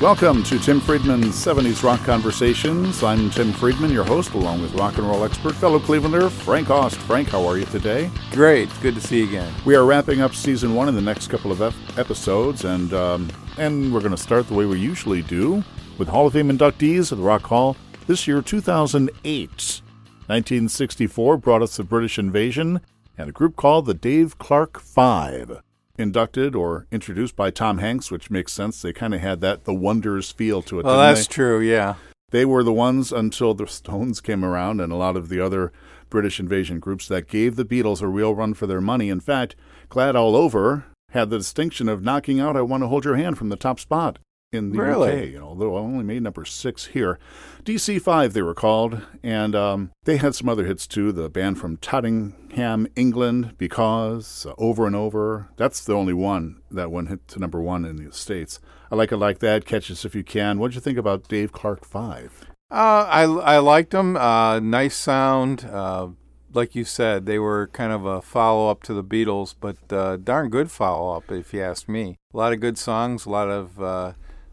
Welcome 0.00 0.42
to 0.42 0.58
Tim 0.58 0.78
Friedman's 0.78 1.34
70s 1.42 1.82
Rock 1.82 2.04
Conversations. 2.04 3.02
I'm 3.02 3.30
Tim 3.30 3.50
Friedman, 3.54 3.90
your 3.90 4.04
host, 4.04 4.34
along 4.34 4.60
with 4.60 4.74
rock 4.74 4.98
and 4.98 5.08
roll 5.08 5.24
expert, 5.24 5.54
fellow 5.54 5.78
Clevelander, 5.78 6.30
Frank 6.30 6.68
Ost. 6.68 6.96
Frank, 6.96 7.30
how 7.30 7.46
are 7.46 7.56
you 7.56 7.64
today? 7.64 8.10
Great. 8.30 8.68
Good 8.82 8.94
to 8.96 9.00
see 9.00 9.20
you 9.20 9.28
again. 9.28 9.50
We 9.64 9.74
are 9.74 9.86
wrapping 9.86 10.20
up 10.20 10.34
season 10.34 10.74
one 10.74 10.90
in 10.90 10.94
the 10.94 11.00
next 11.00 11.28
couple 11.28 11.50
of 11.50 11.62
ep- 11.62 11.72
episodes, 11.96 12.66
and, 12.66 12.92
um, 12.92 13.30
and 13.56 13.90
we're 13.90 14.00
going 14.00 14.10
to 14.10 14.18
start 14.18 14.46
the 14.48 14.54
way 14.54 14.66
we 14.66 14.78
usually 14.78 15.22
do 15.22 15.64
with 15.96 16.08
Hall 16.08 16.26
of 16.26 16.34
Fame 16.34 16.50
inductees 16.50 17.10
at 17.10 17.16
the 17.16 17.24
Rock 17.24 17.44
Hall 17.44 17.74
this 18.06 18.28
year, 18.28 18.42
2008. 18.42 19.48
1964 19.48 21.38
brought 21.38 21.62
us 21.62 21.78
the 21.78 21.84
British 21.84 22.18
invasion 22.18 22.82
and 23.16 23.30
a 23.30 23.32
group 23.32 23.56
called 23.56 23.86
the 23.86 23.94
Dave 23.94 24.38
Clark 24.38 24.78
Five 24.78 25.62
inducted 25.98 26.54
or 26.54 26.86
introduced 26.90 27.36
by 27.36 27.50
Tom 27.50 27.78
Hanks, 27.78 28.10
which 28.10 28.30
makes 28.30 28.52
sense. 28.52 28.82
They 28.82 28.92
kind 28.92 29.14
of 29.14 29.20
had 29.20 29.40
that 29.40 29.64
the 29.64 29.74
Wonders 29.74 30.30
feel 30.30 30.62
to 30.62 30.80
it. 30.80 30.84
Well, 30.84 30.98
that's 30.98 31.26
they? 31.26 31.32
true. 31.32 31.60
Yeah, 31.60 31.94
they 32.30 32.44
were 32.44 32.62
the 32.62 32.72
ones 32.72 33.12
until 33.12 33.54
the 33.54 33.66
Stones 33.66 34.20
came 34.20 34.44
around 34.44 34.80
and 34.80 34.92
a 34.92 34.96
lot 34.96 35.16
of 35.16 35.28
the 35.28 35.40
other 35.40 35.72
British 36.10 36.38
invasion 36.38 36.80
groups 36.80 37.08
that 37.08 37.28
gave 37.28 37.56
the 37.56 37.64
Beatles 37.64 38.02
a 38.02 38.08
real 38.08 38.34
run 38.34 38.54
for 38.54 38.66
their 38.66 38.80
money. 38.80 39.08
In 39.08 39.20
fact, 39.20 39.56
Glad 39.88 40.16
All 40.16 40.36
Over 40.36 40.84
had 41.10 41.30
the 41.30 41.38
distinction 41.38 41.88
of 41.88 42.02
knocking 42.02 42.40
out 42.40 42.56
"I 42.56 42.62
Want 42.62 42.82
to 42.82 42.88
Hold 42.88 43.04
Your 43.04 43.16
Hand" 43.16 43.38
from 43.38 43.48
the 43.48 43.56
top 43.56 43.80
spot 43.80 44.18
in 44.52 44.70
the 44.70 44.78
really? 44.78 45.36
UK, 45.36 45.42
although 45.42 45.76
I 45.76 45.80
only 45.80 46.04
made 46.04 46.22
number 46.22 46.44
six 46.44 46.86
here. 46.86 47.18
DC5, 47.64 48.32
they 48.32 48.42
were 48.42 48.54
called, 48.54 49.02
and 49.22 49.54
um, 49.54 49.90
they 50.04 50.16
had 50.16 50.34
some 50.34 50.48
other 50.48 50.64
hits 50.66 50.86
too. 50.86 51.12
The 51.12 51.28
band 51.28 51.58
from 51.58 51.76
Tottenham, 51.78 52.86
England, 52.96 53.54
Because, 53.58 54.46
uh, 54.46 54.54
Over 54.58 54.86
and 54.86 54.96
Over. 54.96 55.48
That's 55.56 55.84
the 55.84 55.94
only 55.94 56.14
one 56.14 56.60
that 56.70 56.90
went 56.90 57.08
hit 57.08 57.26
to 57.28 57.38
number 57.40 57.60
one 57.60 57.84
in 57.84 57.96
the 57.96 58.12
States. 58.12 58.60
I 58.90 58.94
like 58.94 59.12
it 59.12 59.16
like 59.16 59.40
that. 59.40 59.64
Catch 59.64 59.90
us 59.90 60.04
if 60.04 60.14
you 60.14 60.22
can. 60.22 60.58
What'd 60.58 60.74
you 60.74 60.80
think 60.80 60.98
about 60.98 61.28
Dave 61.28 61.52
Clark 61.52 61.84
5? 61.84 62.46
Uh, 62.70 62.74
I, 62.74 63.22
I 63.22 63.58
liked 63.58 63.90
them. 63.90 64.16
Uh, 64.16 64.60
nice 64.60 64.96
sound. 64.96 65.64
Uh, 65.64 66.08
like 66.52 66.74
you 66.74 66.84
said, 66.84 67.26
they 67.26 67.38
were 67.38 67.68
kind 67.72 67.92
of 67.92 68.06
a 68.06 68.22
follow 68.22 68.70
up 68.70 68.82
to 68.84 68.94
the 68.94 69.04
Beatles, 69.04 69.54
but 69.60 69.76
uh, 69.92 70.16
darn 70.16 70.48
good 70.50 70.70
follow 70.70 71.16
up, 71.16 71.30
if 71.30 71.52
you 71.52 71.62
ask 71.62 71.88
me. 71.88 72.16
A 72.32 72.36
lot 72.36 72.52
of 72.52 72.60
good 72.60 72.78
songs, 72.78 73.26
a 73.26 73.30
lot 73.30 73.48
of 73.48 73.78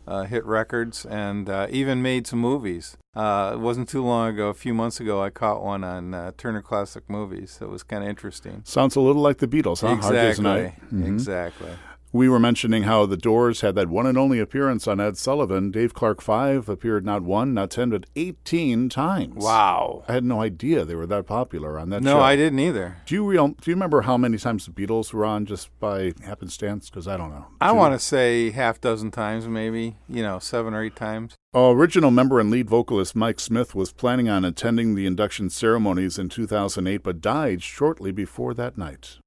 uh, 0.07 0.23
hit 0.23 0.45
records, 0.45 1.05
and 1.05 1.49
uh, 1.49 1.67
even 1.69 2.01
made 2.01 2.27
some 2.27 2.39
movies. 2.39 2.97
Uh, 3.15 3.51
it 3.53 3.59
wasn't 3.59 3.87
too 3.87 4.03
long 4.03 4.29
ago, 4.29 4.49
a 4.49 4.53
few 4.53 4.73
months 4.73 4.99
ago, 4.99 5.21
I 5.21 5.29
caught 5.29 5.63
one 5.63 5.83
on 5.83 6.13
uh, 6.13 6.31
Turner 6.37 6.61
Classic 6.61 7.03
Movies. 7.07 7.59
It 7.61 7.69
was 7.69 7.83
kind 7.83 8.03
of 8.03 8.09
interesting. 8.09 8.61
Sounds 8.65 8.95
a 8.95 9.01
little 9.01 9.21
like 9.21 9.37
the 9.37 9.47
Beatles, 9.47 9.81
huh? 9.81 9.93
Exactly. 9.93 10.73
Mm-hmm. 10.87 11.05
Exactly. 11.05 11.69
We 12.15 12.29
were 12.29 12.39
mentioning 12.39 12.83
how 12.83 13.07
the 13.07 13.17
Doors 13.17 13.61
had 13.61 13.73
that 13.73 13.89
one 13.89 14.05
and 14.05 14.19
only 14.19 14.39
appearance 14.39 14.87
on 14.87 14.99
Ed 14.99 15.17
Sullivan. 15.17 15.71
Dave 15.71 15.95
Clark 15.95 16.21
Five 16.21 16.69
appeared 16.69 17.03
not 17.03 17.23
one, 17.23 17.55
not 17.55 17.71
ten, 17.71 17.89
but 17.89 18.05
eighteen 18.15 18.87
times. 18.87 19.43
Wow! 19.43 20.03
I 20.07 20.13
had 20.13 20.23
no 20.23 20.39
idea 20.39 20.85
they 20.85 20.93
were 20.93 21.07
that 21.07 21.25
popular 21.25 21.79
on 21.79 21.89
that 21.89 22.03
no, 22.03 22.11
show. 22.11 22.17
No, 22.17 22.23
I 22.23 22.35
didn't 22.35 22.59
either. 22.59 22.97
Do 23.07 23.15
you 23.15 23.25
real, 23.25 23.47
do 23.47 23.71
you 23.71 23.73
remember 23.73 24.01
how 24.01 24.15
many 24.15 24.37
times 24.37 24.67
the 24.67 24.71
Beatles 24.71 25.11
were 25.11 25.25
on 25.25 25.47
just 25.47 25.71
by 25.79 26.13
happenstance? 26.23 26.91
Because 26.91 27.07
I 27.07 27.17
don't 27.17 27.31
know. 27.31 27.47
I 27.59 27.71
want 27.71 27.95
to 27.95 27.99
say 27.99 28.51
half 28.51 28.79
dozen 28.79 29.09
times, 29.09 29.47
maybe. 29.47 29.97
You 30.07 30.21
know, 30.21 30.37
seven 30.37 30.75
or 30.75 30.83
eight 30.83 30.95
times. 30.95 31.33
Original 31.55 32.11
member 32.11 32.39
and 32.39 32.51
lead 32.51 32.69
vocalist 32.69 33.15
Mike 33.15 33.39
Smith 33.39 33.73
was 33.73 33.91
planning 33.91 34.29
on 34.29 34.45
attending 34.45 34.93
the 34.93 35.07
induction 35.07 35.49
ceremonies 35.49 36.19
in 36.19 36.29
2008, 36.29 36.97
but 36.97 37.21
died 37.21 37.63
shortly 37.63 38.11
before 38.11 38.53
that 38.53 38.77
night. 38.77 39.17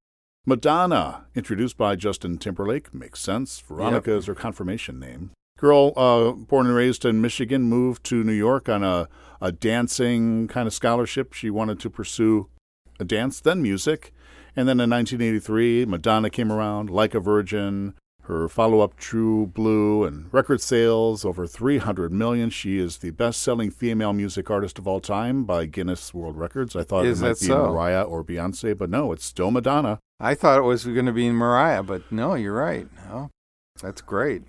Madonna, 0.48 1.24
introduced 1.34 1.76
by 1.76 1.96
Justin 1.96 2.38
Timberlake, 2.38 2.94
makes 2.94 3.20
sense. 3.20 3.58
Veronica 3.58 4.10
yep. 4.12 4.18
is 4.20 4.26
her 4.26 4.34
confirmation 4.34 5.00
name. 5.00 5.32
Girl 5.58 5.92
uh, 5.96 6.30
born 6.32 6.66
and 6.66 6.76
raised 6.76 7.04
in 7.04 7.20
Michigan, 7.20 7.62
moved 7.62 8.04
to 8.04 8.22
New 8.22 8.32
York 8.32 8.68
on 8.68 8.84
a, 8.84 9.08
a 9.40 9.50
dancing 9.50 10.46
kind 10.46 10.68
of 10.68 10.72
scholarship. 10.72 11.32
She 11.32 11.50
wanted 11.50 11.80
to 11.80 11.90
pursue 11.90 12.48
a 13.00 13.04
dance, 13.04 13.40
then 13.40 13.60
music. 13.60 14.12
And 14.54 14.68
then 14.68 14.78
in 14.78 14.88
1983, 14.88 15.84
Madonna 15.86 16.30
came 16.30 16.52
around, 16.52 16.90
Like 16.90 17.14
a 17.14 17.20
Virgin, 17.20 17.94
her 18.26 18.48
follow 18.48 18.80
up 18.80 18.96
True 18.96 19.46
Blue 19.46 20.04
and 20.04 20.32
record 20.32 20.60
sales 20.60 21.24
over 21.24 21.46
300 21.46 22.12
million. 22.12 22.50
She 22.50 22.78
is 22.78 22.98
the 22.98 23.10
best 23.10 23.40
selling 23.42 23.70
female 23.70 24.12
music 24.12 24.50
artist 24.50 24.78
of 24.78 24.86
all 24.86 25.00
time 25.00 25.44
by 25.44 25.66
Guinness 25.66 26.12
World 26.12 26.36
Records. 26.36 26.76
I 26.76 26.82
thought 26.84 27.06
is 27.06 27.22
it 27.22 27.24
might 27.24 27.40
be 27.40 27.46
so? 27.46 27.66
Mariah 27.66 28.02
or 28.02 28.24
Beyonce, 28.24 28.76
but 28.76 28.90
no, 28.90 29.12
it's 29.12 29.24
still 29.24 29.50
Madonna. 29.50 29.98
I 30.20 30.34
thought 30.34 30.58
it 30.58 30.62
was 30.62 30.84
going 30.84 31.06
to 31.06 31.12
be 31.12 31.30
Mariah, 31.30 31.82
but 31.82 32.10
no, 32.10 32.34
you're 32.34 32.54
right. 32.54 32.88
Oh, 33.10 33.30
that's 33.80 34.00
great. 34.00 34.42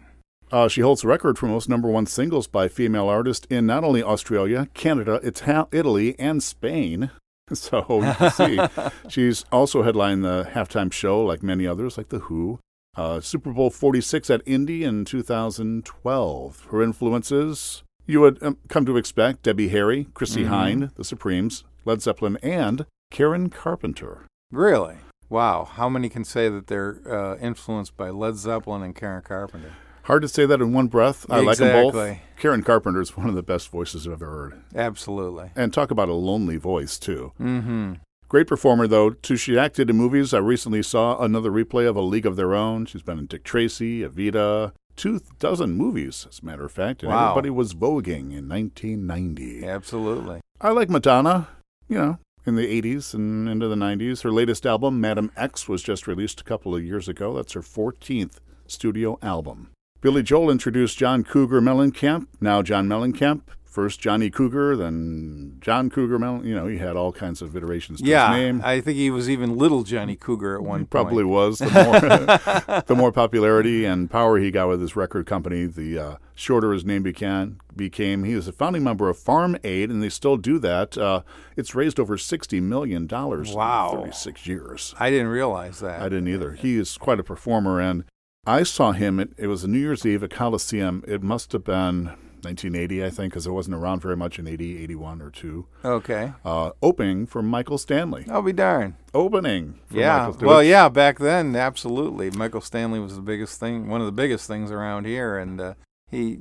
Uh, 0.52 0.68
she 0.68 0.82
holds 0.82 1.02
the 1.02 1.08
record 1.10 1.38
for 1.38 1.48
most 1.48 1.68
number 1.68 1.90
one 1.90 2.06
singles 2.06 2.48
by 2.48 2.68
female 2.70 3.10
artist 3.10 3.46
in 3.50 3.66
not 3.66 3.84
only 3.84 4.02
Australia, 4.02 4.68
Canada, 4.74 5.20
Ita- 5.24 5.68
Italy, 5.72 6.16
and 6.20 6.42
Spain. 6.44 7.12
So 7.54 7.86
you 8.04 8.14
can 8.16 8.32
see 8.32 8.60
she's 9.10 9.46
also 9.54 9.82
headlined 9.82 10.22
the 10.26 10.50
halftime 10.52 10.92
show 10.92 11.24
like 11.24 11.42
many 11.42 11.66
others, 11.66 11.98
like 11.98 12.10
The 12.10 12.20
Who, 12.20 12.60
uh, 12.98 13.22
Super 13.22 13.52
Bowl 13.52 13.70
46 13.70 14.30
at 14.30 14.42
Indy 14.46 14.84
in 14.84 15.06
2012. 15.06 16.68
Her 16.72 16.82
influences 16.82 17.84
you 18.08 18.22
would 18.22 18.42
um, 18.42 18.58
come 18.70 18.86
to 18.86 18.98
expect 18.98 19.44
Debbie 19.44 19.68
Harry, 19.68 20.08
Chrissie 20.14 20.46
mm-hmm. 20.46 20.54
Hynde, 20.54 20.96
The 20.96 21.04
Supremes, 21.04 21.66
Led 21.86 22.02
Zeppelin, 22.02 22.38
and 22.42 22.86
Karen 23.12 23.50
Carpenter. 23.50 24.26
Really? 24.52 24.96
Wow. 25.30 25.66
How 25.66 25.90
many 25.90 26.08
can 26.08 26.24
say 26.24 26.48
that 26.48 26.68
they're 26.68 27.02
uh, 27.06 27.38
influenced 27.38 27.98
by 27.98 28.10
Led 28.10 28.38
Zeppelin 28.38 28.82
and 28.82 28.96
Karen 28.96 29.22
Carpenter? 29.22 29.74
Hard 30.04 30.22
to 30.22 30.30
say 30.30 30.46
that 30.46 30.62
in 30.62 30.72
one 30.72 30.88
breath. 30.88 31.26
I 31.30 31.42
exactly. 31.42 31.46
like 31.46 31.58
them 31.58 31.92
both. 31.92 32.18
Karen 32.40 32.64
Carpenter 32.64 33.02
is 33.02 33.18
one 33.18 33.28
of 33.28 33.36
the 33.36 33.44
best 33.44 33.70
voices 33.70 34.08
I've 34.08 34.14
ever 34.14 34.26
heard. 34.26 34.62
Absolutely. 34.74 35.52
And 35.54 35.74
talk 35.74 35.92
about 35.92 36.08
a 36.08 36.14
lonely 36.14 36.56
voice, 36.56 36.98
too. 36.98 37.34
Mm-hmm. 37.42 37.96
Great 38.30 38.48
performer, 38.48 38.88
though. 38.88 39.12
Too, 39.12 39.38
she 39.38 39.58
acted 39.58 39.90
in 39.90 39.96
movies. 39.96 40.34
I 40.34 40.40
recently 40.40 40.84
saw 40.84 41.18
another 41.22 41.50
replay 41.50 41.88
of 41.88 41.96
A 41.96 42.02
League 42.02 42.26
of 42.26 42.36
Their 42.36 42.54
Own. 42.54 42.86
She's 42.86 43.02
been 43.02 43.20
in 43.20 43.26
Dick 43.26 43.46
Tracy, 43.46 44.02
Evita, 44.02 44.74
two 44.98 45.22
dozen 45.40 45.74
movies, 45.74 46.28
as 46.30 46.40
a 46.40 46.46
matter 46.46 46.66
of 46.66 46.74
fact. 46.74 47.04
And 47.04 47.12
wow. 47.12 47.30
everybody 47.30 47.50
was 47.52 47.74
voguing 47.74 48.34
in 48.34 48.50
1990. 48.50 49.66
Absolutely. 49.66 50.42
I 50.60 50.72
like 50.72 50.90
Madonna, 50.90 51.48
you 51.88 51.98
know, 51.98 52.20
in 52.46 52.56
the 52.56 52.82
80s 52.82 53.14
and 53.14 53.48
into 53.48 53.70
the 53.70 53.76
90s. 53.76 54.24
Her 54.24 54.32
latest 54.32 54.66
album, 54.66 55.00
Madame 55.00 55.32
X, 55.38 55.70
was 55.70 55.82
just 55.82 56.06
released 56.06 56.42
a 56.42 56.44
couple 56.44 56.76
of 56.76 56.84
years 56.84 57.08
ago. 57.08 57.34
That's 57.34 57.54
her 57.54 57.62
14th 57.62 58.40
studio 58.68 59.18
album. 59.22 59.70
Billy 60.02 60.22
Joel 60.22 60.52
introduced 60.52 60.98
John 60.98 61.24
Cougar 61.24 61.62
Mellencamp, 61.62 62.28
now 62.42 62.62
John 62.62 62.88
Mellencamp, 62.88 63.42
first 63.68 64.00
Johnny 64.00 64.30
Cougar, 64.30 64.76
then 64.78 65.58
John 65.60 65.90
Cougar. 65.90 66.18
You 66.44 66.56
know, 66.56 66.68
he 66.68 66.78
had 66.78 66.96
all 66.96 67.12
kinds 67.12 67.42
of 67.42 67.56
iterations 67.56 68.02
to 68.02 68.08
yeah, 68.08 68.34
his 68.34 68.38
name. 68.38 68.62
I 68.64 68.82
think 68.82 68.98
he 68.98 69.12
was 69.12 69.30
even 69.30 69.58
little 69.58 69.84
Johnny 69.84 70.16
Cougar 70.16 70.56
at 70.56 70.62
one 70.62 70.80
he 70.80 70.86
point. 70.86 70.90
Probably 70.90 71.24
was. 71.24 71.60
The 71.60 71.66
more, 71.66 72.82
the 72.88 72.96
more 72.96 73.12
popularity 73.12 73.86
and 73.86 74.10
power 74.10 74.40
he 74.40 74.52
got 74.52 74.70
with 74.70 74.82
his 74.82 74.96
record 74.96 75.26
company, 75.26 75.66
the 75.66 76.00
uh, 76.00 76.16
shorter 76.34 76.72
his 76.72 76.86
name 76.86 77.04
became. 77.04 77.60
Became 77.76 78.24
he 78.24 78.34
was 78.34 78.48
a 78.48 78.52
founding 78.52 78.84
member 78.84 79.08
of 79.08 79.20
Farm 79.20 79.56
Aid, 79.64 79.92
and 79.92 80.02
they 80.02 80.10
still 80.10 80.38
do 80.38 80.58
that. 80.60 80.98
Uh, 80.98 81.22
it's 81.56 81.76
raised 81.76 82.00
over 82.00 82.18
sixty 82.18 82.60
million 82.60 83.06
dollars. 83.06 83.54
Wow, 83.54 83.92
in 83.92 84.00
thirty-six 84.00 84.48
years. 84.48 84.96
I 84.98 85.12
didn't 85.12 85.28
realize 85.28 85.80
that. 85.82 86.02
I 86.02 86.10
didn't 86.10 86.28
either. 86.28 86.54
He 86.54 86.78
is 86.78 86.98
quite 86.98 87.20
a 87.20 87.24
performer, 87.24 87.80
and 87.80 88.06
I 88.48 88.64
saw 88.64 88.94
him. 88.94 89.20
It, 89.20 89.30
it 89.38 89.48
was 89.48 89.64
a 89.64 89.68
New 89.68 89.78
Year's 89.78 90.06
Eve 90.06 90.24
at 90.24 90.32
Coliseum. 90.32 91.04
It 91.08 91.22
must 91.22 91.52
have 91.52 91.66
been 91.66 92.16
1980, 92.48 93.04
I 93.04 93.10
think, 93.10 93.34
because 93.34 93.46
it 93.46 93.52
wasn't 93.52 93.76
around 93.76 94.02
very 94.02 94.16
much 94.16 94.40
in 94.40 94.48
80, 94.48 94.82
81 94.84 95.22
or 95.22 95.30
2. 95.30 95.66
Okay. 95.84 96.32
Uh, 96.46 96.72
opening 96.82 97.26
for 97.28 97.42
Michael 97.42 97.78
Stanley. 97.78 98.26
I'll 98.30 98.42
be 98.42 98.54
darned. 98.54 98.96
Opening. 99.14 99.80
yeah. 99.92 100.28
Michael 100.28 100.48
well, 100.48 100.64
yeah, 100.64 100.88
back 100.88 101.20
then, 101.20 101.56
absolutely. 101.56 102.32
Michael 102.32 102.62
Stanley 102.62 103.00
was 103.00 103.16
the 103.16 103.22
biggest 103.22 103.60
thing, 103.60 103.90
one 103.90 104.00
of 104.00 104.06
the 104.06 104.14
biggest 104.14 104.48
things 104.48 104.72
around 104.72 105.06
here. 105.06 105.38
And 105.38 105.60
uh, 105.60 105.74
he, 106.10 106.40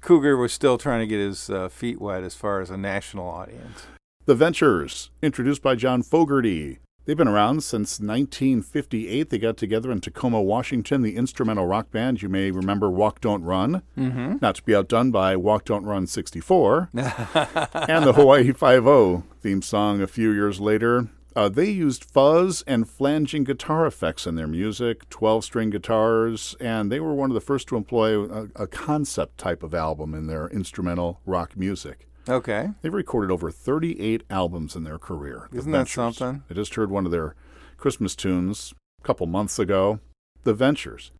Cougar 0.00 0.36
was 0.36 0.52
still 0.52 0.78
trying 0.78 1.00
to 1.00 1.06
get 1.06 1.18
his 1.18 1.50
uh, 1.50 1.68
feet 1.68 2.00
wet 2.00 2.22
as 2.22 2.34
far 2.34 2.60
as 2.60 2.70
a 2.70 2.76
national 2.76 3.28
audience. 3.28 3.86
The 4.26 4.34
Ventures, 4.34 5.10
introduced 5.22 5.62
by 5.62 5.74
John 5.74 6.02
Fogerty. 6.02 6.78
They've 7.06 7.16
been 7.16 7.28
around 7.28 7.62
since 7.62 8.00
1958. 8.00 9.30
They 9.30 9.38
got 9.38 9.56
together 9.56 9.92
in 9.92 10.00
Tacoma, 10.00 10.42
Washington, 10.42 11.02
the 11.02 11.14
instrumental 11.14 11.64
rock 11.64 11.92
band. 11.92 12.20
You 12.20 12.28
may 12.28 12.50
remember 12.50 12.90
Walk 12.90 13.20
Don't 13.20 13.44
Run, 13.44 13.82
mm-hmm. 13.96 14.38
not 14.42 14.56
to 14.56 14.62
be 14.64 14.74
outdone 14.74 15.12
by 15.12 15.36
Walk 15.36 15.64
Don't 15.64 15.84
Run 15.84 16.08
64, 16.08 16.90
and 16.94 18.04
the 18.04 18.12
Hawaii 18.12 18.50
Five-O 18.50 19.22
theme 19.40 19.62
song 19.62 20.02
a 20.02 20.08
few 20.08 20.32
years 20.32 20.60
later. 20.60 21.08
Uh, 21.36 21.48
they 21.48 21.70
used 21.70 22.02
fuzz 22.02 22.64
and 22.66 22.88
flanging 22.88 23.44
guitar 23.44 23.86
effects 23.86 24.26
in 24.26 24.34
their 24.34 24.48
music, 24.48 25.08
12 25.08 25.44
string 25.44 25.70
guitars, 25.70 26.56
and 26.58 26.90
they 26.90 26.98
were 26.98 27.14
one 27.14 27.30
of 27.30 27.34
the 27.34 27.40
first 27.40 27.68
to 27.68 27.76
employ 27.76 28.24
a, 28.24 28.48
a 28.56 28.66
concept 28.66 29.38
type 29.38 29.62
of 29.62 29.74
album 29.74 30.12
in 30.12 30.26
their 30.26 30.48
instrumental 30.48 31.20
rock 31.24 31.56
music. 31.56 32.08
Okay. 32.28 32.70
They've 32.82 32.92
recorded 32.92 33.32
over 33.32 33.50
38 33.50 34.22
albums 34.30 34.74
in 34.74 34.84
their 34.84 34.98
career. 34.98 35.48
Isn't 35.52 35.72
that 35.72 35.88
something? 35.88 36.42
I 36.50 36.54
just 36.54 36.74
heard 36.74 36.90
one 36.90 37.06
of 37.06 37.12
their 37.12 37.34
Christmas 37.76 38.16
tunes 38.16 38.74
a 39.00 39.06
couple 39.06 39.26
months 39.26 39.58
ago. 39.58 40.00
The 40.42 40.54
Ventures. 40.54 41.12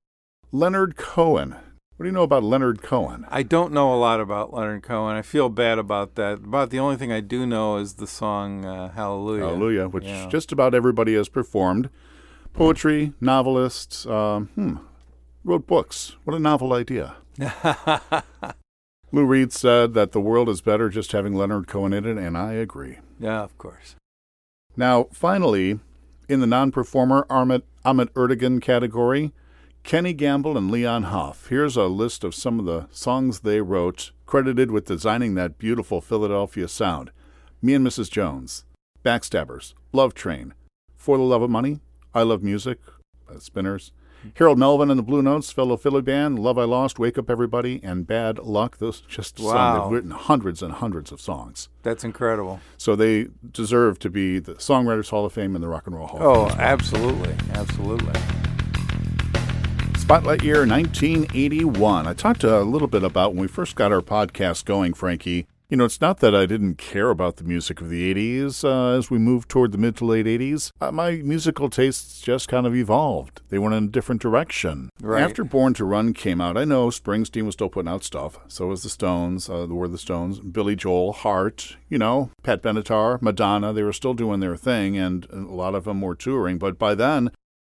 Leonard 0.52 0.96
Cohen, 0.96 1.50
What 1.96 2.04
do 2.04 2.06
you 2.06 2.12
know 2.12 2.22
about 2.22 2.42
Leonard 2.44 2.82
Cohen? 2.82 3.24
I 3.28 3.42
don't 3.42 3.72
know 3.72 3.92
a 3.94 3.96
lot 3.98 4.20
about 4.20 4.52
Leonard 4.52 4.82
Cohen. 4.82 5.16
I 5.16 5.22
feel 5.22 5.48
bad 5.48 5.78
about 5.78 6.14
that. 6.16 6.34
About 6.34 6.70
the 6.70 6.78
only 6.78 6.96
thing 6.96 7.12
I 7.12 7.20
do 7.20 7.46
know 7.46 7.76
is 7.76 7.94
the 7.94 8.06
song 8.06 8.64
uh, 8.64 8.90
Hallelujah. 8.92 9.44
Hallelujah, 9.44 9.88
which 9.88 10.04
Yeah. 10.04 10.28
just 10.28 10.52
about 10.52 10.74
everybody 10.74 11.14
has 11.14 11.28
performed. 11.28 11.88
Poetry, 12.52 13.12
novelists, 13.20 14.06
um, 14.06 14.46
hmm, 14.54 14.76
wrote 15.44 15.66
books. 15.66 16.16
What 16.24 16.34
a 16.34 16.38
novel 16.40 16.72
idea. 16.72 17.16
Lou 19.16 19.24
Reed 19.24 19.50
said 19.50 19.94
that 19.94 20.12
the 20.12 20.20
world 20.20 20.46
is 20.46 20.60
better 20.60 20.90
just 20.90 21.12
having 21.12 21.32
Leonard 21.32 21.66
Cohen 21.66 21.94
in 21.94 22.04
it, 22.04 22.18
and 22.18 22.36
I 22.36 22.52
agree. 22.52 22.98
yeah, 23.18 23.40
of 23.40 23.56
course. 23.56 23.94
Now, 24.76 25.04
finally, 25.10 25.80
in 26.28 26.40
the 26.40 26.46
non 26.46 26.70
performer 26.70 27.24
Ahmet, 27.30 27.64
Ahmet 27.82 28.12
Ertegun 28.12 28.60
category, 28.60 29.32
Kenny 29.84 30.12
Gamble 30.12 30.58
and 30.58 30.70
Leon 30.70 31.04
Huff. 31.04 31.46
Here's 31.48 31.78
a 31.78 31.84
list 31.84 32.24
of 32.24 32.34
some 32.34 32.58
of 32.58 32.66
the 32.66 32.88
songs 32.90 33.40
they 33.40 33.62
wrote, 33.62 34.12
credited 34.26 34.70
with 34.70 34.84
designing 34.84 35.34
that 35.34 35.56
beautiful 35.56 36.02
Philadelphia 36.02 36.68
sound 36.68 37.10
Me 37.62 37.72
and 37.72 37.86
Mrs. 37.86 38.10
Jones, 38.10 38.66
Backstabbers, 39.02 39.72
Love 39.94 40.12
Train, 40.12 40.52
For 40.94 41.16
the 41.16 41.24
Love 41.24 41.40
of 41.40 41.48
Money, 41.48 41.80
I 42.14 42.20
Love 42.20 42.42
Music, 42.42 42.80
uh, 43.30 43.38
Spinners, 43.38 43.92
Harold 44.34 44.58
Melvin 44.58 44.90
and 44.90 44.98
the 44.98 45.02
Blue 45.02 45.22
Notes, 45.22 45.50
Fellow 45.52 45.76
Philly 45.76 46.02
Band, 46.02 46.38
Love 46.38 46.58
I 46.58 46.64
Lost, 46.64 46.98
Wake 46.98 47.16
Up 47.18 47.30
Everybody, 47.30 47.80
and 47.82 48.06
Bad 48.06 48.38
Luck. 48.38 48.78
Those 48.78 49.00
just 49.02 49.38
some. 49.38 49.46
Wow. 49.46 49.84
They've 49.84 49.92
written 49.92 50.10
hundreds 50.10 50.62
and 50.62 50.72
hundreds 50.74 51.12
of 51.12 51.20
songs. 51.20 51.68
That's 51.82 52.04
incredible. 52.04 52.60
So 52.76 52.96
they 52.96 53.28
deserve 53.52 53.98
to 54.00 54.10
be 54.10 54.38
the 54.38 54.54
Songwriters 54.54 55.10
Hall 55.10 55.24
of 55.24 55.32
Fame 55.32 55.54
and 55.54 55.62
the 55.62 55.68
Rock 55.68 55.86
and 55.86 55.96
Roll 55.96 56.06
Hall 56.08 56.20
of 56.20 56.52
Oh, 56.52 56.56
absolutely. 56.58 57.34
Absolutely. 57.52 58.12
Spotlight 59.98 60.44
year 60.44 60.64
1981. 60.66 62.06
I 62.06 62.12
talked 62.14 62.44
a 62.44 62.60
little 62.60 62.86
bit 62.86 63.02
about 63.02 63.32
when 63.32 63.40
we 63.42 63.48
first 63.48 63.74
got 63.74 63.90
our 63.90 64.00
podcast 64.00 64.64
going, 64.64 64.94
Frankie. 64.94 65.46
You 65.68 65.76
know, 65.76 65.84
it's 65.84 66.00
not 66.00 66.20
that 66.20 66.32
I 66.32 66.46
didn't 66.46 66.78
care 66.78 67.10
about 67.10 67.36
the 67.36 67.44
music 67.44 67.80
of 67.80 67.90
the 67.90 68.14
80s. 68.14 68.62
Uh, 68.62 68.96
as 68.96 69.10
we 69.10 69.18
moved 69.18 69.48
toward 69.48 69.72
the 69.72 69.78
mid 69.78 69.96
to 69.96 70.04
late 70.04 70.26
80s, 70.26 70.70
uh, 70.80 70.92
my 70.92 71.16
musical 71.16 71.68
tastes 71.68 72.20
just 72.20 72.46
kind 72.46 72.68
of 72.68 72.76
evolved. 72.76 73.42
They 73.48 73.58
went 73.58 73.74
in 73.74 73.84
a 73.84 73.88
different 73.88 74.22
direction. 74.22 74.90
Right. 75.00 75.22
After 75.22 75.42
Born 75.42 75.74
to 75.74 75.84
Run 75.84 76.12
came 76.14 76.40
out, 76.40 76.56
I 76.56 76.64
know 76.64 76.86
Springsteen 76.90 77.46
was 77.46 77.54
still 77.54 77.68
putting 77.68 77.90
out 77.90 78.04
stuff. 78.04 78.38
So 78.46 78.68
was 78.68 78.84
the 78.84 78.88
Stones, 78.88 79.50
uh, 79.50 79.66
the 79.66 79.74
were 79.74 79.88
the 79.88 79.98
Stones, 79.98 80.38
Billy 80.38 80.76
Joel, 80.76 81.12
Heart, 81.12 81.76
you 81.88 81.98
know, 81.98 82.30
Pat 82.44 82.62
Benatar, 82.62 83.20
Madonna. 83.20 83.72
They 83.72 83.82
were 83.82 83.92
still 83.92 84.14
doing 84.14 84.38
their 84.38 84.56
thing, 84.56 84.96
and 84.96 85.26
a 85.32 85.36
lot 85.38 85.74
of 85.74 85.82
them 85.82 86.00
were 86.00 86.14
touring. 86.14 86.58
But 86.58 86.78
by 86.78 86.94
then, 86.94 87.32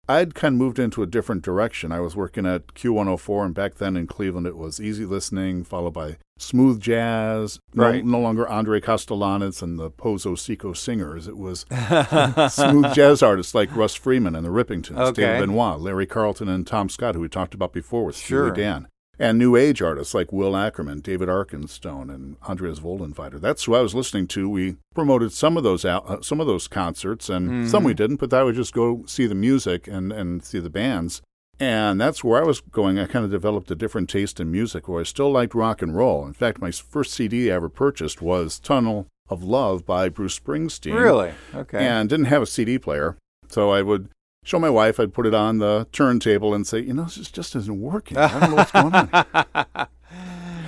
I'd 0.09 0.33
kind 0.33 0.56
of 0.56 0.59
moved 0.59 0.79
into 0.79 1.03
a 1.03 1.06
different 1.06 1.44
direction. 1.44 1.91
I 1.91 2.00
was 2.00 2.15
working 2.15 2.45
at 2.47 2.67
Q104, 2.73 3.45
and 3.45 3.53
back 3.53 3.75
then 3.75 3.95
in 3.95 4.07
Cleveland, 4.07 4.47
it 4.47 4.57
was 4.57 4.81
easy 4.81 5.06
listening, 5.06 5.63
followed 5.63 5.94
by 5.94 6.17
smooth 6.39 6.81
jazz. 6.81 7.59
Right. 7.75 8.03
no 8.03 8.19
longer 8.19 8.47
Andre 8.47 8.81
Kostelanetz 8.81 9.61
and 9.61 9.77
the 9.77 9.91
Pozo 9.91 10.38
Seco 10.38 10.73
singers. 10.73 11.27
It 11.27 11.38
was 11.38 11.65
smooth 12.53 12.94
jazz 12.94 13.21
artists 13.21 13.53
like 13.53 13.75
Russ 13.75 13.94
Freeman 13.95 14.35
and 14.35 14.45
the 14.45 14.50
Rippingtons, 14.50 14.97
Okay. 14.97 15.21
David 15.21 15.47
Benoit, 15.50 15.79
Larry 15.79 16.07
Carlton, 16.07 16.50
and 16.50 16.65
Tom 16.65 16.89
Scott, 16.89 17.13
who 17.15 17.21
we 17.21 17.29
talked 17.29 17.53
about 17.53 17.71
before 17.73 18.06
with 18.06 18.15
Steely 18.15 18.27
Sure. 18.27 18.51
Dan. 18.51 18.88
And 19.21 19.38
new 19.38 19.57
age 19.57 19.81
artists 19.81 20.13
like 20.13 20.31
Will 20.31 20.56
Ackerman, 20.56 21.01
David 21.01 21.27
Arkenstone, 21.27 22.10
and 22.13 22.38
Andreas 22.48 22.80
Vollenweider. 22.80 23.39
That's 23.42 23.66
who 23.66 23.75
I 23.75 23.81
was 23.81 23.94
listening 23.94 24.27
to. 24.27 24.50
We 24.50 24.77
promoted 24.95 25.33
some 25.33 25.57
of 25.57 25.63
those 25.63 25.83
out, 25.83 26.10
uh, 26.10 26.21
some 26.21 26.39
of 26.39 26.48
those 26.48 26.69
concerts, 26.69 27.30
and 27.30 27.69
some 27.69 27.83
we 27.83 27.94
didn't. 27.94 28.18
But 28.21 28.33
I 28.33 28.44
would 28.44 28.56
just 28.56 28.74
go 28.74 29.04
see 29.07 29.27
the 29.27 29.36
music 29.36 29.88
and 29.88 30.13
and 30.13 30.42
see 30.44 30.60
the 30.60 30.69
bands. 30.69 31.21
And 31.60 32.00
that's 32.00 32.24
where 32.24 32.42
I 32.42 32.45
was 32.45 32.62
going. 32.62 32.98
I 32.98 33.06
kind 33.06 33.25
of 33.25 33.31
developed 33.31 33.69
a 33.69 33.75
different 33.75 34.10
taste 34.10 34.39
in 34.39 34.50
music 34.50 34.88
where 34.88 35.01
I 35.01 35.04
still 35.04 35.30
liked 35.30 35.54
rock 35.54 35.81
and 35.81 35.94
roll. 35.94 36.25
In 36.25 36.31
fact, 36.31 36.62
my 36.62 36.71
first 36.71 37.13
CD 37.13 37.51
I 37.51 37.56
ever 37.56 37.68
purchased 37.68 38.21
was 38.21 38.57
Tunnel 38.60 39.07
of 39.27 39.44
Love 39.44 39.86
by 39.86 40.07
Bruce 40.07 40.39
Springsteen 40.39 40.94
Really? 40.98 41.33
Okay. 41.54 41.86
and 41.86 42.07
didn't 42.10 42.27
have 42.27 42.42
a 42.42 42.45
CD 42.48 42.80
player. 42.80 43.18
So 43.50 43.71
I 43.71 43.81
would 43.81 44.07
show 44.44 44.59
my 44.59 44.69
wife, 44.69 45.00
I'd 45.00 45.13
put 45.13 45.25
it 45.25 45.33
on 45.33 45.59
the 45.59 45.88
turntable 45.91 46.53
and 46.53 46.65
say, 46.65 46.80
you 46.80 46.94
know, 46.94 47.03
this 47.03 47.30
just 47.31 47.56
isn't 47.56 47.81
working. 47.81 48.18
I 48.18 48.39
don't 48.39 48.50
know 48.50 48.56
what's 48.56 48.71
going 48.71 48.94
on. 48.94 49.88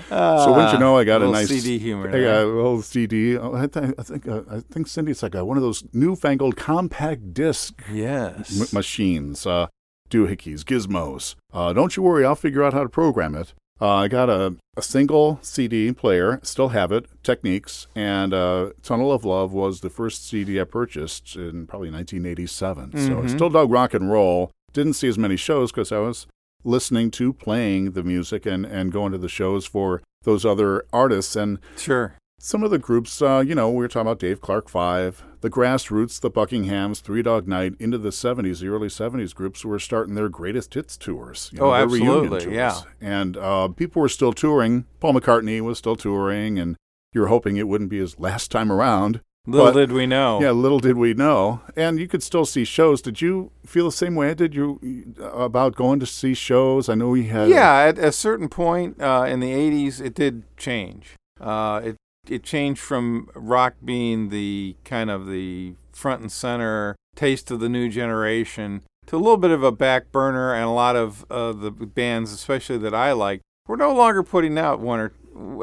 so 0.10 0.54
wouldn't 0.54 0.74
you 0.74 0.80
know, 0.80 0.98
I 0.98 1.04
got 1.04 1.18
a 1.18 1.26
little 1.26 1.34
nice 1.34 1.48
CD 1.48 1.80
humor 1.80 2.10
I 2.10 2.22
got 2.22 2.44
a 2.44 2.46
little 2.46 2.82
CD. 2.82 3.38
I, 3.38 3.68
th- 3.68 3.94
I 3.98 4.04
think 4.04 4.28
uh, 4.28 4.42
I 4.50 4.60
think 4.60 4.88
Cindy, 4.88 5.12
it's 5.12 5.24
like 5.24 5.36
a, 5.36 5.46
one 5.46 5.58
of 5.58 5.64
those 5.64 5.84
newfangled 5.94 6.58
compact 6.58 7.34
disc 7.34 7.82
yes. 7.92 8.60
m- 8.60 8.68
machines, 8.74 9.46
uh, 9.46 9.68
doohickeys, 10.10 10.62
gizmos. 10.62 11.36
Uh, 11.54 11.74
don't 11.74 11.96
you 11.96 12.04
worry, 12.04 12.26
I'll 12.26 12.36
figure 12.36 12.64
out 12.64 12.74
how 12.74 12.84
to 12.84 12.90
program 12.90 13.36
it. 13.36 13.54
Uh, 13.82 13.96
I 13.96 14.08
got 14.08 14.30
a, 14.30 14.56
a 14.78 14.82
single 14.84 15.40
CD 15.42 15.92
player, 15.92 16.40
still 16.44 16.70
have 16.70 16.92
it, 16.92 17.08
Technics, 17.24 17.88
and 17.96 18.32
uh, 18.32 18.72
Tunnel 18.84 19.12
of 19.12 19.26
Love 19.26 19.54
was 19.54 19.82
the 19.82 19.90
first 19.90 20.28
CD 20.28 20.62
I 20.62 20.66
purchased 20.66 21.36
in 21.36 21.66
probably 21.66 21.90
1987. 21.90 22.92
So 22.96 23.24
I 23.24 23.28
still 23.28 23.50
dug 23.50 23.72
rock 23.72 23.96
and 23.96 24.12
roll. 24.12 24.52
Didn't 24.74 24.94
see 24.94 25.08
as 25.08 25.18
many 25.18 25.36
shows 25.36 25.72
because 25.72 25.92
I 25.92 25.98
was 25.98 26.28
listening 26.64 27.10
to, 27.12 27.34
playing 27.34 27.92
the 27.94 28.04
music, 28.04 28.46
and, 28.46 28.66
and 28.68 28.92
going 28.92 29.14
to 29.14 29.18
the 29.18 29.28
shows 29.28 29.66
for 29.66 30.04
those 30.24 30.46
other 30.46 30.86
artists. 30.94 31.36
And 31.36 31.58
Sure. 31.76 32.14
some 32.40 32.64
of 32.64 32.70
the 32.70 32.78
groups, 32.78 33.20
uh, 33.20 33.44
you 33.46 33.56
know, 33.56 33.70
we 33.72 33.78
were 33.78 33.88
talking 33.88 34.02
about 34.08 34.20
Dave 34.20 34.42
Clark 34.42 34.70
Five, 34.70 35.24
the 35.42 35.50
Grassroots, 35.50 36.20
the 36.22 36.32
Buckinghams, 36.32 37.02
Three 37.02 37.22
Dog 37.22 37.48
Night, 37.48 37.74
into 37.80 37.98
the 37.98 38.10
70s, 38.10 38.60
the 38.62 38.68
early 38.68 38.88
70s 38.88 39.34
groups 39.36 39.66
were 39.66 39.80
starting 39.80 40.16
their 40.16 40.30
greatest 40.30 40.74
hits 40.74 40.98
tours. 40.98 41.50
You 41.54 41.60
Oh, 41.62 41.72
their 41.72 41.88
reunion 41.88 42.12
absolutely, 42.26 42.40
tours. 42.46 42.56
yeah. 42.56 42.82
And 43.02 43.38
uh, 43.38 43.68
people 43.70 44.02
were 44.02 44.10
still 44.10 44.34
touring. 44.34 44.86
Paul 45.00 45.14
McCartney 45.14 45.60
was 45.62 45.78
still 45.78 45.96
touring, 45.96 46.58
and 46.60 46.78
you 47.14 47.22
were 47.22 47.28
hoping 47.28 47.58
it 47.58 47.68
wouldn't 47.68 47.90
be 47.90 48.00
his 48.00 48.20
last 48.20 48.52
time 48.52 48.72
around. 48.72 49.22
Little 49.48 49.72
But- 49.72 49.80
did 49.80 49.92
we 49.92 50.06
know. 50.06 50.40
Yeah, 50.40 50.52
little 50.52 50.80
did 50.80 50.98
we 50.98 51.16
know. 51.16 51.62
And 51.76 51.98
you 51.98 52.08
could 52.08 52.22
still 52.22 52.46
see 52.46 52.64
shows. 52.64 53.02
Did 53.02 53.22
you 53.22 53.50
feel 53.66 53.86
the 53.86 53.92
same 53.92 54.14
way? 54.14 54.36
Did 54.36 54.54
you 54.54 54.80
about 55.20 55.76
going 55.76 56.00
to 56.00 56.06
see 56.06 56.36
shows? 56.36 56.88
I 56.90 56.94
know 56.94 57.10
we 57.10 57.24
had. 57.26 57.50
Yeah, 57.50 57.74
at 57.88 57.98
a 57.98 58.12
certain 58.12 58.50
point 58.50 59.02
uh, 59.02 59.26
in 59.28 59.40
the 59.40 59.52
'80s, 59.52 60.00
it 60.00 60.14
did 60.14 60.44
change. 60.58 61.16
Uh, 61.40 61.82
it 61.84 61.98
it 62.32 62.44
changed 62.44 62.80
from 62.80 63.30
rock 63.36 63.76
being 63.84 64.30
the 64.30 64.76
kind 64.86 65.10
of 65.10 65.28
the 65.28 65.76
front 65.92 66.22
and 66.22 66.32
center 66.32 66.96
taste 67.16 67.52
of 67.52 67.60
the 67.60 67.68
new 67.68 67.90
generation 67.90 68.82
to 69.08 69.18
a 69.18 69.20
little 69.20 69.38
bit 69.38 69.52
of 69.52 69.64
a 69.64 69.72
back 69.72 70.12
burner, 70.12 70.54
and 70.54 70.64
a 70.64 70.70
lot 70.70 70.96
of 70.96 71.26
uh, 71.30 71.52
the 71.52 71.72
bands, 71.72 72.32
especially 72.32 72.78
that 72.78 72.94
I 72.94 73.12
like, 73.12 73.42
were 73.68 73.76
no 73.76 73.94
longer 73.94 74.24
putting 74.24 74.58
out 74.58 74.80
one 74.80 75.00
or 75.00 75.14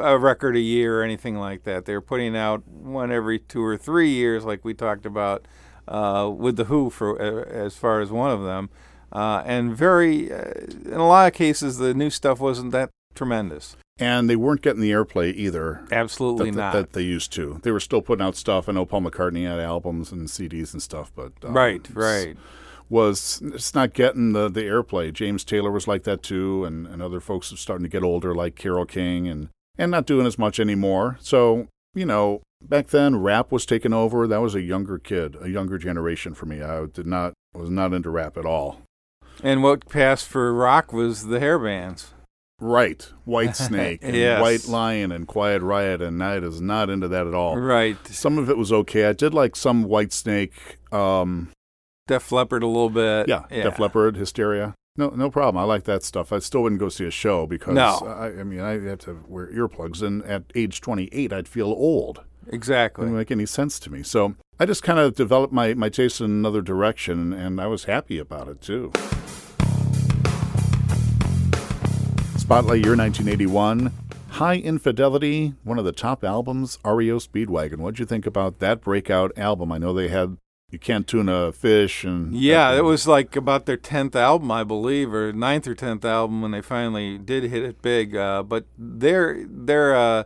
a 0.03 0.19
record 0.19 0.57
a 0.57 0.61
year 0.61 1.01
or 1.01 1.03
anything 1.03 1.37
like 1.37 1.65
that. 1.65 1.87
They 1.87 1.95
were 1.95 2.03
putting 2.03 2.37
out 2.37 2.67
one 2.69 3.11
every 3.11 3.39
two 3.39 3.65
or 3.65 3.77
three 3.77 4.11
years, 4.11 4.45
like 4.45 4.65
we 4.65 4.75
talked 4.75 5.07
about 5.07 5.47
uh, 5.87 6.31
with 6.37 6.57
the 6.57 6.65
Who, 6.65 6.91
for 6.91 7.21
uh, 7.21 7.45
as 7.49 7.77
far 7.77 8.01
as 8.01 8.11
one 8.11 8.31
of 8.31 8.43
them. 8.43 8.69
Uh, 9.11 9.43
and 9.47 9.75
very, 9.75 10.31
uh, 10.31 10.53
in 10.85 11.01
a 11.01 11.07
lot 11.07 11.29
of 11.29 11.33
cases, 11.33 11.79
the 11.79 11.95
new 11.95 12.11
stuff 12.11 12.41
wasn't 12.41 12.73
that 12.73 12.91
tremendous. 13.15 13.77
And 14.01 14.31
they 14.31 14.37
weren't 14.37 14.63
getting 14.63 14.81
the 14.81 14.93
airplay 14.93 15.35
either. 15.35 15.85
Absolutely 15.91 16.51
that, 16.53 16.57
not. 16.57 16.73
that 16.73 16.93
they 16.93 17.03
used 17.03 17.33
to. 17.33 17.59
They 17.63 17.73
were 17.73 17.81
still 17.81 18.01
putting 18.01 18.25
out 18.25 18.37
stuff. 18.37 18.69
I 18.69 18.73
know 18.73 18.87
Paul 18.87 19.03
McCartney 19.03 19.45
had 19.45 19.59
albums 19.59 20.13
and 20.13 20.29
CDs 20.29 20.73
and 20.73 20.81
stuff, 20.81 21.11
but 21.17 21.33
um, 21.43 21.53
right, 21.53 21.85
right. 21.93 22.37
was 22.89 23.43
it's 23.43 23.75
not 23.75 23.95
getting 23.95 24.35
the 24.35 24.49
the 24.49 24.63
airplay. 24.63 25.13
James 25.13 25.43
Taylor 25.45 25.73
was 25.73 25.89
like 25.89 26.05
that 26.05 26.23
too, 26.23 26.65
and, 26.65 26.87
and 26.87 27.03
other 27.03 27.19
folks 27.19 27.53
are 27.53 27.57
starting 27.57 27.85
to 27.85 27.91
get 27.91 28.05
older, 28.05 28.35
like 28.35 28.55
Carole 28.55 28.87
King, 28.87 29.27
and 29.27 29.49
and 29.77 29.91
not 29.91 30.07
doing 30.07 30.27
as 30.27 30.39
much 30.39 30.61
anymore. 30.61 31.17
So 31.21 31.67
you 31.95 32.07
know, 32.07 32.43
back 32.63 32.89
then 32.89 33.17
rap 33.17 33.51
was 33.51 33.67
taking 33.67 33.93
over. 33.93 34.29
That 34.29 34.41
was 34.41 34.55
a 34.55 34.63
younger 34.63 34.99
kid, 34.99 35.37
a 35.41 35.51
younger 35.51 35.79
generation 35.79 36.35
for 36.35 36.47
me. 36.47 36.63
I 36.63 36.87
did 36.87 37.07
not 37.07 37.35
was 37.55 37.71
not 37.71 37.93
into 37.93 38.11
rap 38.11 38.37
at 38.37 38.47
all. 38.47 38.83
And 39.43 39.63
what 39.63 39.89
passed 39.89 40.29
for 40.29 40.53
rock 40.53 40.93
was 40.93 41.27
the 41.27 41.41
hair 41.41 41.59
bands. 41.59 42.13
Right, 42.61 43.03
White 43.25 43.57
Snake, 43.69 44.01
and 44.03 44.17
Yes. 44.17 44.41
White 44.41 44.67
Lion, 44.69 45.13
and 45.13 45.27
Quiet 45.29 45.63
Riot, 45.63 46.03
and 46.03 46.23
I 46.23 46.37
is 46.39 46.61
not 46.61 46.91
into 46.91 47.07
that 47.09 47.27
at 47.27 47.35
all. 47.35 47.57
Right. 47.57 47.97
Some 48.09 48.37
of 48.39 48.51
it 48.51 48.57
was 48.59 48.73
okay. 48.73 49.07
I 49.07 49.13
did 49.13 49.33
like 49.35 49.55
some 49.57 49.85
White 49.85 50.13
Snake. 50.13 50.79
Um, 50.93 51.51
Def 52.09 52.33
Leppard 52.33 52.63
a 52.63 52.67
little 52.67 52.91
bit. 52.91 53.29
yeah, 53.29 53.45
Def 53.51 53.79
Leppard, 53.79 54.17
Hysteria. 54.17 54.75
No, 54.97 55.11
no 55.11 55.31
problem. 55.31 55.63
I 55.63 55.65
like 55.65 55.85
that 55.85 56.03
stuff. 56.03 56.33
I 56.33 56.41
still 56.41 56.63
wouldn't 56.65 56.81
go 56.81 56.89
see 56.89 57.05
a 57.07 57.11
show 57.11 57.47
because 57.47 57.75
No. 57.77 57.99
I, 58.05 58.41
I 58.41 58.43
mean 58.43 58.61
I 58.61 58.81
had 58.81 58.99
to 59.01 59.23
wear 59.29 59.47
earplugs, 59.53 60.03
and 60.03 60.25
at 60.25 60.43
age 60.57 60.81
28, 60.81 61.33
I'd 61.33 61.47
feel 61.47 61.69
old. 61.69 62.25
It 62.49 62.55
Exactly. 62.55 63.05
didn't 63.05 63.17
make 63.19 63.31
any 63.31 63.47
sense 63.47 63.79
to 63.81 63.91
me. 63.93 64.03
So 64.03 64.35
I 64.59 64.67
just 64.67 64.83
kind 64.83 64.99
of 64.99 65.15
developed 65.15 65.53
my 65.53 65.75
my 65.75 65.89
taste 65.91 66.21
in 66.21 66.27
another 66.27 66.63
direction, 66.63 67.33
and 67.33 67.61
I 67.61 67.69
was 67.69 67.85
happy 67.85 68.19
about 68.19 68.49
it 68.49 68.61
too. 68.61 68.91
Spotlight 72.49 72.83
year 72.83 72.97
1981. 72.97 73.93
Hi 74.31 74.55
Infidelity, 74.57 75.53
one 75.65 75.79
of 75.79 75.85
the 75.85 75.93
top 75.93 76.25
albums, 76.25 76.79
REO 76.83 77.19
Speedwagon. 77.19 77.77
What'd 77.77 77.99
you 77.99 78.07
think 78.07 78.25
about 78.25 78.59
that 78.61 78.81
breakout 78.81 79.37
album? 79.37 79.71
I 79.71 79.77
know 79.77 79.93
they 79.93 80.09
had 80.09 80.39
You 80.71 80.79
can't 80.79 81.07
tune 81.07 81.29
a 81.29 81.53
fish 81.53 82.05
and 82.05 82.35
Yeah, 82.35 82.73
it 82.73 82.85
was 82.85 83.07
like 83.07 83.37
about 83.37 83.67
their 83.67 83.77
tenth 83.77 84.17
album, 84.17 84.51
I 84.51 84.65
believe, 84.65 85.13
or 85.13 85.31
ninth 85.31 85.69
or 85.69 85.75
tenth 85.75 86.07
album 86.07 86.41
when 86.41 86.53
they 86.53 86.63
finally 86.63 87.19
did 87.19 87.45
hit 87.45 87.65
it 87.65 87.83
big. 87.83 88.17
Uh, 88.17 88.43
but 88.43 88.65
they're 88.79 89.45
they're 89.47 89.95
uh, 89.95 90.23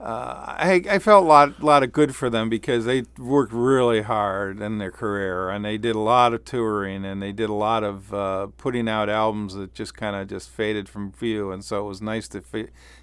uh, 0.00 0.54
I 0.58 0.82
I 0.90 0.98
felt 0.98 1.24
a 1.24 1.26
lot 1.26 1.62
lot 1.62 1.82
of 1.82 1.92
good 1.92 2.14
for 2.16 2.28
them 2.28 2.48
because 2.48 2.84
they 2.84 3.04
worked 3.18 3.52
really 3.52 4.02
hard 4.02 4.60
in 4.60 4.78
their 4.78 4.90
career 4.90 5.48
and 5.48 5.64
they 5.64 5.78
did 5.78 5.94
a 5.94 6.00
lot 6.00 6.34
of 6.34 6.44
touring 6.44 7.04
and 7.04 7.22
they 7.22 7.32
did 7.32 7.48
a 7.48 7.54
lot 7.54 7.84
of 7.84 8.12
uh, 8.12 8.48
putting 8.56 8.88
out 8.88 9.08
albums 9.08 9.54
that 9.54 9.72
just 9.72 9.94
kind 9.96 10.16
of 10.16 10.28
just 10.28 10.50
faded 10.50 10.88
from 10.88 11.12
view 11.12 11.52
and 11.52 11.64
so 11.64 11.84
it 11.84 11.88
was 11.88 12.02
nice 12.02 12.26
to 12.28 12.42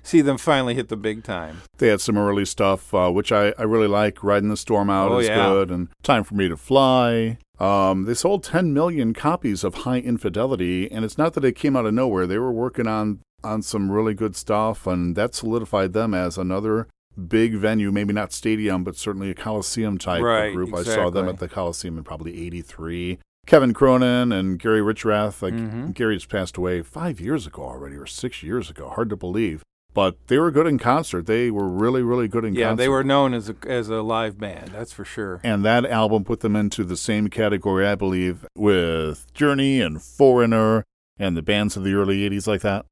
see 0.03 0.21
them 0.21 0.37
finally 0.37 0.75
hit 0.75 0.89
the 0.89 0.97
big 0.97 1.23
time. 1.23 1.61
They 1.77 1.87
had 1.87 2.01
some 2.01 2.17
early 2.17 2.45
stuff, 2.45 2.93
uh, 2.93 3.09
which 3.09 3.31
I, 3.31 3.53
I 3.57 3.63
really 3.63 3.87
like. 3.87 4.23
Riding 4.23 4.49
the 4.49 4.57
Storm 4.57 4.89
Out 4.89 5.11
Oh, 5.11 5.19
is 5.19 5.27
yeah. 5.27 5.35
good, 5.49 5.71
and 5.71 5.87
Time 6.03 6.23
for 6.23 6.35
Me 6.35 6.47
to 6.49 6.57
Fly. 6.57 7.37
Um, 7.59 8.05
they 8.05 8.13
sold 8.15 8.43
10 8.43 8.73
million 8.73 9.13
copies 9.13 9.63
of 9.63 9.75
Hi 9.75 9.97
Infidelity, 9.97 10.91
and 10.91 11.05
it's 11.05 11.17
not 11.17 11.33
that 11.33 11.45
it 11.45 11.55
came 11.55 11.75
out 11.75 11.85
of 11.85 11.93
nowhere. 11.93 12.25
They 12.27 12.37
were 12.39 12.51
working 12.51 12.87
on 12.87 13.19
on 13.43 13.61
some 13.61 13.91
really 13.91 14.13
good 14.13 14.35
stuff, 14.35 14.85
and 14.87 15.15
that 15.15 15.33
solidified 15.35 15.93
them 15.93 16.13
as 16.13 16.37
another 16.37 16.87
big 17.27 17.55
venue. 17.55 17.91
Maybe 17.91 18.13
not 18.13 18.31
stadium, 18.33 18.83
but 18.83 18.95
certainly 18.95 19.29
a 19.29 19.33
Coliseum 19.33 19.97
type 19.97 20.21
Right, 20.23 20.53
group. 20.53 20.73
I 20.73 20.83
saw 20.83 21.09
them 21.09 21.27
at 21.27 21.39
the 21.39 21.47
Coliseum 21.49 21.97
in 21.97 22.03
probably 22.03 22.39
'83. 22.45 23.19
Kevin 23.47 23.73
Cronin 23.73 24.31
and 24.31 24.59
Gary 24.59 24.81
Richrath. 24.81 25.41
Like 25.41 25.53
Mhm. 25.55 25.93
Gary 25.93 26.15
just 26.15 26.29
passed 26.29 26.57
away 26.57 26.81
five 26.83 27.19
years 27.19 27.47
ago 27.47 27.63
already, 27.63 27.95
or 27.95 28.05
six 28.05 28.43
years 28.43 28.69
ago. 28.69 28.89
Hard 28.89 29.09
to 29.09 29.15
believe. 29.17 29.63
But 29.93 30.15
they 30.27 30.37
were 30.39 30.51
good 30.51 30.67
in 30.67 30.77
concert. 30.77 31.25
They 31.25 31.51
were 31.51 31.67
really, 31.67 32.01
really 32.01 32.29
good 32.29 32.45
in 32.45 32.53
Yeah, 32.53 32.67
concert. 32.69 32.81
Yeah, 32.81 32.85
they 32.85 32.89
were 32.89 33.03
known 33.03 33.33
as 33.33 33.49
a 33.49 33.55
as 33.67 33.89
a 33.89 34.01
live 34.01 34.37
band, 34.39 34.69
that's 34.73 34.93
for 34.93 35.03
sure. 35.03 35.41
And 35.43 35.65
that 35.65 35.85
album 35.85 36.23
put 36.23 36.39
them 36.39 36.55
into 36.55 36.85
the 36.85 36.95
same 36.95 37.27
category, 37.29 37.85
I 37.85 37.95
believe, 37.95 38.45
with 38.55 39.25
Journey 39.33 39.81
and 39.81 40.01
Foreigner 40.01 40.85
and 41.19 41.35
the 41.35 41.41
bands 41.41 41.75
of 41.75 41.83
the 41.83 41.93
early 41.93 42.23
80s 42.23 42.47
like 42.47 42.61
that. 42.61 42.85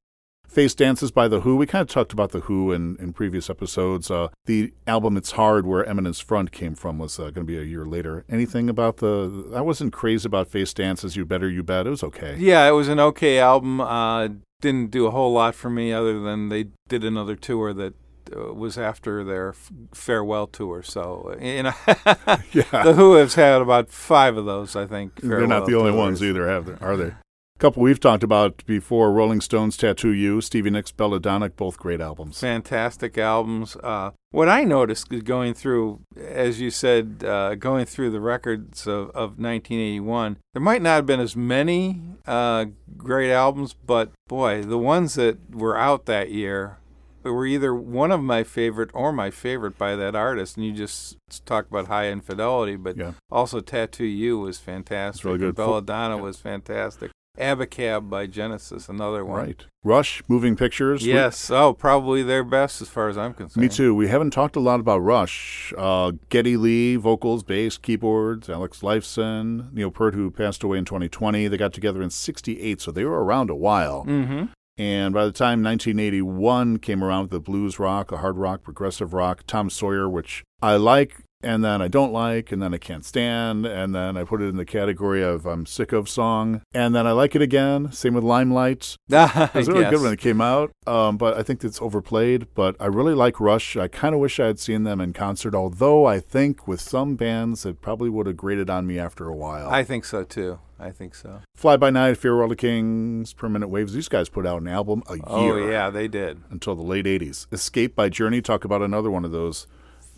Face 0.50 0.74
Dances 0.74 1.12
by 1.12 1.28
The 1.28 1.42
Who. 1.42 1.56
We 1.56 1.66
kind 1.68 1.82
of 1.84 1.88
talked 1.88 2.12
about 2.12 2.32
The 2.32 2.42
Who 2.42 2.72
in, 2.72 2.98
in 3.00 3.14
previous 3.14 3.50
episodes. 3.50 4.10
Uh, 4.10 4.30
the 4.46 4.74
album 4.88 5.16
It's 5.16 5.32
Hard, 5.32 5.66
where 5.66 5.86
Eminence 5.86 6.20
Front 6.20 6.52
came 6.52 6.74
from, 6.76 6.98
was 6.98 7.20
uh, 7.20 7.24
going 7.24 7.34
to 7.36 7.44
be 7.44 7.58
a 7.58 7.64
year 7.64 7.86
later. 7.86 8.26
Anything 8.30 8.68
about 8.70 8.98
the. 8.98 9.52
I 9.56 9.62
wasn't 9.62 9.94
crazy 9.94 10.26
about 10.28 10.48
Face 10.48 10.74
Dances, 10.74 11.16
You 11.16 11.24
Better, 11.26 11.50
You 11.50 11.62
Bet. 11.64 11.86
It 11.86 11.92
was 11.92 12.04
okay. 12.04 12.36
Yeah, 12.40 12.68
it 12.68 12.72
was 12.72 12.88
an 12.88 13.00
okay 13.00 13.40
album. 13.40 13.80
Uh, 13.80 14.30
didn't 14.62 14.92
do 14.92 15.06
a 15.06 15.12
whole 15.12 15.32
lot 15.32 15.54
for 15.56 15.70
me 15.70 15.94
other 15.94 16.20
than 16.20 16.50
they 16.50 16.66
did 16.90 17.04
another 17.04 17.36
tour 17.36 17.72
that 17.74 17.94
uh, 18.36 18.54
was 18.54 18.78
after 18.78 19.24
their 19.24 19.54
farewell 19.94 20.48
tour. 20.48 20.82
So 20.84 21.36
uh, 21.40 21.44
you 21.44 21.64
know, 21.64 21.74
Yeah. 22.52 22.84
the 22.84 22.94
Who 22.94 23.14
has 23.14 23.36
had 23.36 23.62
about 23.62 23.90
five 23.90 24.36
of 24.36 24.46
those, 24.46 24.76
I 24.76 24.86
think. 24.88 25.22
They're 25.22 25.48
not 25.48 25.66
the 25.68 25.76
only 25.76 25.92
tours. 25.92 26.00
ones 26.00 26.24
either, 26.24 26.48
have 26.48 26.66
they? 26.66 26.86
Are 26.86 26.98
they? 26.98 27.14
Couple 27.60 27.84
we've 27.84 28.00
talked 28.00 28.24
about 28.24 28.64
before 28.66 29.12
Rolling 29.12 29.42
Stones 29.42 29.76
Tattoo 29.76 30.12
You, 30.14 30.40
Stevie 30.40 30.70
Nicks 30.70 30.94
Belladonna, 30.94 31.50
both 31.50 31.78
great 31.78 32.00
albums. 32.00 32.40
Fantastic 32.40 33.18
albums. 33.18 33.76
Uh, 33.84 34.12
what 34.32 34.48
I 34.48 34.64
noticed 34.64 35.12
is 35.12 35.24
going 35.24 35.54
through, 35.56 36.00
as 36.18 36.62
you 36.62 36.72
said, 36.72 37.22
uh, 37.28 37.56
going 37.56 37.84
through 37.86 38.12
the 38.12 38.22
records 38.22 38.88
of, 38.88 39.10
of 39.10 39.38
1981, 39.38 40.38
there 40.54 40.62
might 40.62 40.82
not 40.82 40.92
have 40.96 41.06
been 41.06 41.20
as 41.20 41.36
many 41.36 42.02
uh, 42.26 42.68
great 42.96 43.30
albums, 43.34 43.74
but 43.86 44.14
boy, 44.30 44.64
the 44.64 44.78
ones 44.78 45.16
that 45.16 45.54
were 45.54 45.78
out 45.78 46.06
that 46.06 46.32
year 46.32 46.78
were 47.24 47.46
either 47.46 47.76
one 47.76 48.14
of 48.14 48.24
my 48.24 48.46
favorite 48.46 48.90
or 48.94 49.12
my 49.12 49.30
favorite 49.30 49.78
by 49.78 49.98
that 49.98 50.16
artist. 50.16 50.56
And 50.56 50.66
you 50.66 50.72
just 50.72 51.18
talked 51.46 51.70
about 51.70 51.88
Hi 51.88 52.10
Infidelity, 52.10 52.78
but 52.78 52.96
Yeah. 52.96 53.12
also 53.30 53.60
Tattoo 53.60 54.06
You 54.06 54.40
was 54.40 54.60
fantastic. 54.60 55.26
really 55.26 55.40
good. 55.40 55.56
Belladonna 55.56 56.18
was 56.18 56.38
fantastic. 56.38 57.12
Abacab 57.40 58.10
by 58.10 58.28
Genesis, 58.28 58.90
another 58.90 59.24
one. 59.26 59.40
Right. 59.40 59.66
Rush, 59.84 60.22
Moving 60.28 60.56
Pictures. 60.56 61.04
We- 61.04 61.14
Yes. 61.14 61.50
Oh, 61.50 61.74
probably 61.74 62.22
their 62.22 62.44
best 62.44 62.82
as 62.82 62.90
far 62.90 63.08
as 63.08 63.18
I'm 63.18 63.34
concerned. 63.34 63.62
Me 63.62 63.70
too. 63.70 63.96
We 63.96 64.08
haven't 64.10 64.32
talked 64.32 64.56
a 64.56 64.60
lot 64.60 64.80
about 64.80 65.00
Rush. 65.00 65.74
Uh, 65.78 66.12
Geddy 66.30 66.58
Lee, 66.58 66.96
vocals, 66.98 67.44
bass, 67.44 67.78
keyboards, 67.78 68.50
Alex 68.50 68.82
Lifeson, 68.82 69.72
Neil 69.74 69.90
Peart, 69.92 70.14
who 70.16 70.30
passed 70.32 70.64
away 70.64 70.78
in 70.78 70.86
2020. 70.86 71.48
They 71.48 71.58
got 71.58 71.72
together 71.74 72.02
in 72.02 72.10
68, 72.10 72.82
so 72.82 72.92
they 72.92 73.06
were 73.06 73.24
around 73.24 73.50
a 73.50 73.56
while. 73.56 74.06
Mm-hmm. 74.06 74.46
And 74.78 75.14
by 75.14 75.26
the 75.26 75.32
time 75.34 75.62
1981 75.64 76.78
came 76.80 77.04
around 77.04 77.24
with 77.24 77.32
the 77.32 77.40
blues 77.40 77.80
rock, 77.80 78.12
a 78.12 78.18
hard 78.18 78.38
rock, 78.38 78.64
progressive 78.64 79.14
rock, 79.14 79.44
Tom 79.48 79.70
Sawyer, 79.70 80.08
which 80.10 80.44
I 80.62 80.76
like 80.78 81.24
and 81.42 81.64
then 81.64 81.82
I 81.82 81.88
don't 81.88 82.12
like 82.12 82.52
and 82.52 82.62
then 82.62 82.74
I 82.74 82.78
can't 82.78 83.06
stand 83.06 83.66
and 83.66 83.96
then 83.96 84.18
I 84.18 84.24
put 84.24 84.42
it 84.42 84.46
in 84.46 84.58
the 84.58 84.66
category 84.66 85.24
of 85.24 85.46
I'm 85.46 85.66
sick 85.66 85.92
of 85.94 86.10
song 86.10 86.62
and 86.74 86.94
then 86.94 87.08
I 87.08 87.12
like 87.12 87.36
it 87.36 87.42
again. 87.42 87.92
Same 87.92 88.14
with 88.14 88.24
Limelight. 88.24 88.96
It 89.10 89.54
was 89.54 89.68
really 89.68 89.90
good 89.90 90.02
when 90.02 90.14
it 90.14 90.20
came 90.20 90.42
out, 90.42 90.72
um, 90.88 91.18
but 91.18 91.38
I 91.38 91.44
think 91.44 91.64
it's 91.64 91.82
overplayed. 91.82 92.48
But 92.56 92.76
I 92.80 92.86
really 92.86 93.14
like 93.14 93.40
Rush. 93.40 93.76
I 93.78 93.88
kind 93.88 94.14
of 94.14 94.22
wish 94.22 94.40
I 94.40 94.48
had 94.48 94.60
seen 94.60 94.84
them 94.84 95.02
in 95.02 95.14
concert, 95.14 95.56
although 95.56 96.06
I 96.06 96.20
think 96.20 96.68
with 96.68 96.80
some 96.82 97.16
bands 97.16 97.66
it 97.66 97.82
probably 97.82 98.10
would 98.10 98.28
have 98.28 98.38
grated 98.38 98.70
on 98.70 98.86
me 98.88 99.00
after 99.00 99.28
a 99.28 99.36
while. 99.36 99.70
I 99.70 99.84
think 99.84 100.06
so 100.06 100.24
too. 100.24 100.60
I 100.80 100.92
think 100.92 101.14
so. 101.16 101.42
Fly 101.56 101.76
By 101.76 101.90
Night, 101.90 102.16
Farewell 102.18 102.52
of 102.52 102.58
Kings, 102.58 103.34
Permanent 103.34 103.70
Waves. 103.70 103.94
These 103.94 104.08
guys 104.08 104.30
put 104.30 104.46
out 104.46 104.62
an 104.62 104.68
album 104.68 105.04
a 105.10 105.16
year 105.16 105.24
Oh 105.28 105.70
yeah, 105.70 105.90
they 105.90 106.08
did. 106.08 106.42
until 106.50 106.74
the 106.76 106.84
late 106.84 107.06
80s. 107.06 107.48
Escape 107.52 107.96
by 107.96 108.08
Journey, 108.08 108.42
talk 108.42 108.64
about 108.64 108.82
another 108.82 109.12
one 109.12 109.26
of 109.26 109.32
those 109.32 109.68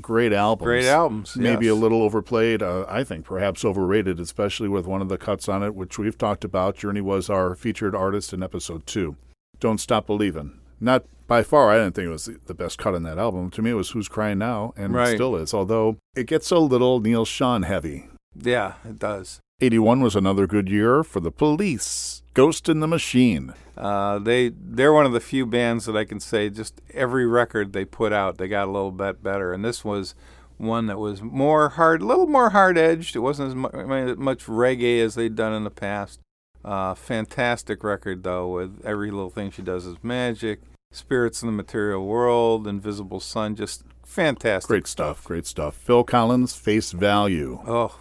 great 0.01 0.34
albums. 0.34 0.65
Great 0.65 0.86
albums. 0.86 1.36
Maybe 1.36 1.65
yes. 1.65 1.74
a 1.74 1.75
little 1.75 2.01
overplayed. 2.01 2.62
Uh, 2.62 2.86
I 2.88 3.03
think 3.03 3.25
perhaps 3.25 3.63
overrated, 3.63 4.20
especially 4.20 4.67
with 4.70 4.86
one 4.86 5.01
of 5.01 5.10
the 5.10 5.17
cuts 5.17 5.48
on 5.48 5.63
it, 5.63 5.75
which 5.75 5.98
we've 5.98 6.17
talked 6.17 6.43
about. 6.43 6.75
Journey 6.77 7.01
was 7.01 7.29
our 7.29 7.55
featured 7.55 7.96
artist 7.96 8.34
in 8.34 8.43
episode 8.43 8.86
two. 8.86 9.15
Don't 9.60 9.79
Stop 9.79 10.08
Believing. 10.08 10.60
Not 10.79 11.05
by 11.27 11.43
far, 11.43 11.70
I 11.70 11.77
didn't 11.77 11.96
think 11.96 12.08
it 12.08 12.12
was 12.12 12.25
the- 12.25 12.39
the 12.48 12.53
best 12.53 12.77
cut 12.77 12.96
on 12.96 13.03
that 13.03 13.17
album. 13.17 13.50
To 13.51 13.62
me, 13.62 13.70
it 13.72 13.75
was 13.75 13.91
Who's 13.91 14.08
Crying 14.10 14.39
Now, 14.39 14.74
and 14.75 14.96
it 14.96 15.15
still 15.15 15.36
is, 15.36 15.53
although 15.53 15.98
it 16.15 16.27
gets 16.27 16.51
a 16.51 16.58
little 16.58 17.00
Neal 17.00 17.25
Schon 17.25 17.63
heavy. 17.65 18.08
Yeah, 18.36 18.74
it 18.84 19.00
does. 19.00 19.39
81 19.61 20.01
was 20.01 20.15
another 20.15 20.47
good 20.47 20.69
year 20.69 21.03
for 21.03 21.19
the 21.19 21.31
police. 21.31 22.23
Ghost 22.33 22.67
in 22.67 22.79
the 22.79 22.87
Machine. 22.87 23.53
Uh, 23.77 24.19
they 24.19 24.49
they're 24.49 24.93
one 24.93 25.05
of 25.05 25.11
the 25.11 25.19
few 25.19 25.45
bands 25.45 25.85
that 25.85 25.95
I 25.95 26.05
can 26.05 26.19
say 26.19 26.49
just 26.49 26.81
every 26.93 27.25
record 27.25 27.73
they 27.73 27.85
put 27.85 28.13
out 28.13 28.37
they 28.37 28.47
got 28.47 28.67
a 28.67 28.71
little 28.71 28.91
bit 28.91 29.21
better, 29.21 29.53
and 29.53 29.63
this 29.63 29.83
was 29.83 30.15
one 30.57 30.87
that 30.87 30.99
was 30.99 31.21
more 31.21 31.69
hard, 31.69 32.01
a 32.01 32.05
little 32.05 32.27
more 32.27 32.51
hard 32.51 32.77
edged. 32.77 33.15
It 33.15 33.19
wasn't 33.19 33.49
as 33.49 33.55
mu- 33.55 34.15
much 34.15 34.45
reggae 34.45 35.01
as 35.03 35.15
they'd 35.15 35.35
done 35.35 35.53
in 35.53 35.63
the 35.63 35.71
past. 35.71 36.19
Uh, 36.63 36.93
fantastic 36.93 37.83
record 37.83 38.23
though, 38.23 38.49
with 38.49 38.81
every 38.85 39.11
little 39.11 39.31
thing 39.31 39.51
she 39.51 39.61
does 39.61 39.85
is 39.85 39.97
magic. 40.03 40.61
Spirits 40.93 41.41
in 41.41 41.47
the 41.47 41.53
Material 41.53 42.05
World, 42.05 42.67
Invisible 42.67 43.21
Sun, 43.21 43.55
just 43.55 43.83
fantastic. 44.05 44.67
Great 44.67 44.87
stuff, 44.87 45.23
great 45.23 45.45
stuff. 45.45 45.75
Phil 45.75 46.03
Collins, 46.03 46.53
Face 46.53 46.91
Value. 46.91 47.59
Oh, 47.65 47.97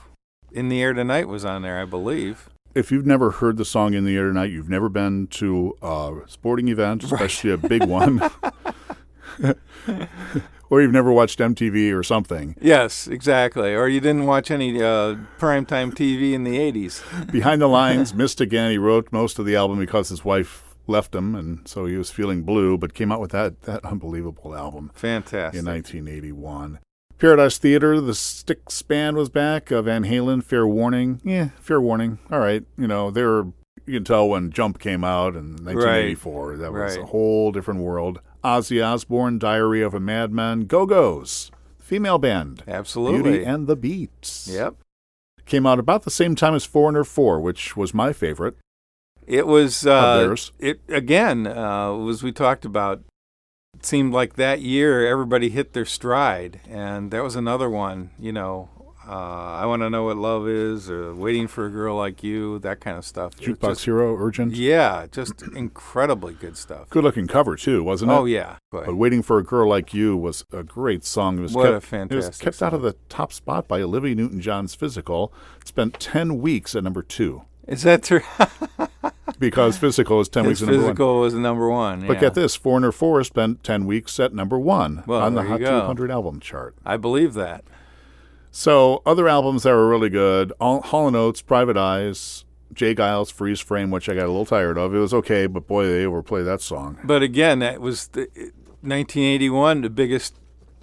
In 0.52 0.68
the 0.68 0.82
Air 0.82 0.92
Tonight 0.92 1.28
was 1.28 1.44
on 1.44 1.62
there, 1.62 1.80
I 1.80 1.84
believe. 1.84 2.48
If 2.74 2.90
you've 2.92 3.06
never 3.06 3.32
heard 3.32 3.56
the 3.56 3.64
song 3.64 3.94
In 3.94 4.04
the 4.04 4.16
Air 4.16 4.28
Tonight, 4.28 4.50
you've 4.50 4.68
never 4.68 4.88
been 4.88 5.26
to 5.28 5.76
a 5.82 6.18
sporting 6.26 6.68
event, 6.68 7.02
especially 7.04 7.50
a 7.50 7.56
big 7.56 7.84
one, 7.84 8.20
or 10.70 10.80
you've 10.80 10.92
never 10.92 11.12
watched 11.12 11.40
MTV 11.40 11.92
or 11.92 12.02
something. 12.02 12.54
Yes, 12.60 13.08
exactly. 13.08 13.74
Or 13.74 13.88
you 13.88 14.00
didn't 14.00 14.26
watch 14.26 14.50
any 14.50 14.80
uh, 14.80 15.16
primetime 15.38 15.92
TV 15.92 16.32
in 16.32 16.44
the 16.44 16.58
80s. 16.58 17.32
Behind 17.32 17.60
the 17.60 17.66
Lines, 17.80 18.14
Missed 18.14 18.40
Again, 18.40 18.70
he 18.70 18.78
wrote 18.78 19.08
most 19.10 19.38
of 19.38 19.46
the 19.46 19.56
album 19.56 19.78
because 19.78 20.08
his 20.08 20.24
wife 20.24 20.64
left 20.86 21.14
him, 21.14 21.34
and 21.34 21.66
so 21.68 21.86
he 21.86 21.96
was 21.96 22.10
feeling 22.10 22.42
blue, 22.42 22.76
but 22.78 22.94
came 22.94 23.10
out 23.10 23.20
with 23.20 23.30
that, 23.32 23.62
that 23.62 23.84
unbelievable 23.84 24.54
album 24.54 24.90
Fantastic. 24.94 25.58
in 25.58 25.66
1981. 25.66 26.78
Paradise 27.20 27.58
Theater, 27.58 28.00
the 28.00 28.14
Styx 28.14 28.80
band 28.80 29.16
was 29.16 29.28
back. 29.28 29.70
Uh, 29.70 29.82
Van 29.82 30.04
Halen, 30.04 30.42
Fair 30.42 30.66
Warning. 30.66 31.20
Yeah, 31.22 31.50
Fair 31.60 31.78
Warning. 31.80 32.18
All 32.32 32.40
right. 32.40 32.64
You 32.78 32.88
know, 32.88 33.10
they 33.10 33.22
were, 33.22 33.48
you 33.84 33.94
can 33.98 34.04
tell 34.04 34.26
when 34.26 34.50
Jump 34.50 34.78
came 34.78 35.04
out 35.04 35.36
in 35.36 35.50
1984. 35.56 36.56
That 36.56 36.72
was 36.72 36.96
a 36.96 37.04
whole 37.06 37.52
different 37.52 37.80
world. 37.80 38.20
Ozzy 38.42 38.82
Osbourne, 38.82 39.38
Diary 39.38 39.82
of 39.82 39.92
a 39.92 40.00
Madman. 40.00 40.62
Go 40.62 40.86
Go's, 40.86 41.50
female 41.78 42.16
band. 42.16 42.62
Absolutely. 42.66 43.32
Beauty 43.32 43.44
and 43.44 43.66
the 43.66 43.76
Beats. 43.76 44.48
Yep. 44.50 44.76
Came 45.44 45.66
out 45.66 45.78
about 45.78 46.04
the 46.04 46.10
same 46.10 46.34
time 46.34 46.54
as 46.54 46.64
Foreigner 46.64 47.04
4, 47.04 47.38
which 47.40 47.76
was 47.76 47.92
my 47.92 48.14
favorite 48.14 48.56
It 49.26 49.46
was 49.46 49.86
uh, 49.86 50.18
theirs. 50.18 50.52
it 50.58 50.80
again, 50.88 51.46
uh, 51.46 51.98
as 52.06 52.22
we 52.22 52.32
talked 52.32 52.64
about, 52.64 53.02
it 53.74 53.86
seemed 53.86 54.12
like 54.12 54.34
that 54.34 54.60
year 54.60 55.06
everybody 55.06 55.48
hit 55.48 55.72
their 55.72 55.84
stride, 55.84 56.60
and 56.68 57.10
that 57.10 57.22
was 57.22 57.36
another 57.36 57.70
one. 57.70 58.10
You 58.18 58.32
know, 58.32 58.68
uh, 59.08 59.12
I 59.12 59.64
Want 59.66 59.80
to 59.82 59.88
Know 59.88 60.04
What 60.04 60.18
Love 60.18 60.48
Is, 60.48 60.90
or 60.90 61.14
Waiting 61.14 61.48
for 61.48 61.66
a 61.66 61.70
Girl 61.70 61.96
Like 61.96 62.22
You, 62.22 62.58
that 62.58 62.80
kind 62.80 62.98
of 62.98 63.04
stuff. 63.04 63.36
Jukebox 63.36 63.68
just- 63.70 63.84
Hero, 63.86 64.16
Urgent. 64.16 64.54
Yeah, 64.54 65.06
just 65.10 65.42
incredibly 65.56 66.34
good 66.34 66.56
stuff. 66.56 66.90
Good 66.90 67.04
looking 67.04 67.26
cover 67.26 67.56
too, 67.56 67.82
wasn't 67.82 68.10
it? 68.10 68.14
Oh, 68.14 68.24
yeah. 68.26 68.56
But 68.70 68.86
But 68.86 68.96
Waiting 68.96 69.22
for 69.22 69.38
a 69.38 69.42
Girl 69.44 69.68
Like 69.68 69.94
You 69.94 70.16
was 70.16 70.44
a 70.52 70.62
great 70.62 71.04
song. 71.04 71.38
It 71.38 71.42
was 71.42 71.52
What 71.54 71.62
kept, 71.62 71.72
a 71.72 71.76
It 71.76 71.76
was 71.76 71.84
fantastic 71.84 72.44
kept 72.44 72.62
out 72.62 72.74
of 72.74 72.82
the 72.82 72.96
top 73.08 73.32
spot 73.32 73.66
by 73.66 73.80
Olivia 73.80 74.14
Newton 74.14 74.40
John's 74.40 74.74
Physical. 74.74 75.32
It 75.60 75.68
spent 75.68 75.98
10 75.98 76.40
weeks 76.40 76.74
at 76.74 76.84
number 76.84 77.02
two 77.02 77.42
is 77.70 77.82
that 77.82 78.02
true? 78.02 78.22
because 79.40 79.76
Physical 79.76 80.20
is 80.20 80.28
10 80.28 80.46
weeks 80.46 80.62
at 80.62 80.66
number 80.68 80.76
one. 80.78 80.86
physical 80.90 81.20
was 81.20 81.34
number 81.34 81.68
one. 81.68 82.06
But 82.06 82.14
yeah. 82.14 82.20
get 82.20 82.34
this 82.34 82.54
Foreigner 82.54 82.92
4 82.92 83.24
spent 83.24 83.64
10 83.64 83.86
weeks 83.86 84.20
at 84.20 84.32
number 84.32 84.58
one 84.58 85.02
Well, 85.06 85.20
on 85.22 85.34
the 85.34 85.42
Hot 85.42 85.58
200 85.58 86.10
album 86.10 86.38
chart. 86.38 86.76
I 86.86 86.96
believe 86.96 87.34
that. 87.34 87.64
So, 88.52 89.00
other 89.06 89.28
albums 89.28 89.62
that 89.62 89.72
were 89.72 89.88
really 89.88 90.08
good 90.10 90.52
All- 90.60 90.82
Hall 90.82 91.14
& 91.14 91.16
Oates, 91.16 91.40
Private 91.42 91.76
Eyes, 91.76 92.44
J. 92.72 92.94
Geils, 92.94 93.32
Freeze 93.32 93.60
Frame, 93.60 93.90
which 93.90 94.08
I 94.08 94.14
got 94.14 94.24
a 94.24 94.26
little 94.32 94.46
tired 94.46 94.76
of. 94.78 94.94
It 94.94 94.98
was 94.98 95.14
okay, 95.14 95.46
but 95.46 95.66
boy, 95.66 95.86
they 95.86 96.04
overplay 96.04 96.42
that 96.42 96.60
song. 96.60 96.98
But 97.04 97.22
again, 97.22 97.60
that 97.60 97.80
was 97.80 98.08
the, 98.08 98.28
1981, 98.82 99.82
the 99.82 99.90
biggest 99.90 100.34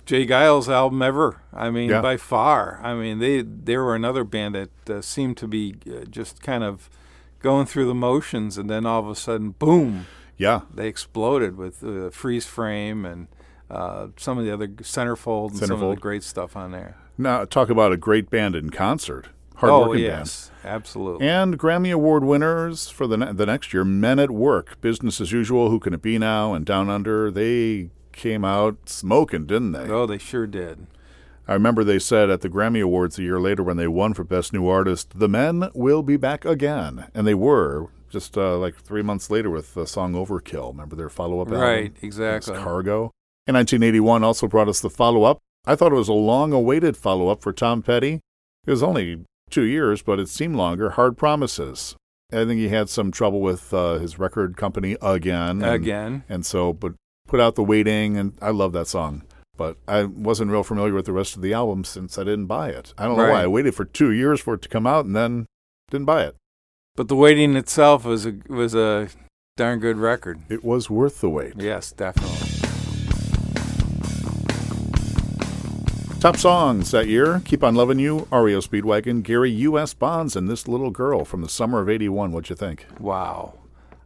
J. 0.05 0.25
Geils 0.25 0.69
album 0.69 1.01
ever. 1.01 1.41
I 1.53 1.69
mean, 1.69 1.89
Yeah. 1.89 2.01
by 2.01 2.15
far. 2.17 2.79
I 2.81 2.93
mean, 2.93 3.19
they 3.19 3.41
they 3.41 3.75
were 3.77 3.95
another 3.95 4.23
band 4.23 4.55
that 4.55 4.89
uh, 4.89 5.01
seemed 5.01 5.35
to 5.37 5.47
be 5.47 5.75
uh, 5.89 6.05
just 6.05 6.41
kind 6.41 6.63
of 6.63 6.89
going 7.39 7.65
through 7.65 7.87
the 7.87 7.95
motions, 7.95 8.57
and 8.57 8.69
then 8.69 8.85
all 8.85 8.99
of 8.99 9.07
a 9.09 9.15
sudden, 9.15 9.51
boom, 9.51 10.05
Yeah, 10.37 10.61
they 10.73 10.87
exploded 10.87 11.57
with 11.57 11.83
uh, 11.83 12.09
Freeze 12.09 12.45
Frame 12.45 13.05
and 13.05 13.27
uh, 13.69 14.07
some 14.17 14.37
of 14.37 14.45
the 14.45 14.51
other 14.53 14.67
Centerfold 14.67 15.49
and 15.51 15.59
some 15.59 15.81
of 15.81 15.89
the 15.89 15.95
great 15.95 16.23
stuff 16.23 16.55
on 16.55 16.71
there. 16.71 16.95
now 17.17 17.45
talk 17.45 17.69
about 17.69 17.91
a 17.91 17.97
great 17.97 18.29
band 18.29 18.55
in 18.55 18.69
concert. 18.69 19.27
Hard 19.55 19.71
oh 19.71 19.79
working 19.87 20.05
band. 20.05 20.19
yes, 20.19 20.51
absolutely. 20.63 21.27
And 21.27 21.57
Grammy 21.57 21.91
Award 21.91 22.23
winners 22.23 22.89
for 22.89 23.07
the 23.07 23.17
ne- 23.17 23.33
the 23.33 23.45
next 23.47 23.73
year, 23.73 23.83
Men 23.83 24.19
at 24.19 24.29
Work, 24.29 24.79
Business 24.81 25.19
as 25.19 25.31
Usual, 25.31 25.71
Who 25.71 25.79
Can 25.79 25.95
It 25.95 26.01
Be 26.03 26.19
Now, 26.19 26.53
and 26.53 26.63
Down 26.63 26.91
Under. 26.91 27.31
They 27.31 27.89
came 28.11 28.45
out 28.45 28.77
smoking, 28.87 29.47
didn't 29.47 29.71
they? 29.71 29.89
oh, 29.89 30.05
they 30.05 30.19
sure 30.19 30.45
did. 30.47 30.85
I 31.47 31.53
remember 31.53 31.83
they 31.83 31.99
said 31.99 32.29
at 32.29 32.41
the 32.41 32.49
Grammy 32.49 32.81
Awards 32.83 33.17
a 33.17 33.23
year 33.23 33.39
later 33.39 33.63
when 33.63 33.77
they 33.77 33.87
won 33.87 34.13
for 34.13 34.23
Best 34.23 34.51
New 34.53 34.67
Artist, 34.67 35.17
the 35.17 35.29
men 35.29 35.69
will 35.73 36.03
be 36.03 36.17
back 36.17 36.43
again. 36.43 37.07
And 37.13 37.25
they 37.25 37.33
were 37.35 37.87
just 38.09 38.37
uh, 38.37 38.57
like 38.57 38.75
three 38.75 39.01
months 39.01 39.29
later 39.29 39.49
with 39.49 39.73
the 39.73 39.87
song 39.87 40.13
Overkill. 40.13 40.71
Remember 40.71 40.95
their 40.95 41.09
follow 41.09 41.39
up 41.39 41.47
album? 41.47 41.61
Right, 41.61 41.93
exactly. 42.01 42.55
Cargo. 42.55 43.11
In 43.47 43.55
1981 43.55 44.23
also 44.25 44.47
brought 44.47 44.67
us 44.67 44.81
the 44.81 44.89
follow 44.89 45.23
up. 45.23 45.39
I 45.65 45.75
thought 45.75 45.91
it 45.93 45.95
was 45.95 46.09
a 46.09 46.13
long 46.13 46.51
awaited 46.53 46.97
follow 46.97 47.29
up 47.29 47.41
for 47.41 47.53
Tom 47.53 47.81
Petty. 47.81 48.19
It 48.65 48.71
was 48.71 48.83
only 48.83 49.23
two 49.49 49.63
years, 49.63 50.01
but 50.01 50.19
it 50.19 50.27
seemed 50.27 50.55
longer. 50.57 50.91
Hard 50.91 51.17
Promises. 51.17 51.95
I 52.31 52.43
think 52.43 52.59
he 52.59 52.67
had 52.69 52.89
some 52.89 53.09
trouble 53.09 53.39
with 53.39 53.73
uh, 53.73 53.99
his 53.99 54.19
record 54.19 54.57
company 54.57 54.97
again. 55.01 55.61
and- 55.61 55.65
Again, 55.65 56.23
and 56.27 56.45
so, 56.45 56.73
but 56.73 56.93
put 57.25 57.39
out 57.39 57.55
the 57.55 57.63
waiting, 57.63 58.17
and 58.17 58.33
I 58.41 58.49
love 58.49 58.73
that 58.73 58.87
song. 58.87 59.23
But 59.57 59.77
I 59.87 60.03
wasn't 60.03 60.51
real 60.51 60.63
familiar 60.63 60.93
with 60.93 61.05
the 61.05 61.11
rest 61.13 61.35
of 61.35 61.41
the 61.41 61.53
album 61.53 61.83
since 61.83 62.17
I 62.17 62.23
didn't 62.23 62.45
buy 62.45 62.69
it. 62.69 62.93
I 62.97 63.05
don't 63.05 63.17
know 63.17 63.29
why. 63.29 63.43
I 63.43 63.47
waited 63.47 63.73
for 63.75 63.85
two 63.85 64.11
years 64.11 64.39
for 64.39 64.53
it 64.53 64.61
to 64.61 64.69
come 64.69 64.85
out 64.87 65.05
and 65.05 65.15
then 65.15 65.47
didn't 65.89 66.05
buy 66.05 66.23
it. 66.23 66.35
but 66.95 67.07
the 67.07 67.15
waiting 67.15 67.55
itself 67.55 68.05
was 68.05 68.25
a 68.25 68.35
was 68.47 68.75
a 68.75 69.09
darn 69.55 69.79
good 69.79 69.97
record. 69.97 70.39
It 70.49 70.63
was 70.63 70.89
worth 70.89 71.21
the 71.21 71.29
wait. 71.29 71.53
Yes, 71.57 71.91
definitely. 71.91 72.53
Top 76.19 76.35
songs 76.35 76.89
that 76.91 77.07
year 77.07 77.41
Keep 77.45 77.63
on 77.63 77.75
Loving 77.75 77.99
You, 77.99 78.27
REO 78.31 78.59
Speedwagon, 78.59 79.21
Gary 79.21 79.51
U.S. 79.51 79.93
Bonds, 79.93 80.35
and 80.35 80.49
This 80.49 80.67
Little 80.67 80.89
Girl 80.89 81.23
from 81.23 81.41
the 81.41 81.49
summer 81.49 81.79
of 81.79 81.89
81. 81.89 82.31
What'd 82.31 82.49
you 82.49 82.55
think? 82.55 82.85
Wow. 82.99 83.53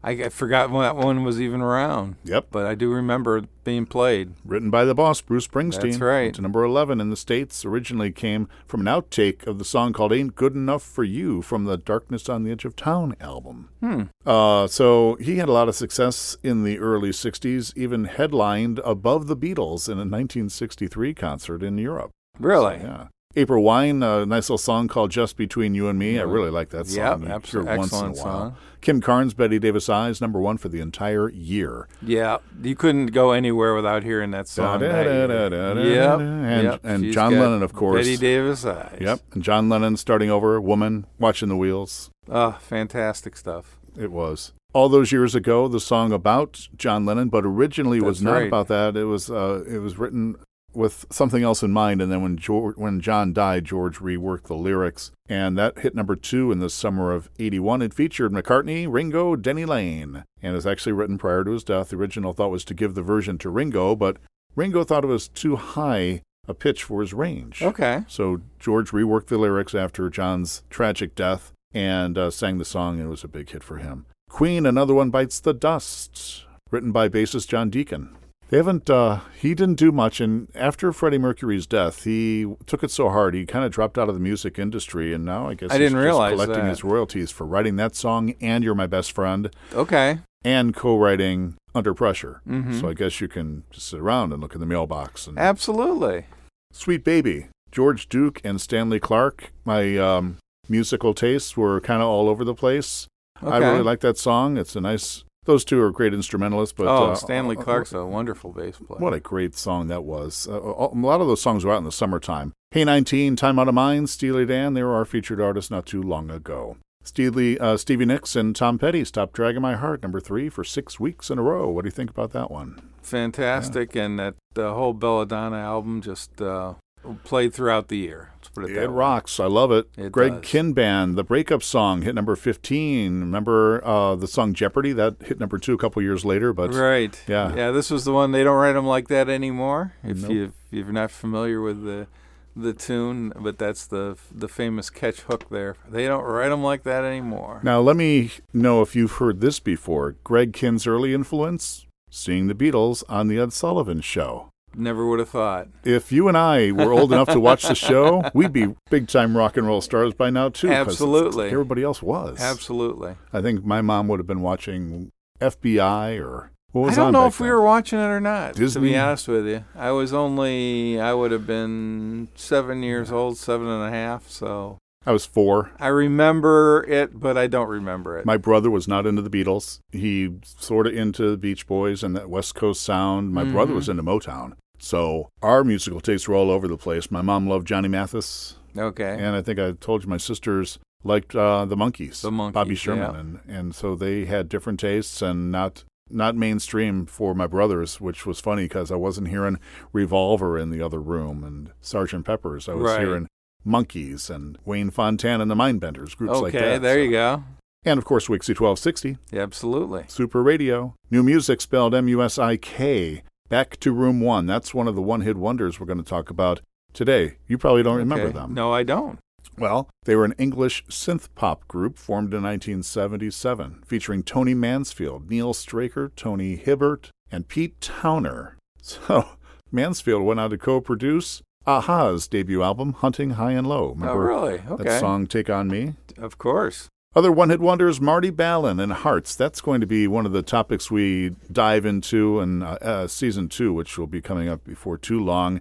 I, 0.03 0.12
I 0.12 0.29
forgot 0.29 0.72
when 0.72 0.81
that 0.81 0.96
one 0.96 1.24
was 1.24 1.39
even 1.39 1.62
around, 1.62 2.15
Yep. 2.24 2.48
but 2.51 2.65
I 2.65 2.74
do 2.75 2.91
remember 2.91 3.38
it 3.38 3.46
being 3.63 3.86
played. 3.86 4.34
Written 4.43 4.72
by 4.72 4.84
the 4.84 4.96
boss, 4.96 5.22
Bruce 5.22 5.48
Springsteen. 5.48 5.81
That's 5.91 6.00
right. 6.00 6.34
To 6.34 6.41
number 6.41 6.63
11 6.63 7.00
in 7.00 7.12
the 7.12 7.15
States. 7.15 7.63
Originally 7.63 8.12
came 8.12 8.48
from 8.65 8.81
an 8.81 8.88
outtake 8.88 9.46
of 9.46 9.60
the 9.60 9.65
song 9.65 9.93
called 9.93 10.12
Ain't 10.12 10.36
Good 10.36 10.55
Enough 10.55 10.81
for 10.81 11.03
You 11.03 11.41
from 11.43 11.65
the 11.65 11.77
Darkness 11.77 12.27
on 12.29 12.43
the 12.43 12.51
Edge 12.51 12.65
of 12.65 12.75
Town 12.75 13.15
album. 13.22 13.70
Hmm. 13.79 14.03
Uh, 14.25 14.65
so 14.67 15.15
he 15.22 15.38
had 15.38 15.48
a 15.50 15.53
lot 15.53 15.70
of 15.70 15.75
success 15.75 16.36
in 16.41 16.63
the 16.63 16.80
early 16.80 17.12
60s, 17.12 17.71
even 17.78 18.06
headlined 18.06 18.80
above 18.84 19.28
the 19.28 19.38
Beatles 19.38 19.88
in 19.88 19.93
a 19.99 20.08
1963 20.10 21.13
concert 21.13 21.62
in 21.62 21.78
Europe. 21.78 22.10
Really? 22.39 22.78
Yeah. 22.78 23.08
April 23.36 23.63
Wine, 23.63 24.04
a 24.04 24.26
nice 24.26 24.50
little 24.50 24.58
song 24.58 24.88
called 24.88 25.12
Just 25.12 25.38
Between 25.38 25.74
You 25.74 25.88
and 25.88 25.98
Me. 25.98 26.20
I 26.20 26.24
mm-hmm. 26.24 26.32
really 26.32 26.50
like 26.52 26.70
that 26.70 26.88
song. 26.88 27.24
You 27.24 27.30
abso- 27.30 27.63
hear 27.63 27.74
it 27.74 27.78
once 27.78 27.94
in 27.94 27.98
a 28.00 28.02
while. 28.02 28.15
song. 28.15 28.56
Kim 28.82 29.00
Carnes, 29.00 29.36
Bette 29.36 29.60
Davis 29.60 29.89
Eyes, 29.89 30.22
number 30.22 30.39
one 30.39 30.58
for 30.58 30.67
the 30.67 30.82
entire 30.82 31.30
year. 31.30 31.88
Yeah, 32.02 32.38
you 32.63 32.76
couldn't 32.76 33.08
go 33.08 33.32
anywhere 33.32 33.76
without 33.76 34.04
hearing 34.04 34.32
that 34.32 34.48
song. 34.48 34.80
that. 34.80 35.04
Da-da-da-da-da-da. 35.04 35.82
Yep, 35.82 36.20
And- 36.20 36.63
yep. 36.63 36.80
and 36.84 37.13
John 37.13 37.38
Lennon, 37.38 37.62
of 37.63 37.74
course. 37.74 38.08
Bette 38.08 38.17
Davis 38.17 38.65
eyes. 38.65 38.98
Yep. 39.00 39.20
And 39.34 39.44
John 39.44 39.70
Lennon 39.70 39.98
starting 39.98 40.32
over, 40.32 40.60
Woman, 40.60 41.06
Watching 41.20 41.50
the 41.50 41.58
Wheels. 41.58 42.10
Oh, 42.28 42.58
fantastic 42.60 43.38
stuff. 43.38 43.78
It 43.98 44.12
was. 44.12 44.54
All 44.74 44.88
those 44.89 45.12
years 45.12 45.36
ago, 45.36 45.67
the 45.67 45.82
song 45.82 46.12
about 46.13 46.67
John 46.78 47.06
Lennon, 47.06 47.30
but 47.30 47.46
originally 47.46 48.00
was 48.00 48.22
not 48.22 48.34
right. 48.34 48.48
about 48.48 48.67
that. 48.70 48.96
It 48.96 49.04
was 49.04 49.30
uh, 49.30 49.65
it 49.67 49.80
was 49.80 49.98
written 50.00 50.38
with 50.73 51.05
something 51.10 51.43
else 51.43 51.63
in 51.63 51.71
mind, 51.71 52.01
and 52.01 52.12
then 52.12 52.21
when 52.21 52.38
George, 52.38 52.77
when 52.77 52.99
John 52.99 53.34
died, 53.34 53.65
George 53.65 53.99
reworked 53.99 54.43
the 54.43 54.55
lyrics, 54.55 55.12
and 55.27 55.57
that 55.57 55.79
hit 55.79 55.95
number 55.95 56.15
two 56.15 56.51
in 56.51 56.60
the 56.60 56.69
summer 56.69 57.12
of 57.12 57.29
'81. 57.39 57.81
It 57.81 57.93
featured 57.93 58.31
McCartney, 58.31 58.88
Ringo, 58.89 59.36
Denny 59.36 59.65
Laine, 59.65 60.23
and 60.41 60.53
it 60.53 60.55
was 60.55 60.67
actually 60.67 60.93
written 60.93 61.17
prior 61.17 61.43
to 61.43 61.51
his 61.51 61.63
death. 61.63 61.89
The 61.89 61.97
original 61.97 62.34
thought 62.34 62.51
was 62.51 62.65
to 62.65 62.73
give 62.73 62.95
the 62.95 63.01
version 63.01 63.38
to 63.39 63.49
Ringo, 63.49 63.95
but 63.95 64.17
Ringo 64.55 64.84
thought 64.84 65.03
it 65.03 65.07
was 65.07 65.27
too 65.27 65.55
high 65.55 66.21
a 66.47 66.53
pitch 66.53 66.84
for 66.84 67.01
his 67.01 67.13
range. 67.13 67.62
Okay. 67.62 68.03
So 68.07 68.41
George 68.60 68.91
reworked 68.91 69.27
the 69.27 69.38
lyrics 69.38 69.75
after 69.75 70.10
John's 70.10 70.63
tragic 70.69 71.15
death 71.15 71.53
and 71.73 72.17
uh, 72.17 72.31
sang 72.31 72.57
the 72.57 72.65
song, 72.65 72.97
and 72.97 73.07
it 73.07 73.10
was 73.10 73.23
a 73.23 73.29
big 73.29 73.49
hit 73.49 73.63
for 73.63 73.77
him. 73.77 74.05
Queen, 74.29 74.65
another 74.65 74.93
one 74.93 75.10
bites 75.10 75.39
the 75.39 75.53
dust, 75.53 76.45
written 76.69 76.91
by 76.91 77.10
bassist 77.10 77.47
John 77.47 77.69
Deacon. 77.69 78.15
They 78.51 78.57
haven't. 78.57 78.89
Uh, 78.89 79.21
he 79.39 79.55
didn't 79.55 79.79
do 79.79 79.93
much, 79.93 80.19
and 80.19 80.49
after 80.53 80.91
Freddie 80.91 81.17
Mercury's 81.17 81.65
death, 81.65 82.03
he 82.03 82.45
took 82.65 82.83
it 82.83 82.91
so 82.91 83.09
hard 83.09 83.33
he 83.33 83.45
kind 83.45 83.63
of 83.63 83.71
dropped 83.71 83.97
out 83.97 84.09
of 84.09 84.13
the 84.13 84.19
music 84.19 84.59
industry, 84.59 85.13
and 85.13 85.23
now 85.23 85.47
I 85.47 85.53
guess 85.53 85.71
I 85.71 85.75
he's 85.75 85.89
didn't 85.89 86.03
realize 86.03 86.33
collecting 86.33 86.65
that. 86.65 86.69
his 86.69 86.83
royalties 86.83 87.31
for 87.31 87.47
writing 87.47 87.77
that 87.77 87.95
song 87.95 88.35
and 88.41 88.61
"You're 88.63 88.75
My 88.75 88.87
Best 88.87 89.13
Friend" 89.13 89.49
Okay. 89.73 90.19
and 90.43 90.75
co-writing 90.75 91.55
"Under 91.73 91.93
Pressure." 91.93 92.41
Mhm. 92.45 92.77
So 92.81 92.89
I 92.89 92.93
guess 92.93 93.21
you 93.21 93.29
can 93.29 93.63
just 93.71 93.87
sit 93.87 94.01
around 94.01 94.33
and 94.33 94.41
look 94.41 94.53
in 94.53 94.59
the 94.59 94.65
mailbox 94.67 95.27
and 95.27 95.39
Absolutely. 95.39 96.25
Sweet 96.73 97.05
Baby, 97.05 97.47
George 97.71 98.09
Duke 98.09 98.41
and 98.43 98.59
Stanley 98.59 98.99
Clarke. 98.99 99.53
My 99.63 99.97
um, 99.97 100.39
musical 100.67 101.13
tastes 101.13 101.55
were 101.55 101.79
kind 101.79 102.01
of 102.01 102.09
all 102.09 102.27
over 102.27 102.43
the 102.43 102.53
place. 102.53 103.07
Okay. 103.41 103.55
I 103.55 103.59
really 103.71 103.81
like 103.83 104.01
that 104.01 104.17
song. 104.17 104.57
It's 104.57 104.75
a 104.75 104.81
nice. 104.81 105.23
Those 105.45 105.65
two 105.65 105.82
are 105.82 105.91
great 105.91 106.13
instrumentalists, 106.13 106.73
but 106.77 106.88
oh, 106.88 107.12
uh, 107.12 107.15
Stanley 107.15 107.58
uh, 107.58 107.62
Clarke's 107.62 107.93
a 107.93 108.06
wonderful 108.06 108.51
bass 108.51 108.77
player. 108.77 108.99
What 108.99 109.13
a 109.13 109.19
great 109.19 109.56
song 109.56 109.88
that 109.88 110.04
was. 110.04 110.47
Uh, 110.47 110.62
a 110.62 110.93
lot 110.93 111.19
of 111.19 111.25
those 111.25 111.41
songs 111.41 111.65
were 111.65 111.73
out 111.73 111.80
in 111.80 111.84
the 111.84 111.91
summertime. 111.91 112.54
Hey 112.69 112.84
19, 112.84 113.36
Time 113.36 113.58
Out 113.58 113.67
of 113.67 113.73
Mind, 113.73 114.10
Steely 114.10 114.45
Dan, 114.45 114.75
they 114.75 114.84
were 114.84 114.93
our 114.93 115.04
featured 115.04 115.41
artists 115.41 115.71
not 115.71 115.88
too 115.88 116.01
long 116.01 116.30
ago. 116.30 116.77
Steely, 117.04 117.58
uh, 117.58 117.75
Stevie 117.75 118.06
Nicks 118.06 118.36
and 118.36 118.56
Tom 118.56 118.77
Petty, 118.77 119.04
Stop 119.04 119.34
Dragging 119.34 119.63
My 119.63 119.75
Heart, 119.75 120.04
number 120.04 120.19
three 120.19 120.47
for 120.47 120.63
six 120.63 120.99
weeks 120.99 121.32
in 121.32 121.39
a 121.39 121.41
row. 121.41 121.67
What 121.69 121.82
do 121.82 121.88
you 121.88 121.91
think 121.91 122.12
about 122.12 122.34
that 122.34 122.51
one? 122.51 122.80
Fantastic, 123.01 123.95
and 123.95 124.19
that 124.19 124.36
the 124.54 124.73
whole 124.73 124.93
Belladonna 124.93 125.58
album 125.58 126.01
just 126.01 126.39
uh, 126.39 126.75
played 127.23 127.53
throughout 127.53 127.87
the 127.87 127.97
year. 127.97 128.29
Let's 128.37 128.49
put 128.49 128.65
it 128.65 128.73
that 128.75 128.83
It 128.83 128.89
way. 128.89 128.95
rocks. 128.95 129.39
I 129.39 129.45
love 129.45 129.71
it. 129.71 129.87
It 129.97 130.11
Greg 130.11 130.41
does. 130.41 130.51
Kihn 130.51 130.73
Band, 130.73 131.15
the 131.17 131.23
breakup 131.23 131.63
song, 131.63 132.01
hit 132.03 132.15
number 132.15 132.35
15. 132.35 133.19
Remember 133.21 133.83
uh, 133.85 134.15
the 134.15 134.27
song 134.27 134.53
Jeopardy? 134.53 134.93
That 134.93 135.15
hit 135.21 135.39
number 135.39 135.57
two 135.57 135.73
a 135.73 135.77
couple 135.77 136.01
years 136.01 136.23
later. 136.25 136.53
But 136.53 136.73
Right. 136.73 137.19
Yeah. 137.27 137.55
Yeah. 137.55 137.71
This 137.71 137.89
was 137.91 138.05
the 138.05 138.13
one. 138.13 138.31
They 138.31 138.43
don't 138.43 138.57
write 138.57 138.73
them 138.73 138.85
like 138.85 139.07
that 139.09 139.29
anymore. 139.29 139.93
If 140.03 140.17
Nope. 140.23 140.31
you 140.31 140.43
if 140.71 140.85
you're 140.85 140.91
not 140.91 141.11
familiar 141.11 141.61
with 141.61 141.83
the 141.83 142.07
the 142.55 142.73
tune, 142.73 143.31
but 143.39 143.57
that's 143.57 143.87
the 143.87 144.17
the 144.29 144.47
famous 144.49 144.89
catch 144.89 145.21
hook 145.21 145.47
there. 145.49 145.77
They 145.89 146.05
don't 146.05 146.23
write 146.25 146.49
them 146.49 146.61
like 146.63 146.83
that 146.83 147.03
anymore. 147.05 147.61
now 147.63 147.79
let 147.79 147.95
me 147.95 148.31
know 148.53 148.81
if 148.81 148.93
you've 148.95 149.13
heard 149.13 149.39
this 149.39 149.59
before. 149.61 150.17
Greg 150.25 150.51
Kihn's 150.51 150.85
early 150.85 151.13
influence? 151.13 151.85
Seeing 152.09 152.47
the 152.47 152.53
Beatles 152.53 153.03
on 153.07 153.29
The 153.29 153.39
Ed 153.39 153.53
Sullivan 153.53 154.01
Show. 154.01 154.49
Never 154.75 155.05
would 155.07 155.19
have 155.19 155.29
thought. 155.29 155.67
If 155.84 156.12
you 156.12 156.27
and 156.27 156.38
I 156.38 156.71
were 156.71 156.93
old 156.93 157.12
enough 157.12 157.27
to 157.29 157.39
watch 157.39 157.63
the 157.63 157.75
show, 157.75 158.23
we'd 158.34 158.53
be 158.53 158.73
big 158.89 159.07
time 159.07 159.36
rock 159.36 159.57
and 159.57 159.67
roll 159.67 159.81
stars 159.81 160.13
by 160.13 160.29
now, 160.29 160.49
too. 160.49 160.71
Absolutely. 160.71 161.49
Everybody 161.49 161.84
else 161.84 162.01
was. 162.01 162.39
Absolutely. 162.39 163.15
I 163.34 163.41
think 163.41 163.65
my 163.65 163.81
mom 163.81 164.07
would 164.07 164.19
have 164.19 164.27
been 164.27 164.41
watching 164.41 165.12
FBI 165.41 166.19
or 166.23 166.51
What 166.71 166.81
was 166.84 166.93
I 166.93 166.97
don't 166.97 167.07
on 167.07 167.13
know 167.13 167.27
if 167.27 167.39
we 167.39 167.49
were 167.49 167.62
watching 167.62 167.99
it 167.99 168.03
or 168.03 168.21
not. 168.21 168.55
To 168.55 168.79
be 168.79 168.97
honest 168.97 169.27
with 169.27 169.45
you, 169.45 169.65
I 169.75 169.91
was 169.91 170.13
only 170.13 170.99
I 171.01 171.13
would 171.13 171.31
have 171.31 171.45
been 171.45 172.29
seven 172.36 172.81
years 172.81 173.12
old, 173.12 173.38
seven 173.38 173.67
and 173.67 173.84
a 173.84 173.89
half. 173.95 174.29
So 174.29 174.77
I 175.05 175.11
was 175.11 175.25
four. 175.25 175.71
I 175.79 175.87
remember 175.87 176.85
it, 176.87 177.19
but 177.19 177.37
I 177.37 177.47
don't 177.47 177.67
remember 177.69 178.17
it. 178.19 178.25
My 178.25 178.37
brother 178.37 178.69
was 178.69 178.87
not 178.87 179.07
into 179.07 179.21
the 179.23 179.29
Beatles. 179.31 179.79
He 179.91 180.29
sort 180.43 180.85
of 180.87 180.93
into 180.93 181.31
the 181.31 181.37
Beach 181.37 181.65
Boys 181.65 182.03
and 182.03 182.15
that 182.15 182.29
West 182.29 182.53
Coast 182.53 182.81
sound. 182.83 183.33
My 183.33 183.43
brother 183.43 183.71
Mhm. 183.73 183.75
was 183.77 183.89
into 183.89 184.03
Motown. 184.03 184.53
So 184.77 185.29
our 185.41 185.63
musical 185.63 186.01
tastes 186.01 186.27
were 186.27 186.35
all 186.35 186.51
over 186.51 186.67
the 186.67 186.77
place. 186.77 187.09
My 187.09 187.21
mom 187.21 187.47
loved 187.47 187.67
Johnny 187.67 187.87
Mathis, 187.87 188.57
okay. 188.77 189.15
and 189.19 189.35
I 189.35 189.41
think 189.41 189.59
I 189.59 189.71
told 189.73 190.03
you 190.03 190.09
my 190.09 190.17
sisters 190.17 190.77
liked 191.03 191.35
uh, 191.35 191.65
the 191.65 191.75
Monkees, 191.77 192.21
The 192.21 192.31
Monkees, 192.31 192.53
Bobby 192.53 192.75
Sherman, 192.75 193.39
yeah. 193.47 193.53
and 193.55 193.57
and 193.57 193.75
so 193.75 193.95
they 193.95 194.25
had 194.25 194.49
different 194.49 194.79
tastes 194.79 195.21
and 195.21 195.51
not 195.51 195.83
not 196.09 196.35
mainstream 196.35 197.05
for 197.05 197.33
my 197.33 197.47
brothers, 197.47 198.01
which 198.01 198.25
was 198.25 198.39
funny 198.39 198.63
because 198.65 198.91
I 198.91 198.95
wasn't 198.97 199.29
hearing 199.29 199.57
Revolver 199.93 200.57
in 200.59 200.69
the 200.69 200.81
other 200.81 200.99
room 200.99 201.43
and 201.43 201.71
Sergeant 201.79 202.25
Pepper's. 202.25 202.67
I 202.67 202.73
was 202.73 202.91
Right. 202.91 202.99
hearing 203.01 203.27
Monkees 203.65 204.30
and 204.30 204.58
Wayne 204.65 204.89
Fontana 204.89 205.41
and 205.43 205.52
the 205.52 205.56
Mindbenders, 205.56 206.15
groups 206.17 206.34
okay, 206.34 206.41
like 206.41 206.54
that. 206.54 206.63
Okay, 206.63 206.78
there 206.80 206.95
so- 206.95 207.02
you 207.02 207.12
go. 207.12 207.43
And 207.84 207.97
of 207.97 208.06
course, 208.06 208.28
WIXY 208.28 208.50
1260. 208.50 209.17
Yeah, 209.32 209.41
Absolutely. 209.41 210.04
Super 210.08 210.43
Radio. 210.43 210.93
New 211.10 211.24
music 211.24 211.62
spelled 211.62 211.95
M 211.95 212.08
U 212.10 212.21
S 212.21 212.38
I 212.38 212.56
K. 212.58 213.24
Back 213.50 213.78
to 213.80 213.91
Room 213.91 214.21
One. 214.21 214.45
That's 214.45 214.74
one 214.74 214.88
of 214.88 214.93
the 214.95 215.02
one 215.02 215.21
hit 215.21 215.36
wonders 215.36 215.80
we're 215.80 215.88
going 215.88 215.97
to 215.97 216.04
talk 216.04 216.30
about 216.30 216.62
today. 216.93 217.38
You 217.47 217.58
probably 217.58 217.82
don't 217.82 217.97
remember 217.97 218.26
Okay. 218.28 218.34
them. 218.38 218.54
No, 218.54 218.71
I 218.71 218.84
don't. 218.84 219.17
Well, 219.58 219.89
they 220.06 220.15
were 220.15 220.26
an 220.26 220.36
English 220.38 220.86
synth 220.89 221.28
pop 221.34 221.67
group 221.67 221.97
formed 221.97 222.34
in 222.36 222.43
1977, 222.43 223.84
featuring 223.86 224.24
Tony 224.24 224.54
Mansfield, 224.54 225.30
Neil 225.30 225.54
Straker, 225.54 226.12
Tony 226.15 226.56
Hibbert, 226.58 227.10
and 227.32 227.47
Pete 227.47 227.80
Towner. 227.82 228.58
So, 228.84 229.30
Mansfield 229.71 230.24
went 230.24 230.39
on 230.39 230.50
to 230.50 230.58
co 230.58 230.82
produce 230.82 231.41
a-ha's 231.65 232.28
debut 232.28 232.63
album, 232.63 232.93
Hunting 232.93 233.32
High 233.32 233.52
and 233.52 233.67
Low. 233.67 233.89
oh, 233.89 233.93
Remember 233.93 234.26
really? 234.26 234.62
Okay. 234.69 234.84
that 234.84 235.00
song, 235.00 235.28
Take 235.28 235.50
On 235.50 235.67
Me? 235.67 235.93
Of 236.17 236.38
course. 236.38 236.89
Other 237.13 237.32
one 237.32 237.50
hit 237.50 237.60
wonders, 237.60 238.00
Marty 238.00 238.30
Balin 238.30 238.80
and 238.80 238.93
Hearts. 238.93 239.36
That's 239.36 239.60
going 239.60 239.82
to 239.82 239.88
be 239.88 240.08
one 240.08 240.26
of 240.26 240.32
the 240.32 240.41
topics 240.41 240.89
we 240.89 241.36
dive 241.52 241.86
into 241.86 242.39
in 242.39 242.63
uh, 242.63 242.78
uh, 242.82 243.08
season 243.08 243.50
two, 243.50 243.74
which 243.74 243.97
will 243.97 244.08
be 244.08 244.21
coming 244.21 244.47
up 244.47 244.63
before 244.63 244.97
too 244.97 245.19
long. 245.19 245.60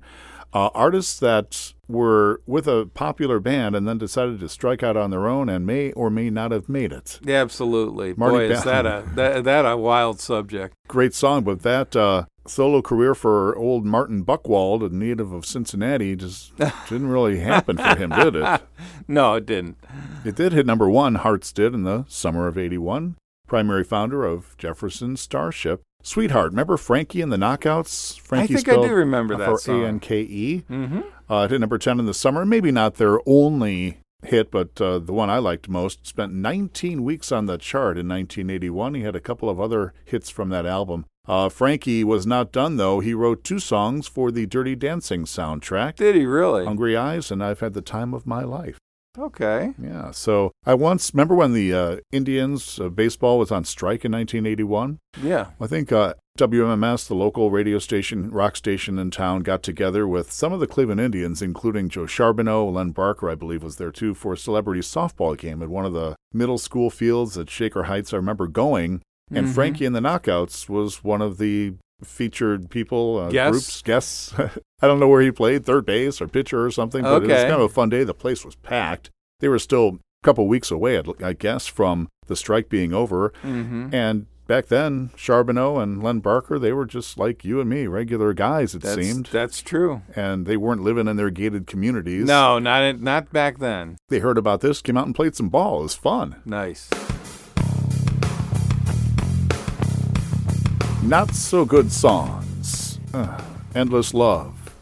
Uh, 0.52 0.68
artists 0.74 1.18
that 1.20 1.74
were 1.86 2.40
with 2.46 2.66
a 2.66 2.86
popular 2.94 3.38
band 3.40 3.76
and 3.76 3.86
then 3.86 3.98
decided 3.98 4.40
to 4.40 4.48
strike 4.48 4.82
out 4.82 4.96
on 4.96 5.10
their 5.10 5.26
own 5.28 5.48
and 5.48 5.66
may 5.66 5.92
or 5.92 6.10
may 6.10 6.30
not 6.30 6.50
have 6.50 6.68
made 6.68 6.92
it. 6.92 7.20
Yeah, 7.22 7.40
absolutely. 7.40 8.14
Marty 8.16 8.48
Boy, 8.48 8.52
is 8.52 8.64
that 8.64 8.86
a 8.86 9.04
that, 9.14 9.44
that 9.44 9.64
a 9.64 9.76
wild 9.76 10.20
subject. 10.20 10.74
Great 10.88 11.14
song, 11.14 11.44
but 11.44 11.62
that 11.62 11.94
uh, 11.94 12.24
solo 12.46 12.82
career 12.82 13.14
for 13.14 13.56
old 13.56 13.84
Martin 13.84 14.24
Buchwald, 14.24 14.84
a 14.84 14.94
native 14.94 15.32
of 15.32 15.46
Cincinnati, 15.46 16.16
just 16.16 16.56
didn't 16.88 17.08
really 17.08 17.40
happen 17.40 17.76
for 17.76 17.96
him, 17.96 18.10
did 18.10 18.36
it? 18.36 18.62
No, 19.08 19.34
it 19.34 19.46
didn't. 19.46 19.76
It 20.24 20.36
did 20.36 20.52
hit 20.52 20.66
number 20.66 20.88
one, 20.88 21.16
Hearts 21.16 21.52
did, 21.52 21.74
in 21.74 21.82
the 21.82 22.04
summer 22.08 22.46
of 22.46 22.56
81. 22.56 23.16
Primary 23.48 23.82
founder 23.82 24.24
of 24.24 24.56
Jefferson 24.56 25.16
Starship. 25.16 25.82
Sweetheart, 26.02 26.50
remember 26.50 26.76
Frankie 26.76 27.20
and 27.20 27.32
the 27.32 27.36
Knockouts? 27.36 28.18
Frankie 28.20 28.54
I 28.54 28.56
think 28.56 28.68
I 28.68 28.86
do 28.86 28.94
remember 28.94 29.36
that 29.36 29.60
song. 29.60 29.76
F-R-A-N-K-E. 29.76 30.64
Mm-hmm. 30.70 31.00
Uh, 31.28 31.48
hit 31.48 31.60
number 31.60 31.78
10 31.78 32.00
in 32.00 32.06
the 32.06 32.14
summer. 32.14 32.44
Maybe 32.44 32.72
not 32.72 32.94
their 32.94 33.18
only 33.26 33.98
hit, 34.24 34.50
but 34.50 34.80
uh, 34.80 34.98
the 34.98 35.12
one 35.12 35.30
I 35.30 35.38
liked 35.38 35.68
most. 35.68 36.06
Spent 36.06 36.32
19 36.32 37.04
weeks 37.04 37.30
on 37.30 37.46
the 37.46 37.58
chart 37.58 37.98
in 37.98 38.08
1981. 38.08 38.94
He 38.94 39.02
had 39.02 39.16
a 39.16 39.20
couple 39.20 39.48
of 39.48 39.60
other 39.60 39.92
hits 40.04 40.30
from 40.30 40.48
that 40.50 40.66
album. 40.66 41.06
Uh, 41.28 41.48
Frankie 41.48 42.02
was 42.02 42.26
not 42.26 42.50
done, 42.50 42.76
though. 42.76 43.00
He 43.00 43.14
wrote 43.14 43.44
two 43.44 43.58
songs 43.58 44.08
for 44.08 44.30
the 44.30 44.46
Dirty 44.46 44.74
Dancing 44.74 45.24
soundtrack 45.24 45.96
Did 45.96 46.16
he 46.16 46.26
really? 46.26 46.64
Hungry 46.64 46.96
Eyes 46.96 47.30
and 47.30 47.44
I've 47.44 47.60
Had 47.60 47.74
the 47.74 47.82
Time 47.82 48.14
of 48.14 48.26
My 48.26 48.42
Life. 48.42 48.78
Okay. 49.18 49.72
Yeah. 49.82 50.12
So 50.12 50.52
I 50.64 50.74
once 50.74 51.12
remember 51.12 51.34
when 51.34 51.52
the 51.52 51.72
uh, 51.74 51.96
Indians 52.12 52.78
uh, 52.78 52.88
baseball 52.88 53.38
was 53.38 53.50
on 53.50 53.64
strike 53.64 54.04
in 54.04 54.12
1981. 54.12 54.98
Yeah. 55.22 55.46
I 55.60 55.66
think 55.66 55.90
uh, 55.90 56.14
WMMS, 56.38 57.08
the 57.08 57.14
local 57.14 57.50
radio 57.50 57.78
station, 57.78 58.30
rock 58.30 58.56
station 58.56 58.98
in 58.98 59.10
town, 59.10 59.42
got 59.42 59.62
together 59.62 60.06
with 60.06 60.30
some 60.30 60.52
of 60.52 60.60
the 60.60 60.66
Cleveland 60.66 61.00
Indians, 61.00 61.42
including 61.42 61.88
Joe 61.88 62.06
Charbonneau, 62.06 62.68
Len 62.68 62.90
Barker, 62.92 63.28
I 63.28 63.34
believe, 63.34 63.62
was 63.62 63.76
there 63.76 63.90
too, 63.90 64.14
for 64.14 64.32
a 64.32 64.38
celebrity 64.38 64.80
softball 64.80 65.36
game 65.36 65.62
at 65.62 65.68
one 65.68 65.84
of 65.84 65.92
the 65.92 66.14
middle 66.32 66.58
school 66.58 66.88
fields 66.88 67.36
at 67.36 67.50
Shaker 67.50 67.84
Heights. 67.84 68.12
I 68.12 68.16
remember 68.16 68.46
going, 68.46 69.02
and 69.30 69.46
Mhm. 69.48 69.54
Frankie 69.54 69.84
and 69.86 69.94
the 69.94 70.00
Knockouts 70.00 70.68
was 70.68 71.02
one 71.04 71.20
of 71.20 71.38
the 71.38 71.74
featured 72.04 72.70
people, 72.70 73.18
uh, 73.18 73.30
Guests? 73.30 73.50
groups, 73.50 73.82
guests. 73.82 74.34
I 74.82 74.86
don't 74.86 75.00
know 75.00 75.08
where 75.08 75.22
he 75.22 75.30
played, 75.30 75.64
third 75.64 75.84
base 75.86 76.20
or 76.20 76.28
pitcher 76.28 76.64
or 76.64 76.70
something, 76.70 77.02
but 77.02 77.22
it 77.24 77.28
was 77.28 77.42
kind 77.42 77.52
of 77.54 77.60
a 77.62 77.68
fun 77.68 77.88
day. 77.88 78.04
The 78.04 78.14
place 78.14 78.44
was 78.44 78.54
packed. 78.56 79.10
They 79.40 79.48
were 79.48 79.58
still 79.58 79.88
a 80.22 80.24
couple 80.24 80.46
weeks 80.48 80.70
away, 80.70 80.98
I'd- 80.98 81.34
guess, 81.38 81.66
from 81.66 82.08
the 82.26 82.36
strike 82.36 82.68
being 82.68 82.92
over. 82.92 83.32
Mm-hmm. 83.42 83.94
And 83.94 84.26
back 84.46 84.66
then, 84.66 85.10
Charbonneau 85.16 85.78
and 85.78 86.02
Len 86.02 86.20
Barker, 86.20 86.58
they 86.58 86.72
were 86.72 86.86
just 86.86 87.18
like 87.18 87.44
you 87.44 87.60
and 87.60 87.68
me, 87.70 87.86
regular 87.86 88.32
guys, 88.32 88.74
it 88.74 88.82
That's, 88.82 88.94
seemed. 89.00 89.26
That's 89.26 89.62
true. 89.62 90.02
And 90.16 90.46
they 90.46 90.56
weren't 90.56 90.82
living 90.82 91.08
in 91.08 91.16
their 91.16 91.30
gated 91.30 91.66
communities. 91.66 92.26
No, 92.26 92.58
not 92.58 93.00
not 93.00 93.32
back 93.32 93.58
then. 93.58 93.96
They 94.08 94.18
heard 94.20 94.38
about 94.38 94.60
this, 94.60 94.80
came 94.82 94.96
out 94.96 95.06
and 95.06 95.14
played 95.14 95.34
some 95.36 95.48
ball. 95.48 95.80
It 95.80 95.82
was 95.84 95.94
fun. 95.94 96.36
Nice. 96.44 96.88
Not 101.02 101.34
so 101.34 101.64
good 101.64 101.90
songs. 101.90 102.98
Ugh. 103.14 103.42
Endless 103.74 104.12
Love. 104.14 104.74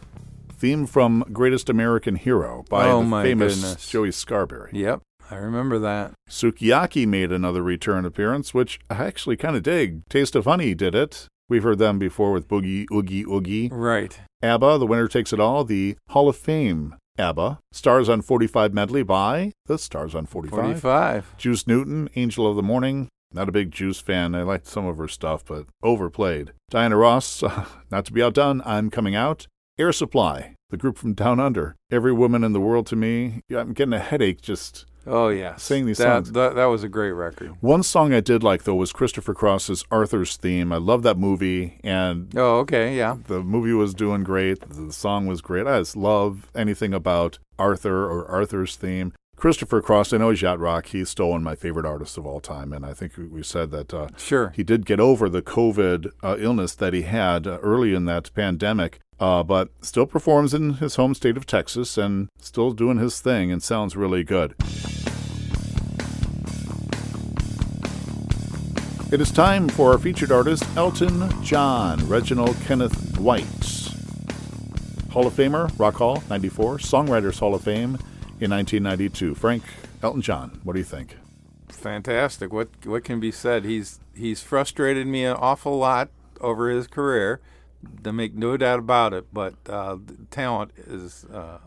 Theme 0.53 0.87
from 0.87 1.25
Greatest 1.33 1.69
American 1.71 2.17
Hero 2.17 2.65
by 2.69 2.89
Oh, 2.89 3.03
the 3.03 3.23
famous 3.23 3.55
goodness. 3.55 3.89
Joey 3.89 4.09
Scarbury. 4.11 4.71
Yep, 4.73 5.03
I 5.31 5.37
remember 5.37 5.79
that. 5.79 6.13
Sukiyaki 6.29 7.07
made 7.07 7.31
another 7.31 7.63
return 7.63 8.05
appearance, 8.05 8.53
which 8.53 8.81
I 8.91 9.05
actually 9.07 9.37
kind 9.37 9.57
of 9.57 9.63
dig. 9.63 10.03
Taste 10.09 10.35
of 10.35 10.45
Honey 10.45 10.75
did 10.75 10.95
it. 10.95 11.29
We've 11.49 11.63
heard 11.63 11.79
them 11.79 11.99
before 11.99 12.33
with 12.33 12.49
Boogie 12.49 12.87
Oogie 12.93 13.25
Oogie. 13.25 13.69
Right. 13.73 14.19
ABBA, 14.43 14.79
The 14.79 14.87
Winner 14.87 15.09
Takes 15.09 15.33
It 15.33 15.41
All, 15.41 15.65
the 15.65 15.97
Hall 16.11 16.29
of 16.29 16.37
Fame 16.37 16.97
ABBA. 17.19 17.61
Stars 17.73 18.09
on 18.09 18.21
45 18.23 18.75
medley 18.75 19.03
by 19.05 19.53
the 19.67 19.79
Stars 19.79 20.15
on 20.15 20.27
45. 20.27 20.59
45. 20.59 21.37
Juice 21.39 21.67
Newton, 21.67 22.09
Angel 22.17 22.47
of 22.49 22.57
the 22.57 22.63
Morning. 22.63 23.09
Not 23.33 23.49
a 23.49 23.53
big 23.53 23.71
Juice 23.71 24.01
fan. 24.01 24.35
I 24.35 24.43
liked 24.43 24.67
some 24.67 24.87
of 24.87 24.97
her 24.99 25.09
stuff, 25.09 25.45
but 25.45 25.67
overplayed. 25.83 26.53
Diana 26.71 26.97
Ross, 26.97 27.43
not 27.91 28.05
to 28.07 28.13
be 28.13 28.23
outdone, 28.23 28.63
I'm 28.65 28.91
Coming 28.91 29.15
Out. 29.15 29.47
Air 29.79 29.93
Supply, 29.93 30.55
the 30.71 30.77
group 30.77 30.97
from 30.99 31.15
Down 31.15 31.39
Under. 31.39 31.77
Every 31.91 32.13
woman 32.13 32.43
in 32.43 32.53
the 32.53 32.61
world 32.61 32.87
to 32.89 32.97
me. 32.97 33.43
I'm 33.55 33.73
getting 33.75 33.93
a 33.93 33.99
headache 34.01 34.41
just 34.41 34.87
Oh, 35.07 35.29
yeah. 35.29 35.57
Sing 35.57 35.87
these 35.87 35.97
that, 35.99 36.27
songs. 36.27 36.33
That, 36.33 36.55
that 36.57 36.67
was 36.67 36.83
a 36.83 36.89
great 36.89 37.13
record. 37.13 37.57
One 37.61 37.83
song 37.83 38.13
I 38.13 38.21
did 38.21 38.43
like 38.43 38.65
though 38.65 38.75
was 38.75 38.93
Christopher 38.93 39.33
Cross's 39.33 39.85
Arthur's 39.91 40.37
theme. 40.37 40.71
I 40.73 40.77
love 40.77 41.03
that 41.05 41.17
movie, 41.17 41.79
and 41.83 42.31
Oh, 42.37 42.59
okay, 42.59 42.95
yeah. 42.97 43.17
the 43.27 43.43
movie 43.43 43.73
was 43.73 43.95
doing 43.95 44.23
great. 44.23 44.61
The 44.69 44.93
song 44.93 45.27
was 45.27 45.41
great. 45.41 45.67
I 45.67 45.79
just 45.79 45.97
love 45.97 46.51
anything 46.55 46.93
about 46.93 47.39
Arthur 47.59 48.05
or 48.05 48.27
Arthur's 48.27 48.77
theme. 48.77 49.13
Christopher 49.39 49.81
Cross, 49.81 50.13
I 50.13 50.17
know 50.17 50.31
he's 50.31 50.43
yacht 50.43 50.59
rock. 50.59 50.87
He's 50.87 51.09
still 51.09 51.29
one 51.31 51.39
of 51.43 51.45
my 51.45 51.55
favorite 51.55 51.87
artists 51.87 52.17
of 52.17 52.27
all 52.27 52.41
time, 52.41 52.73
and 52.73 52.85
I 52.85 52.93
think 52.93 53.13
we- 53.17 53.43
said 53.45 53.71
that 53.71 53.95
uh, 53.95 54.09
Sure. 54.17 54.53
he 54.57 54.65
did 54.65 54.85
get 54.85 54.99
over 54.99 55.29
the 55.29 55.43
COVID 55.43 56.11
uh, 56.25 56.37
illness 56.41 56.75
that 56.75 56.93
he 56.93 57.03
had 57.03 57.47
uh, 57.47 57.59
early 57.63 57.95
in 57.95 58.05
that 58.07 58.35
pandemic, 58.35 58.99
uh, 59.21 59.45
but 59.45 59.69
still 59.81 60.07
performs 60.07 60.55
in 60.55 60.75
his 60.75 60.97
home 60.97 61.15
state 61.15 61.37
of 61.37 61.47
Texas 61.47 61.97
and 61.97 62.29
still 62.41 62.73
doing 62.73 62.99
his 62.99 63.21
thing 63.21 63.53
and 63.53 63.63
sounds 63.63 63.97
really 63.97 64.25
good. 64.25 64.55
It 69.13 69.21
is 69.21 69.31
time 69.31 69.69
for 69.69 69.93
our 69.93 69.99
featured 69.99 70.33
artist, 70.33 70.65
Elton 70.77 71.31
John, 71.45 72.07
Reginald 72.09 72.57
Kenneth 72.67 73.15
Dwight. 73.15 73.45
Hall 75.11 75.27
of 75.29 75.33
Famer, 75.35 75.71
Rock 75.79 75.95
Hall, 75.95 76.23
94, 76.29 76.79
Songwriters 76.79 77.39
Hall 77.39 77.55
of 77.55 77.63
Fame 77.63 77.99
in 78.41 78.51
1992. 78.51 79.35
Frank, 79.35 79.63
Elton 80.03 80.23
John, 80.23 80.61
what 80.63 80.75
do 80.75 80.79
you 80.79 80.85
think? 80.85 81.17
Fantastic. 81.69 82.53
What 82.53 82.69
what 82.85 83.05
can 83.05 83.21
be 83.21 83.31
said? 83.31 83.65
He's 83.65 84.01
he's 84.15 84.43
frustrated 84.43 85.07
me 85.07 85.25
an 85.25 85.37
awful 85.37 85.79
lot 85.79 86.11
over 86.41 86.71
his 86.71 86.87
career. 86.87 87.41
To 88.03 88.13
make 88.13 88.35
no 88.35 88.57
doubt 88.57 88.81
about 88.81 89.13
it, 89.13 89.33
but 89.33 89.55
uh, 89.69 89.99
talent 90.33 90.73
is 90.77 91.25
uh, 91.27 91.59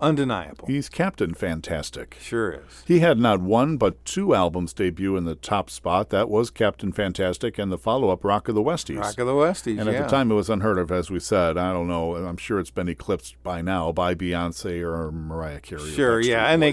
undeniable. 0.00 0.66
He's 0.66 0.88
Captain 0.88 1.34
Fantastic. 1.34 2.16
Sure 2.20 2.52
is. 2.52 2.84
He 2.86 3.00
had 3.00 3.18
not 3.18 3.40
one 3.40 3.76
but 3.76 4.04
two 4.04 4.34
albums 4.34 4.72
debut 4.72 5.16
in 5.16 5.24
the 5.24 5.34
top 5.34 5.70
spot. 5.70 6.10
That 6.10 6.28
was 6.28 6.50
Captain 6.50 6.92
Fantastic 6.92 7.58
and 7.58 7.70
the 7.70 7.78
follow 7.78 8.10
up 8.10 8.24
Rock 8.24 8.48
of 8.48 8.54
the 8.54 8.62
Westies. 8.62 9.00
Rock 9.00 9.18
of 9.18 9.26
the 9.26 9.32
Westies. 9.32 9.78
and 9.78 9.88
at 9.88 9.94
yeah. 9.94 10.02
the 10.02 10.08
time, 10.08 10.30
it 10.30 10.34
was 10.34 10.50
unheard 10.50 10.78
of, 10.78 10.90
as 10.90 11.10
we 11.10 11.20
said. 11.20 11.56
I 11.56 11.72
don't 11.72 11.88
know. 11.88 12.14
I'm 12.14 12.36
sure 12.36 12.58
it's 12.58 12.70
been 12.70 12.88
eclipsed 12.88 13.42
by 13.42 13.62
now 13.62 13.92
by 13.92 14.14
Beyonce 14.14 14.82
or 14.82 15.10
Mariah 15.10 15.60
Carey. 15.60 15.82
or 15.82 15.86
Sure, 15.86 16.20
yeah, 16.20 16.50
and 16.50 16.62
they 16.62 16.72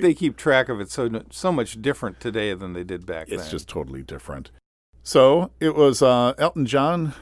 they 0.00 0.14
keep 0.14 0.36
track 0.36 0.68
of 0.68 0.80
it 0.80 0.90
so 0.90 1.22
so 1.30 1.52
much 1.52 1.80
different 1.80 2.20
today 2.20 2.54
than 2.54 2.72
they 2.72 2.84
did 2.84 3.06
back 3.06 3.28
it's 3.28 3.30
then. 3.30 3.40
It's 3.40 3.50
just 3.50 3.68
totally 3.68 4.02
different. 4.02 4.50
So 5.02 5.52
it 5.60 5.76
was 5.76 6.02
uh, 6.02 6.34
Elton 6.36 6.66
John 6.66 7.14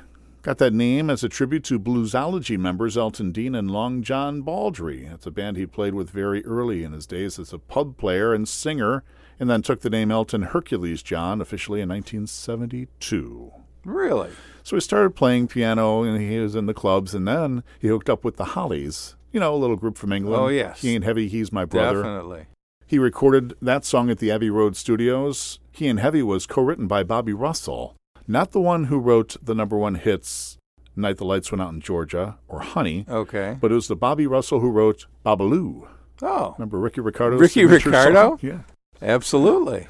got 0.45 0.59
that 0.59 0.75
name 0.75 1.09
as 1.09 1.25
a 1.25 1.29
tribute 1.29 1.65
to 1.65 1.81
bluesology 1.81 2.59
members 2.59 2.99
Elton 2.99 3.33
Dean 3.33 3.55
and 3.55 3.71
Long 3.71 4.03
John 4.03 4.43
Baldry. 4.43 5.07
It's 5.07 5.27
a 5.27 5.31
band 5.31 5.57
he 5.57 5.65
played 5.65 5.95
with 5.95 6.11
very 6.11 6.45
early 6.45 6.85
in 6.85 6.93
his 6.93 7.07
days 7.07 7.39
as 7.39 7.55
a 7.55 7.59
pub 7.59 7.97
player 7.97 8.35
and 8.35 8.47
singer, 8.47 9.03
and 9.41 9.49
then 9.49 9.63
took 9.63 9.81
the 9.81 9.89
name 9.89 10.11
Elton 10.11 10.43
Hercules 10.43 11.03
John 11.03 11.41
officially 11.41 11.81
in 11.81 11.89
1972. 11.89 13.53
Really? 13.87 14.33
So 14.63 14.77
he 14.77 14.81
started 14.81 15.17
playing 15.17 15.49
piano 15.49 16.03
and 16.03 16.21
he 16.21 16.39
was 16.39 16.55
in 16.55 16.67
the 16.67 16.75
clubs, 16.75 17.15
and 17.15 17.27
then 17.27 17.65
he 17.81 17.89
hooked 17.89 18.11
up 18.11 18.23
with 18.23 18.37
the 18.37 18.45
Hollies, 18.45 19.17
you 19.33 19.41
know, 19.41 19.55
a 19.55 19.57
little 19.57 19.77
group 19.77 19.97
from 19.97 20.13
England. 20.13 20.43
Oh, 20.43 20.49
yes. 20.49 20.83
He 20.83 20.95
ain't 20.95 21.05
heavy, 21.05 21.27
he's 21.27 21.53
my 21.53 21.65
brother. 21.65 22.03
Definitely. 22.03 22.47
He 22.87 22.99
recorded 22.99 23.55
that 23.63 23.87
song 23.87 24.11
at 24.11 24.19
the 24.19 24.31
Abbey 24.31 24.51
Road 24.51 24.77
Studios. 24.77 25.59
He 25.73 25.89
and 25.89 25.99
Heavy 25.99 26.23
was 26.23 26.47
co 26.47 26.61
written 26.61 26.87
by 26.87 27.03
Bobby 27.03 27.33
Russell, 27.33 27.97
not 28.27 28.53
the 28.53 28.61
one 28.61 28.85
who 28.85 28.99
wrote 28.99 29.37
the 29.43 29.55
number 29.55 29.77
one 29.77 29.95
hits, 29.97 30.57
Night 30.97 31.17
the 31.19 31.25
Lights 31.25 31.51
Went 31.51 31.61
Out 31.63 31.73
in 31.73 31.81
Georgia 31.81 32.39
or 32.49 32.61
Honey, 32.61 33.05
Okay. 33.09 33.57
but 33.61 33.71
it 33.73 33.75
was 33.75 33.89
the 33.89 33.97
Bobby 33.97 34.27
Russell 34.27 34.61
who 34.61 34.71
wrote 34.71 35.07
Babaloo. 35.25 35.89
Oh, 36.23 36.55
Remember 36.59 36.79
Ricky 36.79 37.01
Ricardo? 37.01 37.37
Ricky 37.37 37.65
Ricardo? 37.65 38.39
Yeah. 38.41 38.61
absolutely. 39.03 39.87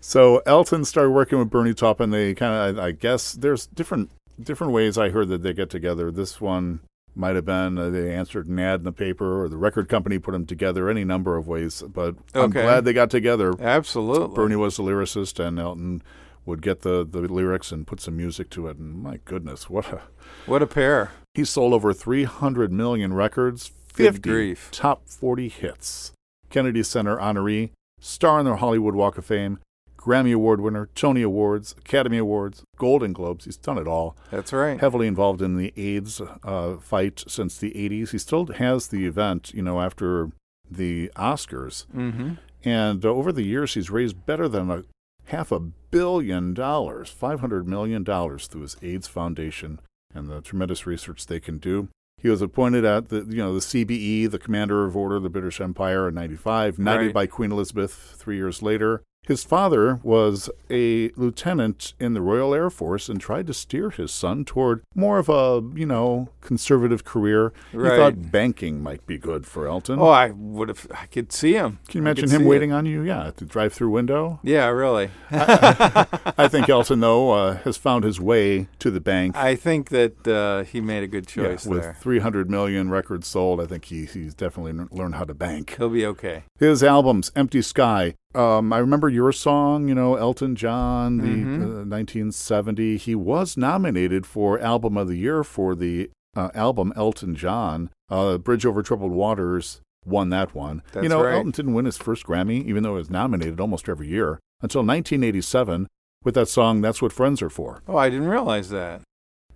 So 0.00 0.42
Elton 0.46 0.84
started 0.84 1.10
working 1.10 1.38
with 1.38 1.50
Bernie 1.50 1.74
Taupin. 1.74 2.10
They 2.10 2.34
kind 2.34 2.78
of, 2.78 2.78
I, 2.82 2.88
I 2.88 2.90
guess, 2.92 3.32
there's 3.32 3.66
different 3.66 4.10
different 4.42 4.72
ways 4.72 4.96
I 4.96 5.10
heard 5.10 5.28
that 5.28 5.42
they 5.42 5.52
get 5.52 5.68
together. 5.68 6.10
This 6.10 6.40
one 6.40 6.80
might 7.14 7.34
have 7.36 7.44
been 7.44 7.76
uh, 7.76 7.90
they 7.90 8.14
answered 8.14 8.46
an 8.48 8.58
ad 8.58 8.80
in 8.80 8.84
the 8.84 8.92
paper, 8.92 9.42
or 9.42 9.48
the 9.48 9.58
record 9.58 9.88
company 9.88 10.18
put 10.18 10.32
them 10.32 10.46
together. 10.46 10.88
Any 10.88 11.04
number 11.04 11.36
of 11.36 11.46
ways, 11.46 11.82
but 11.86 12.14
I'm 12.34 12.50
glad 12.50 12.84
they 12.84 12.92
got 12.94 13.10
together. 13.10 13.54
Absolutely. 13.60 14.34
Bernie 14.34 14.56
was 14.56 14.76
the 14.78 14.82
lyricist, 14.82 15.38
and 15.38 15.58
Elton 15.58 16.02
would 16.50 16.60
get 16.62 16.82
the 16.82 17.06
the 17.08 17.20
lyrics 17.20 17.72
and 17.72 17.86
put 17.86 18.00
some 18.00 18.16
music 18.16 18.50
to 18.50 18.66
it. 18.66 18.76
And 18.76 19.02
my 19.02 19.18
goodness, 19.24 19.70
what 19.70 19.86
a 19.92 20.02
What 20.46 20.62
a 20.62 20.66
pair. 20.66 21.12
he 21.34 21.44
sold 21.44 21.72
over 21.72 21.92
300 21.94 22.70
million 22.72 23.14
records, 23.14 23.72
50 23.86 24.20
grief. 24.20 24.68
top 24.70 25.08
40 25.08 25.48
hits. 25.48 26.12
Kennedy 26.50 26.82
Center 26.82 27.16
honoree, 27.16 27.70
star 28.00 28.40
in 28.40 28.44
the 28.46 28.56
Hollywood 28.56 28.94
Walk 28.94 29.16
of 29.18 29.24
Fame, 29.24 29.58
Grammy 29.96 30.34
Award 30.34 30.60
winner, 30.60 30.88
Tony 30.94 31.22
Awards, 31.22 31.74
Academy 31.78 32.18
Awards, 32.18 32.62
Golden 32.76 33.12
Globes. 33.12 33.44
He's 33.44 33.56
done 33.56 33.78
it 33.78 33.86
all. 33.86 34.16
That's 34.30 34.52
right. 34.52 34.80
Heavily 34.80 35.06
involved 35.06 35.42
in 35.42 35.56
the 35.56 35.72
AIDS 35.76 36.20
uh, 36.42 36.76
fight 36.78 37.22
since 37.28 37.56
the 37.58 37.70
80s. 37.72 38.10
He 38.10 38.18
still 38.18 38.46
has 38.46 38.88
the 38.88 39.06
event, 39.06 39.52
you 39.54 39.62
know, 39.62 39.80
after 39.80 40.30
the 40.70 41.10
Oscars. 41.16 41.86
Mm-hmm. 41.94 42.34
And 42.64 43.04
uh, 43.04 43.08
over 43.10 43.30
the 43.30 43.42
years, 43.44 43.74
he's 43.74 43.90
raised 43.90 44.26
better 44.26 44.48
than 44.48 44.70
a 44.70 44.84
half 45.30 45.50
a 45.52 45.60
billion 45.60 46.54
dollars, 46.54 47.14
$500 47.20 47.64
million 47.66 48.04
through 48.04 48.62
his 48.62 48.76
AIDS 48.82 49.06
Foundation 49.06 49.80
and 50.14 50.28
the 50.28 50.40
tremendous 50.40 50.86
research 50.86 51.26
they 51.26 51.40
can 51.40 51.58
do. 51.58 51.88
He 52.20 52.28
was 52.28 52.42
appointed 52.42 52.84
at 52.84 53.08
the, 53.08 53.24
you 53.28 53.36
know, 53.36 53.54
the 53.54 53.60
CBE, 53.60 54.30
the 54.30 54.38
Commander 54.38 54.84
of 54.84 54.96
Order 54.96 55.16
of 55.16 55.22
the 55.22 55.30
British 55.30 55.60
Empire 55.60 56.08
in 56.08 56.14
95, 56.14 56.78
knighted 56.78 57.06
Right. 57.06 57.14
by 57.14 57.26
Queen 57.26 57.50
Elizabeth 57.52 58.14
three 58.16 58.36
years 58.36 58.60
later. 58.60 59.02
His 59.26 59.44
father 59.44 60.00
was 60.02 60.48
a 60.70 61.10
lieutenant 61.14 61.94
in 62.00 62.14
the 62.14 62.22
Royal 62.22 62.54
Air 62.54 62.70
Force 62.70 63.08
and 63.08 63.20
tried 63.20 63.46
to 63.48 63.54
steer 63.54 63.90
his 63.90 64.10
son 64.10 64.44
toward 64.44 64.82
more 64.94 65.18
of 65.18 65.28
a, 65.28 65.62
you 65.78 65.86
know, 65.86 66.30
conservative 66.40 67.04
career. 67.04 67.52
Right. 67.72 67.92
He 67.92 67.98
thought 67.98 68.32
banking 68.32 68.82
might 68.82 69.06
be 69.06 69.18
good 69.18 69.46
for 69.46 69.66
Elton. 69.68 69.98
Oh, 70.00 70.08
I 70.08 70.30
would 70.30 70.68
have. 70.68 70.86
I 70.90 71.06
could 71.06 71.32
see 71.32 71.52
him. 71.52 71.78
Can 71.86 71.98
you 71.98 72.02
imagine 72.02 72.30
him 72.30 72.44
waiting 72.44 72.70
it. 72.70 72.74
on 72.74 72.86
you? 72.86 73.02
Yeah, 73.02 73.28
at 73.28 73.36
the 73.36 73.44
drive-through 73.44 73.90
window. 73.90 74.40
Yeah, 74.42 74.66
really. 74.68 75.10
I 75.30 76.48
think 76.48 76.68
Elton, 76.68 77.00
though, 77.00 77.30
uh, 77.30 77.56
has 77.58 77.76
found 77.76 78.04
his 78.04 78.20
way 78.20 78.68
to 78.78 78.90
the 78.90 79.00
bank. 79.00 79.36
I 79.36 79.54
think 79.54 79.90
that 79.90 80.26
uh, 80.26 80.64
he 80.64 80.80
made 80.80 81.02
a 81.02 81.06
good 81.06 81.26
Yeah, 81.36 81.44
choice 81.48 81.66
with 81.66 81.82
there. 81.82 81.96
300 82.00 82.50
million 82.50 82.90
records 82.90 83.28
sold, 83.28 83.60
I 83.60 83.66
think 83.66 83.84
he, 83.84 84.06
he's 84.06 84.34
definitely 84.34 84.72
learned 84.90 85.14
how 85.16 85.24
to 85.24 85.34
bank. 85.34 85.74
He'll 85.76 85.90
be 85.90 86.06
okay. 86.06 86.44
His 86.58 86.82
albums, 86.82 87.30
Empty 87.36 87.62
Sky. 87.62 88.14
Um, 88.34 88.72
I 88.72 88.78
remember 88.78 89.08
your 89.08 89.32
song, 89.32 89.88
you 89.88 89.94
know, 89.94 90.14
Elton 90.14 90.54
John, 90.54 91.18
the 91.18 91.24
Mhm. 91.44 91.62
uh, 91.82 91.84
1970. 91.84 92.96
He 92.96 93.14
was 93.14 93.56
nominated 93.56 94.24
for 94.26 94.58
Album 94.60 94.96
of 94.96 95.08
the 95.08 95.16
Year 95.16 95.42
for 95.42 95.74
the 95.74 96.10
uh, 96.36 96.48
album 96.54 96.92
Elton 96.94 97.34
John. 97.34 97.90
Uh, 98.08 98.38
Bridge 98.38 98.64
Over 98.64 98.82
Troubled 98.84 99.10
Waters 99.12 99.80
won 100.06 100.30
that 100.30 100.54
one. 100.54 100.80
you 101.02 101.08
know, 101.08 101.24
right. 101.24 101.34
Elton 101.34 101.50
didn't 101.50 101.74
win 101.74 101.86
his 101.86 101.96
first 101.98 102.24
Grammy, 102.24 102.64
even 102.64 102.84
though 102.84 102.90
he 102.92 102.98
was 102.98 103.10
nominated 103.10 103.58
almost 103.60 103.88
every 103.88 104.06
year, 104.06 104.38
until 104.62 104.82
1987 104.84 105.88
with 106.24 106.34
that 106.36 106.46
song, 106.48 106.80
That's 106.82 107.02
What 107.02 107.12
Friends 107.12 107.42
Are 107.42 107.50
For. 107.50 107.82
Oh, 107.88 107.96
I 107.96 108.10
didn't 108.10 108.28
realize 108.28 108.70
that. 108.70 109.02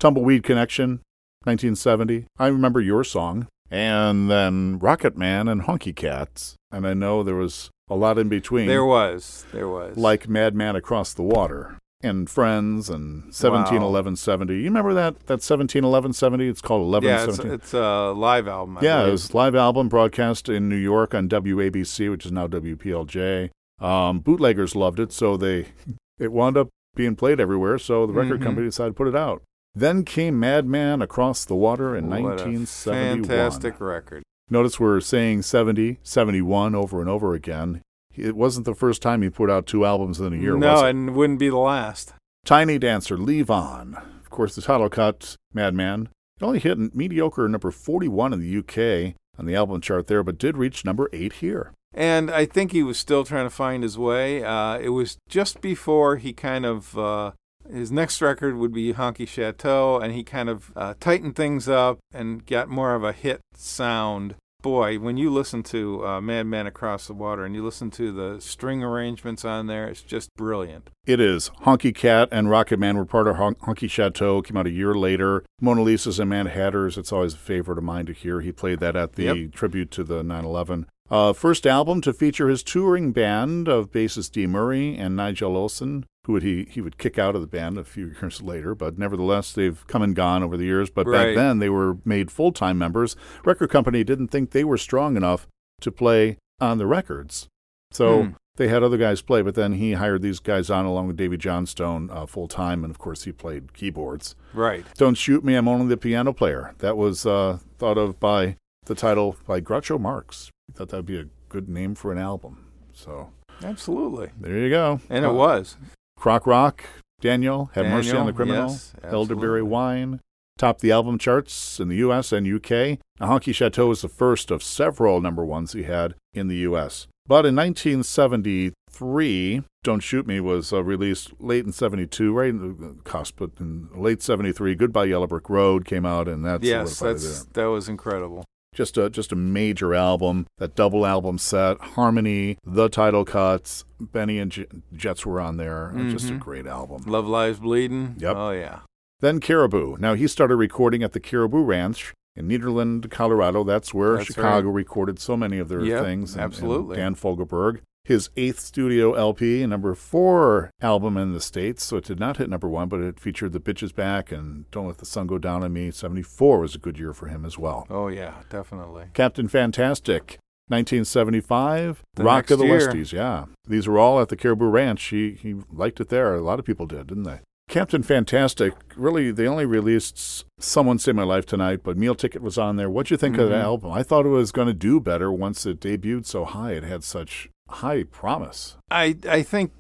Tumbleweed 0.01 0.43
Connection, 0.43 1.01
1970. 1.45 2.25
I 2.39 2.49
remember 2.49 2.81
your 2.81 3.05
song. 3.05 3.47
And 3.71 4.31
then 4.31 4.79
Rocket 4.79 5.17
Man 5.17 5.49
and 5.49 5.63
Honky 5.63 5.95
Cats. 5.95 6.55
And 6.73 6.87
I 6.87 6.95
know 6.95 7.23
there 7.23 7.35
was 7.37 7.71
a 7.89 7.95
lot 7.95 8.19
in 8.19 8.29
between, 8.29 8.67
There 8.67 8.85
was. 8.85 9.45
There 9.53 9.69
was. 9.69 9.97
like 9.97 10.29
Madman 10.29 10.77
Across 10.77 11.15
the 11.15 11.23
Water 11.23 11.79
and 12.03 12.29
Friends 12.29 12.89
and 12.91 13.25
171170. 13.33 14.55
You 14.57 14.65
remember 14.65 14.95
that, 14.95 15.15
that 15.27 15.41
171170? 15.43 16.49
It's 16.49 16.61
called 16.61 16.83
11 16.83 17.09
yeah, 17.09 17.25
it's, 17.25 17.39
it's 17.39 17.75
a 17.75 18.13
live 18.13 18.47
album. 18.49 18.79
I 18.79 18.83
yeah, 18.83 18.97
it 18.97 19.01
believe. 19.03 19.13
was 19.13 19.35
live 19.35 19.55
album 19.55 19.89
broadcast 19.89 20.49
in 20.49 20.69
New 20.69 20.77
York 20.77 21.15
on 21.15 21.29
WABC, 21.29 22.11
which 22.11 22.27
is 22.27 22.33
now 22.33 22.47
WPLJ. 22.47 23.51
Um, 23.81 24.21
bootleggers 24.21 24.75
loved 24.77 25.01
it, 25.01 25.13
so 25.13 25.37
they 25.37 25.67
it 26.19 26.33
wound 26.33 26.57
up 26.57 26.69
being 26.95 27.17
played 27.17 27.41
everywhere. 27.41 27.79
So 27.79 28.07
the 28.07 28.13
record 28.13 28.41
Mhm. 28.41 28.45
company 28.45 28.67
decided 28.69 28.91
to 28.91 28.95
put 28.95 29.09
it 29.09 29.17
out. 29.17 29.43
Then 29.75 30.05
came 30.05 30.39
Madman 30.39 31.03
Across 31.03 31.47
the 31.47 31.57
Water 31.57 31.97
in 31.97 32.09
What 32.09 32.19
a 32.21 32.23
1971. 32.23 33.25
fantastic 33.25 33.81
record. 33.81 34.23
Notice 34.51 34.79
we're 34.79 35.01
saying 35.01 35.43
70, 35.43 35.99
71 36.03 36.75
over 36.75 37.01
and 37.01 37.09
over 37.09 37.35
again. 37.35 37.81
It 38.15 38.37
wasn't 38.37 38.67
the 38.67 38.75
first 38.75 39.03
time 39.03 39.23
he 39.23 39.31
put 39.31 39.51
out 39.51 39.67
two 39.67 39.85
albums 39.85 40.21
in 40.21 40.33
a 40.33 40.37
year, 40.37 40.57
no, 40.57 40.75
was 40.75 40.83
it? 40.83 40.91
and 40.91 41.15
wouldn't 41.15 41.39
be 41.39 41.49
the 41.49 41.57
last. 41.57 42.13
Tiny 42.45 42.79
Dancer, 42.79 43.17
Leave 43.17 43.51
On. 43.51 43.97
Of 43.97 44.31
course, 44.31 44.55
the 44.55 44.63
title 44.63 44.89
cut, 44.91 45.35
Madman. 45.53 46.09
It 46.41 46.45
only 46.45 46.59
hit 46.59 46.95
mediocre 46.95 47.49
number 47.49 47.71
41 47.71 48.33
in 48.33 48.41
the 48.41 48.59
UK 48.59 49.15
on 49.39 49.47
the 49.47 49.55
album 49.55 49.81
chart 49.81 50.07
there, 50.07 50.23
but 50.23 50.39
did 50.39 50.57
reach 50.57 50.85
number 50.85 51.09
8 51.13 51.35
here. 51.35 51.73
And 51.93 52.31
I 52.31 52.45
think 52.45 52.73
he 52.73 52.83
was 52.83 52.99
still 52.99 53.25
trying 53.25 53.47
to 53.47 53.51
find 53.51 53.83
his 53.83 53.97
way. 53.97 54.45
Uh, 54.45 54.79
it 54.79 54.91
was 54.91 55.17
just 55.29 55.61
before 55.61 56.17
he 56.17 56.33
kind 56.33 56.67
of. 56.67 56.99
Uh, 56.99 57.33
his 57.71 57.91
next 57.93 58.21
record 58.21 58.57
would 58.57 58.73
be 58.73 58.93
Honky 58.95 59.27
Chateau, 59.29 59.99
and 59.99 60.13
he 60.13 60.23
kind 60.25 60.49
of 60.49 60.73
uh, 60.77 60.95
tightened 61.01 61.37
things 61.37 61.69
up 61.69 61.99
and 62.13 62.45
got 62.47 62.69
more 62.69 62.95
of 62.95 63.05
a 63.05 63.13
hit 63.13 63.41
sound. 63.55 64.35
Boy, 64.63 64.99
when 64.99 65.19
you 65.19 65.29
listen 65.31 65.63
to 65.65 66.07
uh, 66.07 66.21
Madman 66.23 66.67
Across 66.67 67.09
the 67.09 67.13
Water 67.13 67.45
and 67.45 67.55
you 67.55 67.63
listen 67.63 67.91
to 67.93 68.11
the 68.13 68.41
string 68.41 68.83
arrangements 68.83 69.45
on 69.45 69.67
there, 69.67 69.87
it's 69.89 70.01
just 70.01 70.31
brilliant. 70.39 70.89
It 71.05 71.21
is. 71.21 71.51
Honky 71.67 71.95
Cat 71.95 72.31
and 72.33 72.49
Rocket 72.49 72.79
Man 72.79 72.97
were 72.97 73.05
part 73.05 73.29
of 73.29 73.37
Hon- 73.37 73.57
Honky 73.57 73.91
Chateau, 73.91 74.41
came 74.41 74.57
out 74.57 74.67
a 74.67 74.71
year 74.71 74.95
later. 74.95 75.45
Mona 75.61 75.83
Lisa's 75.83 76.19
and 76.19 76.31
Mad 76.31 76.47
Hatters, 76.47 76.97
it's 76.97 77.13
always 77.13 77.35
a 77.35 77.39
favorite 77.39 77.77
of 77.77 77.85
mine 77.85 78.07
to 78.07 78.15
hear. 78.15 78.41
He 78.41 78.53
played 78.53 78.81
that 78.81 78.97
at 78.97 79.17
the 79.17 79.25
Yep. 79.25 79.53
tribute 79.53 79.91
to 79.91 80.05
the 80.05 80.23
9 80.23 80.45
11. 80.47 80.87
Uh, 81.11 81.35
first 81.35 81.67
album 81.67 82.01
to 82.01 82.15
feature 82.15 82.49
his 82.49 82.63
touring 82.63 83.13
band 83.13 83.69
of 83.69 83.91
bassist 83.93 84.33
Dee 84.33 84.47
Murray 84.47 84.97
and 84.97 85.15
Nigel 85.15 85.53
Olsson, 85.57 86.05
who 86.25 86.33
would 86.33 86.43
he, 86.43 86.67
he 86.71 86.81
would 86.81 86.99
kick 86.99 87.19
out 87.19 87.35
of 87.35 87.41
the 87.41 87.47
band 87.47 87.77
a 87.79 87.85
few 87.85 88.07
years 88.21 88.43
later, 88.43 88.75
but 88.75 88.99
nevertheless, 88.99 89.53
they've 89.53 89.87
come 89.87 90.03
and 90.03 90.15
gone 90.15 90.43
over 90.43 90.57
the 90.57 90.65
years. 90.65 90.91
But 90.91 91.07
back 91.11 91.35
then, 91.35 91.59
they 91.59 91.69
were 91.69 91.99
made 92.05 92.31
full 92.31 92.53
time 92.53 92.79
members. 92.79 93.17
Record 93.45 93.71
company 93.71 94.05
didn't 94.05 94.29
think 94.29 94.51
they 94.51 94.65
were 94.65 94.79
strong 94.79 95.17
enough 95.17 95.47
to 95.81 95.91
play 95.93 96.39
on 96.61 96.79
the 96.79 96.87
records. 96.87 97.49
So 97.91 98.23
Hmm. 98.23 98.31
they 98.57 98.69
had 98.69 98.83
other 98.83 98.97
guys 98.97 99.21
play, 99.23 99.43
but 99.43 99.55
then 99.55 99.75
he 99.75 99.93
hired 99.93 100.23
these 100.23 100.39
guys 100.41 100.71
on 100.71 100.85
along 100.85 101.07
with 101.09 101.17
Davey 101.17 101.37
Johnstone 101.37 102.09
uh, 102.11 102.27
full 102.27 102.49
time, 102.49 102.85
and 102.85 102.91
of 102.91 102.99
course 102.99 103.25
he 103.25 103.33
played 103.33 103.73
keyboards. 103.75 104.35
Right. 104.53 104.85
Don't 104.97 105.17
shoot 105.17 105.45
me, 105.45 105.55
I'm 105.57 105.69
only 105.69 105.87
the 105.89 105.97
piano 105.97 106.33
player. 106.33 106.75
That 106.79 106.97
was 106.97 107.27
uh, 107.27 107.59
thought 107.79 107.99
of 107.99 108.19
by 108.19 108.57
the 108.87 108.95
title 108.95 109.37
by 109.47 109.61
Groucho 109.61 110.01
Marx. 110.01 110.51
He 110.69 110.73
thought 110.73 110.89
that'd 110.89 111.07
be 111.07 111.19
a 111.19 111.27
good 111.49 111.69
name 111.69 111.95
for 111.95 112.11
an 112.13 112.19
album. 112.19 112.65
So 112.93 113.31
Absolutely. 113.63 114.31
there 114.41 114.57
you 114.59 114.71
go. 114.71 115.01
And 115.11 115.25
Uh, 115.25 115.31
it 115.31 115.35
was. 115.35 115.77
Croc 116.25 116.47
Rock, 116.47 116.85
Daniel, 117.21 117.71
Have 117.75 117.85
Mercy 117.85 118.17
on 118.17 118.25
the 118.25 118.33
Criminal, 118.33 118.71
yes, 118.71 118.95
Elderberry. 119.03 119.63
Wine, 119.63 120.21
topped 120.57 120.81
the 120.81 120.91
album 120.91 121.19
charts 121.19 121.79
in 121.79 121.89
the 121.89 121.97
U.S. 121.97 122.33
and 122.33 122.47
U.K. 122.47 122.99
Now, 123.21 123.27
Honky 123.27 123.55
Chateau 123.55 123.89
was 123.89 124.01
the 124.01 124.09
first 124.09 124.51
of 124.51 124.63
several 124.63 125.21
number 125.21 125.45
ones 125.45 125.75
he 125.75 125.83
had 125.83 126.15
in 126.33 126.49
the 126.49 126.57
U.S. 126.57 127.09
But 127.27 127.45
in 127.45 127.55
1973, 127.55 129.65
Don't 129.83 130.01
Shoot 130.01 130.27
Me 130.27 130.41
was 130.41 130.73
uh, 130.73 130.83
released 130.83 131.35
late 131.41 131.67
in 131.67 131.73
72, 131.73 132.33
right 132.33 132.49
in 132.49 132.79
the 132.79 132.97
cusp, 133.05 133.35
but 133.37 133.51
in 133.61 133.91
late 133.95 134.23
73, 134.23 134.77
Goodbye 134.77 135.05
Yellow 135.05 135.27
Brick 135.27 135.51
Road 135.51 135.85
came 135.85 136.07
out, 136.07 136.27
and 136.27 136.43
that's 136.43 136.65
Yes, 136.65 137.01
that's 137.01 137.45
that 137.45 137.67
was 137.67 137.87
incredible. 137.87 138.47
Just 138.75 138.99
a 138.99 139.09
just 139.09 139.31
a 139.33 139.37
major 139.37 139.95
album. 139.95 140.47
That 140.59 140.75
double 140.75 141.07
album 141.07 141.39
set, 141.39 141.79
Harmony, 141.81 142.59
the 142.65 142.89
title 142.89 143.25
cuts, 143.25 143.85
Benny 144.01 144.39
and 144.41 144.51
J- 144.51 144.67
Jets 144.93 145.25
were 145.25 145.41
on 145.41 145.57
there. 145.57 145.93
Mm-hmm. 145.95 146.11
Just 146.11 146.31
a 146.31 146.35
great 146.35 146.67
album. 146.67 147.05
Love 147.07 147.27
Lies 147.27 147.59
Bleeding. 147.61 148.17
Yep. 148.19 148.37
Oh 148.37 148.51
yeah. 148.51 148.81
Then 149.21 149.39
Caribou. 149.41 149.97
Now 149.99 150.15
he 150.15 150.27
started 150.27 150.57
recording 150.57 151.03
at 151.05 151.13
the 151.13 151.21
Caribou 151.21 151.63
Ranch 151.63 152.13
in 152.37 152.49
Nederland, 152.49 153.11
Colorado. 153.11 153.63
That's 153.63 153.95
where 153.95 154.17
That's 154.17 154.27
Chicago 154.27 154.69
right. 154.69 154.75
recorded 154.75 155.21
so 155.21 155.37
many 155.37 155.59
of 155.59 155.69
their 155.69 155.81
Yep, 155.85 156.05
things. 156.05 156.33
and- 156.35 156.43
and 156.43 156.53
absolutely. 156.53 156.97
Dan 156.97 157.15
Fogelberg. 157.15 157.81
His 158.05 158.29
eighth 158.37 158.59
studio 158.59 159.15
LP, 159.15 159.65
number 159.67 159.95
four 159.95 160.71
album 160.83 161.17
in 161.17 161.33
the 161.33 161.41
States, 161.41 161.83
so 161.83 161.97
it 161.97 162.05
did 162.05 162.21
not 162.21 162.37
hit 162.37 162.51
number 162.51 162.69
one, 162.69 162.87
but 162.87 163.01
it 163.01 163.19
featured 163.19 163.53
The 163.55 163.61
Bitches 163.61 163.95
Back 163.95 164.31
and 164.31 164.71
Don't 164.71 164.87
Let 164.87 164.99
the 164.99 165.07
Sun 165.07 165.27
Go 165.27 165.39
Down 165.39 165.65
on 165.65 165.73
Me. 165.73 165.91
74 165.91 166.61
was 166.61 166.75
a 166.75 166.79
good 166.79 166.99
year 166.99 167.15
for 167.15 167.29
him 167.29 167.47
as 167.47 167.57
well. 167.57 167.87
Oh 167.89 168.09
yeah, 168.09 168.43
definitely. 168.51 169.07
Captain 169.15 169.49
Fantastic, 169.49 170.39
1975. 170.69 172.03
The 172.15 172.25
Rock 172.25 172.51
of 172.51 172.59
the 172.59 172.67
year. 172.67 172.91
Westies, 172.91 173.13
yeah. 173.13 173.47
These 173.67 173.89
were 173.89 173.99
all 173.99 174.21
at 174.21 174.29
the 174.29 174.37
Caribou 174.37 174.67
Ranch. 174.67 175.03
He, 175.05 175.33
he 175.33 175.55
liked 175.73 175.99
it 175.99 176.11
there. 176.11 176.35
A 176.35 176.43
lot 176.43 176.59
of 176.59 176.67
people 176.67 176.87
did, 176.87 177.07
didn't 177.07 177.23
they? 177.23 177.41
Captain 177.69 178.03
Fantastic, 178.03 178.75
really, 178.95 179.31
they 179.31 179.49
only 179.49 179.65
released 179.65 180.45
Someone 180.59 180.99
Saved 180.99 181.17
My 181.17 181.23
Life 181.23 181.47
Tonight, 181.47 181.81
but 181.83 181.97
Meal 181.97 182.15
Ticket 182.15 182.43
was 182.43 182.59
on 182.59 182.77
there. 182.77 182.91
What'd 182.91 183.11
you 183.11 183.17
think 183.17 183.39
of 183.39 183.49
the 183.49 183.55
mm-hmm. 183.55 183.65
album? 183.65 183.93
I 183.93 184.03
thought 184.03 184.27
it 184.27 184.29
was 184.29 184.53
going 184.53 184.69
to 184.69 184.75
do 184.75 185.01
better 185.01 185.33
once 185.33 185.65
it 185.65 185.81
debuted 185.81 186.27
so 186.27 186.45
high. 186.45 186.73
It 186.73 186.85
had 186.85 187.03
such 187.03 187.49
high 187.75 188.05
promise. 188.05 188.77
I 188.91 189.17
I 189.29 189.43
think 189.43 189.73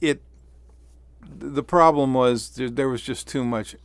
it. 0.00 0.22
The 1.28 1.62
problem 1.62 2.14
was 2.14 2.50
there, 2.50 2.70
there 2.70 2.88
was 2.88 3.02
just 3.02 3.26
too 3.26 3.44
much 3.44 3.76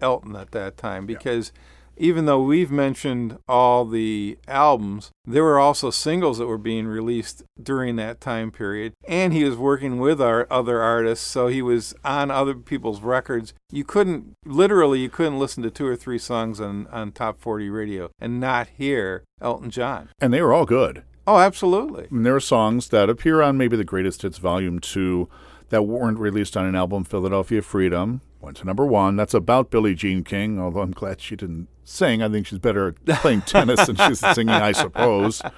Elton 0.00 0.36
at 0.36 0.50
that 0.52 0.76
time 0.76 1.06
because 1.06 1.52
even 2.00 2.24
though 2.24 2.42
we've 2.42 2.70
mentioned 2.70 3.36
all 3.46 3.84
the 3.84 4.38
albums, 4.48 5.10
there 5.26 5.44
were 5.44 5.58
also 5.58 5.90
singles 5.90 6.38
that 6.38 6.46
were 6.46 6.56
being 6.56 6.86
released 6.86 7.44
during 7.62 7.96
that 7.96 8.22
time 8.22 8.50
period, 8.50 8.94
and 9.06 9.34
he 9.34 9.44
was 9.44 9.56
working 9.56 9.98
with 9.98 10.20
our 10.20 10.46
other 10.50 10.80
artists, 10.80 11.26
so 11.26 11.48
he 11.48 11.60
was 11.60 11.94
on 12.02 12.30
other 12.30 12.54
people's 12.54 13.02
records. 13.02 13.52
You 13.70 13.84
couldn't 13.84 14.32
literally 14.46 15.00
you 15.00 15.10
couldn't 15.10 15.38
listen 15.38 15.62
to 15.62 15.70
two 15.70 15.86
or 15.86 15.96
three 15.96 16.18
songs 16.18 16.58
on 16.58 16.86
on 16.86 17.12
top 17.12 17.38
40 17.38 17.68
radio 17.68 18.10
and 18.18 18.40
not 18.40 18.68
hear 18.78 19.24
Elton 19.42 19.70
John. 19.70 20.08
And 20.20 20.32
they 20.32 20.40
were 20.40 20.54
all 20.54 20.64
good. 20.64 21.04
Oh, 21.26 21.38
absolutely. 21.38 22.08
And 22.10 22.24
there 22.24 22.34
are 22.34 22.40
songs 22.40 22.88
that 22.88 23.10
appear 23.10 23.42
on 23.42 23.56
maybe 23.56 23.76
the 23.76 23.84
Greatest 23.84 24.22
Hits 24.22 24.38
Volume 24.38 24.78
2 24.78 25.28
that 25.68 25.82
weren't 25.82 26.18
released 26.18 26.56
on 26.56 26.66
an 26.66 26.74
album, 26.74 27.04
Philadelphia 27.04 27.62
Freedom. 27.62 28.20
Went 28.40 28.56
to 28.58 28.66
number 28.66 28.86
one. 28.86 29.16
That's 29.16 29.34
about 29.34 29.70
Billie 29.70 29.94
Jean 29.94 30.24
King, 30.24 30.58
although 30.58 30.80
I'm 30.80 30.92
glad 30.92 31.20
she 31.20 31.36
didn't 31.36 31.68
sing. 31.84 32.22
I 32.22 32.28
think 32.28 32.46
she's 32.46 32.58
better 32.58 32.88
at 32.88 33.04
playing 33.20 33.42
tennis 33.42 33.86
than 33.86 33.96
she's 33.96 34.20
singing, 34.20 34.50
I 34.50 34.72
suppose. 34.72 35.42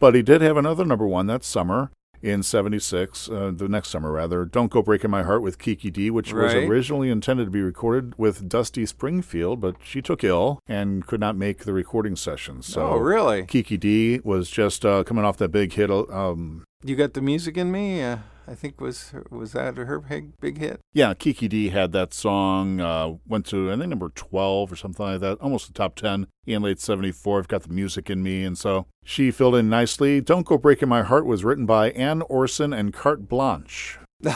But 0.00 0.14
he 0.14 0.22
did 0.22 0.42
have 0.42 0.56
another 0.56 0.84
number 0.84 1.08
one 1.08 1.26
that 1.26 1.42
summer 1.42 1.90
in 2.22 2.42
76, 2.42 3.28
uh, 3.28 3.52
the 3.54 3.68
next 3.68 3.88
summer 3.88 4.10
rather. 4.12 4.44
Don't 4.44 4.70
Go 4.70 4.82
Breaking 4.82 5.10
My 5.10 5.22
Heart 5.22 5.42
with 5.42 5.58
Kiki 5.58 5.90
Dee, 5.90 6.10
which 6.10 6.32
was 6.32 6.54
originally 6.54 7.10
intended 7.10 7.46
to 7.46 7.50
be 7.50 7.62
recorded 7.62 8.14
with 8.16 8.48
Dusty 8.48 8.86
Springfield, 8.86 9.60
but 9.60 9.76
she 9.82 10.02
took 10.02 10.24
ill 10.24 10.60
and 10.66 11.06
could 11.06 11.20
not 11.20 11.36
make 11.36 11.64
the 11.64 11.72
recording 11.72 12.16
session. 12.16 12.62
So 12.62 12.88
oh, 12.88 12.96
really? 12.96 13.46
Kiki 13.46 13.76
Dee 13.76 14.20
was 14.24 14.50
just 14.50 14.84
uh, 14.84 15.04
coming 15.04 15.24
off 15.24 15.36
that 15.38 15.50
big 15.50 15.72
hit. 15.72 15.90
Um, 15.90 16.64
You 16.82 16.96
got 16.96 17.14
the 17.14 17.20
music 17.20 17.56
in 17.56 17.70
me. 17.70 18.02
Uh, 18.02 18.18
I 18.48 18.54
think 18.54 18.80
was 18.80 19.12
was 19.30 19.52
that 19.52 19.76
her 19.76 19.98
big 20.00 20.32
big 20.40 20.58
hit? 20.58 20.80
yeah, 20.94 21.12
Kiki 21.14 21.48
Dee 21.48 21.68
had 21.68 21.92
that 21.92 22.14
song. 22.14 22.80
Uh, 22.80 23.16
went 23.26 23.44
to 23.46 23.70
I 23.70 23.76
think 23.76 23.88
number 23.90 24.08
twelve 24.08 24.72
or 24.72 24.76
something 24.76 25.04
like 25.04 25.20
that, 25.20 25.38
almost 25.40 25.66
the 25.66 25.72
top 25.74 25.96
ten 25.96 26.26
in 26.46 26.62
late 26.62 26.80
'74. 26.80 27.40
I've 27.40 27.48
got 27.48 27.62
the 27.64 27.72
music 27.72 28.08
in 28.08 28.22
me, 28.22 28.44
and 28.44 28.56
so 28.56 28.86
she 29.04 29.30
filled 29.30 29.54
in 29.56 29.68
nicely. 29.68 30.20
"Don't 30.20 30.46
Go 30.46 30.56
Breaking 30.56 30.88
My 30.88 31.02
Heart" 31.02 31.26
was 31.26 31.44
written 31.44 31.66
by 31.66 31.90
Ann 31.90 32.22
Orson 32.22 32.72
and 32.72 32.92
Carte 32.94 33.28
Blanche, 33.28 33.98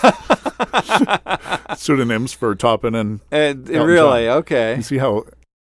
pseudonyms 1.76 2.32
for 2.32 2.54
Taupin 2.54 2.94
and. 2.94 3.20
And 3.30 3.68
really, 3.68 4.24
You 4.24 4.30
okay. 4.30 4.80
see 4.82 4.98
how 4.98 5.24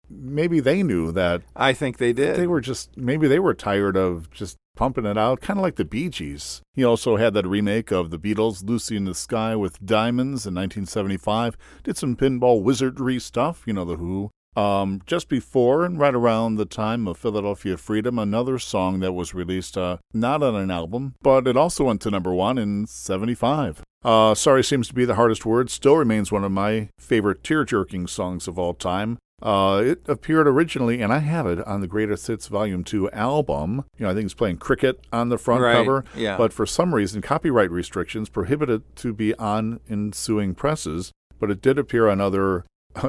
maybe 0.09 0.59
they 0.59 0.83
knew 0.83 1.11
that 1.11 1.41
I 1.55 1.73
think 1.73 1.97
they 1.97 2.13
did. 2.13 2.35
they 2.35 2.47
were 2.47 2.61
just 2.61 2.95
maybe 2.97 3.27
they 3.27 3.39
were 3.39 3.53
tired 3.53 3.95
of 3.97 4.29
just 4.31 4.57
pumping 4.75 5.05
it 5.05 5.17
out, 5.17 5.41
kind 5.41 5.59
of 5.59 5.63
like 5.63 5.75
the 5.75 5.85
Bee 5.85 6.09
Gees. 6.09 6.61
He 6.73 6.83
also 6.83 7.17
had 7.17 7.33
that 7.33 7.47
remake 7.47 7.91
of 7.91 8.09
the 8.09 8.19
Beatles, 8.19 8.67
Lucy 8.67 8.95
in 8.95 9.05
the 9.05 9.15
Sky 9.15 9.55
with 9.55 9.85
Diamonds 9.85 10.45
in 10.45 10.55
1975. 10.55 11.57
Did 11.83 11.97
some 11.97 12.15
pinball 12.15 12.61
wizardry 12.61 13.19
stuff, 13.19 13.63
you 13.65 13.73
know, 13.73 13.85
The 13.85 13.97
Who. 13.97 14.31
Um, 14.55 15.01
just 15.07 15.29
before 15.29 15.83
and 15.83 15.99
right 15.99 16.13
around 16.13 16.55
the 16.55 16.65
time 16.65 17.07
of 17.07 17.17
Philadelphia 17.17 17.75
Freedom, 17.75 18.19
another 18.19 18.59
song 18.59 18.99
that 18.99 19.13
was 19.13 19.33
released, 19.33 19.77
uh, 19.77 19.97
not 20.13 20.43
on 20.43 20.55
an 20.55 20.69
album, 20.69 21.15
but 21.23 21.47
it 21.47 21.57
also 21.57 21.85
went 21.85 22.01
to 22.01 22.11
number 22.11 22.33
one 22.33 22.59
in 22.59 22.85
75. 22.85 23.81
Uh, 24.03 24.35
Sorry 24.35 24.63
Seems 24.63 24.89
to 24.89 24.93
Be 24.93 25.05
the 25.05 25.15
Hardest 25.15 25.45
Word 25.45 25.71
still 25.71 25.95
remains 25.95 26.31
one 26.31 26.43
of 26.43 26.51
my 26.51 26.89
favorite 26.99 27.43
tear 27.43 27.63
jerking 27.63 28.05
songs 28.05 28.47
of 28.47 28.59
all 28.59 28.73
time. 28.73 29.17
Uh, 29.43 29.81
it 29.85 30.01
appeared 30.07 30.47
originally, 30.47 31.01
and 31.01 31.11
I 31.11 31.19
have 31.19 31.45
it 31.45 31.59
on 31.67 31.81
the 31.81 31.87
Greatest 31.87 32.25
Hits 32.27 32.47
Volume 32.47 32.83
2 32.83 33.11
album. 33.11 33.83
You 33.97 34.05
know, 34.05 34.11
I 34.11 34.13
think 34.13 34.25
it's 34.25 34.33
playing 34.33 34.57
cricket 34.57 35.01
on 35.11 35.27
the 35.29 35.37
front 35.37 35.61
Right, 35.61 35.73
cover. 35.75 36.05
yeah. 36.15 36.37
But 36.37 36.53
for 36.53 36.65
some 36.65 36.95
reason, 36.95 37.21
copyright 37.21 37.69
restrictions 37.69 38.29
prohibit 38.29 38.69
it 38.69 38.95
to 38.97 39.11
be 39.13 39.35
on 39.35 39.81
ensuing 39.89 40.55
presses. 40.55 41.11
But 41.39 41.51
it 41.51 41.61
did 41.61 41.77
appear 41.77 42.07
on 42.07 42.21
other 42.21 42.63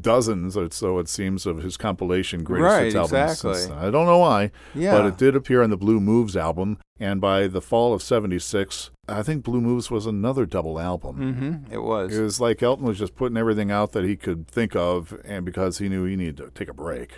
dozens, 0.00 0.56
or 0.56 0.70
so 0.70 0.98
it 0.98 1.08
seems, 1.08 1.46
of 1.46 1.58
his 1.58 1.76
compilation 1.76 2.42
Greatest 2.42 2.72
Right, 2.72 2.84
Hits 2.84 2.96
albums. 2.96 3.44
exactly. 3.44 3.76
I 3.76 3.90
don't 3.90 4.06
know 4.06 4.18
why, 4.18 4.50
yeah. 4.74 4.92
but 4.92 5.06
it 5.06 5.16
did 5.16 5.36
appear 5.36 5.62
on 5.62 5.70
the 5.70 5.76
Blue 5.76 6.00
Moves 6.00 6.36
album. 6.36 6.78
And 6.98 7.20
by 7.20 7.46
the 7.46 7.60
fall 7.60 7.92
of 7.92 8.02
76, 8.02 8.90
I 9.08 9.22
think 9.22 9.44
Blue 9.44 9.60
Moves 9.60 9.90
was 9.90 10.06
another 10.06 10.46
double 10.46 10.80
album. 10.80 11.16
Mm-hmm. 11.18 11.72
It 11.72 11.82
was. 11.82 12.16
It 12.16 12.22
was 12.22 12.40
like 12.40 12.62
Elton 12.62 12.86
was 12.86 12.98
just 12.98 13.14
putting 13.14 13.36
everything 13.36 13.70
out 13.70 13.92
that 13.92 14.04
he 14.04 14.16
could 14.16 14.48
think 14.48 14.74
of, 14.74 15.20
and 15.24 15.44
because 15.44 15.78
he 15.78 15.88
knew 15.88 16.04
he 16.04 16.16
needed 16.16 16.38
to 16.38 16.50
take 16.50 16.68
a 16.68 16.74
break. 16.74 17.12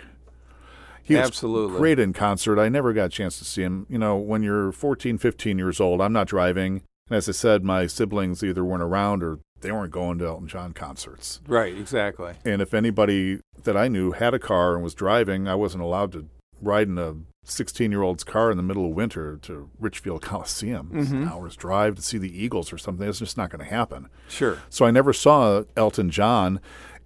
He 1.01 1.15
was 1.15 1.27
Absolutely. 1.27 1.79
great 1.79 1.97
in 1.97 2.13
concert. 2.13 2.59
I 2.59 2.69
never 2.69 2.93
got 2.93 3.05
a 3.05 3.09
chance 3.09 3.39
to 3.39 3.45
see 3.45 3.63
him. 3.63 3.87
You 3.89 3.97
know, 3.97 4.15
when 4.15 4.43
you're 4.43 4.71
14, 4.71 5.17
15 5.17 5.57
years 5.57 5.79
old, 5.79 6.01
I'm 6.01 6.13
not 6.13 6.27
driving. 6.27 6.83
And 7.09 7.17
as 7.17 7.27
I 7.27 7.31
said, 7.31 7.63
my 7.63 7.87
siblings 7.87 8.43
either 8.43 8.63
weren't 8.63 8.83
around 8.83 9.23
or 9.23 9.39
they 9.61 9.71
weren't 9.71 9.91
going 9.91 10.17
to 10.19 10.25
Elton 10.27 10.47
John 10.47 10.73
concerts. 10.73 11.41
Right. 11.47 11.77
Exactly. 11.77 12.33
And 12.45 12.61
if 12.61 12.73
anybody 12.73 13.39
that 13.63 13.75
I 13.77 13.87
knew 13.87 14.11
had 14.11 14.33
a 14.33 14.39
car 14.39 14.75
and 14.75 14.83
was 14.83 14.93
driving, 14.93 15.47
I 15.47 15.55
wasn't 15.55 15.83
allowed 15.83 16.11
to 16.13 16.27
ride 16.61 16.87
in 16.87 16.97
a 16.97 17.15
16 17.43 17.89
year 17.91 18.01
old's 18.01 18.23
car 18.23 18.51
in 18.51 18.57
the 18.57 18.63
middle 18.63 18.85
of 18.85 18.91
winter 18.95 19.37
to 19.43 19.69
Richfield 19.79 20.21
Coliseum. 20.23 20.91
It's 20.93 21.11
an 21.11 21.27
hour's 21.27 21.55
drive 21.55 21.95
to 21.95 22.01
see 22.01 22.17
the 22.17 22.43
Eagles 22.43 22.71
or 22.71 22.77
something. 22.77 23.07
It's 23.07 23.19
just 23.19 23.37
not 23.37 23.49
going 23.49 23.63
to 23.63 23.69
happen. 23.69 24.07
Sure. 24.27 24.59
So 24.69 24.85
I 24.85 24.91
never 24.91 25.13
saw 25.13 25.63
Elton 25.75 26.09
John, 26.11 26.59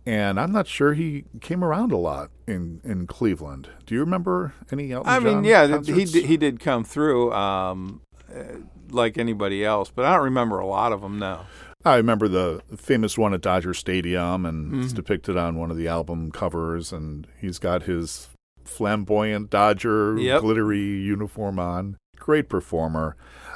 and 0.06 0.40
I'm 0.40 0.52
not 0.52 0.68
sure 0.68 0.94
he 0.94 1.26
came 1.40 1.64
around 1.64 1.92
a 1.92 1.98
lot 1.98 2.30
in, 2.48 2.82
in 2.84 3.08
Cleveland. 3.08 3.70
Do 3.86 3.96
you 3.96 4.02
remember 4.02 4.54
any 4.72 4.92
Elton 4.92 5.10
I 5.12 5.16
John 5.20 5.24
mean, 5.24 5.44
yeah, 5.46 5.68
th- 5.80 5.88
he 5.88 6.06
d- 6.06 6.28
he 6.28 6.36
did 6.38 6.60
come 6.60 6.84
through 6.84 7.32
um, 7.34 8.02
uh, 8.34 8.44
like 8.90 9.18
anybody 9.18 9.64
else, 9.64 9.92
but 9.96 10.06
I 10.06 10.14
don't 10.16 10.26
remember 10.26 10.60
a 10.60 10.68
lot 10.68 10.92
of 10.92 11.02
them 11.02 11.20
now. 11.20 11.46
I 11.86 11.98
remember 11.98 12.28
the 12.28 12.62
famous 12.78 13.18
one 13.18 13.34
at 13.34 13.42
Dodger 13.42 13.74
Stadium, 13.74 14.46
and 14.46 14.84
it's 14.84 14.94
Mhm. 14.94 14.96
depicted 14.96 15.36
on 15.38 15.56
one 15.58 15.70
of 15.72 15.78
the 15.78 15.88
album 15.88 16.32
covers, 16.32 16.94
and 16.94 17.28
he's 17.40 17.60
got 17.60 17.84
his 17.84 18.30
flamboyant 18.64 19.50
Dodger 19.50 20.18
Yep. 20.18 20.42
glittery 20.42 20.80
uniform 20.80 21.60
on. 21.60 21.98
Great 22.18 22.48
performer. 22.50 23.16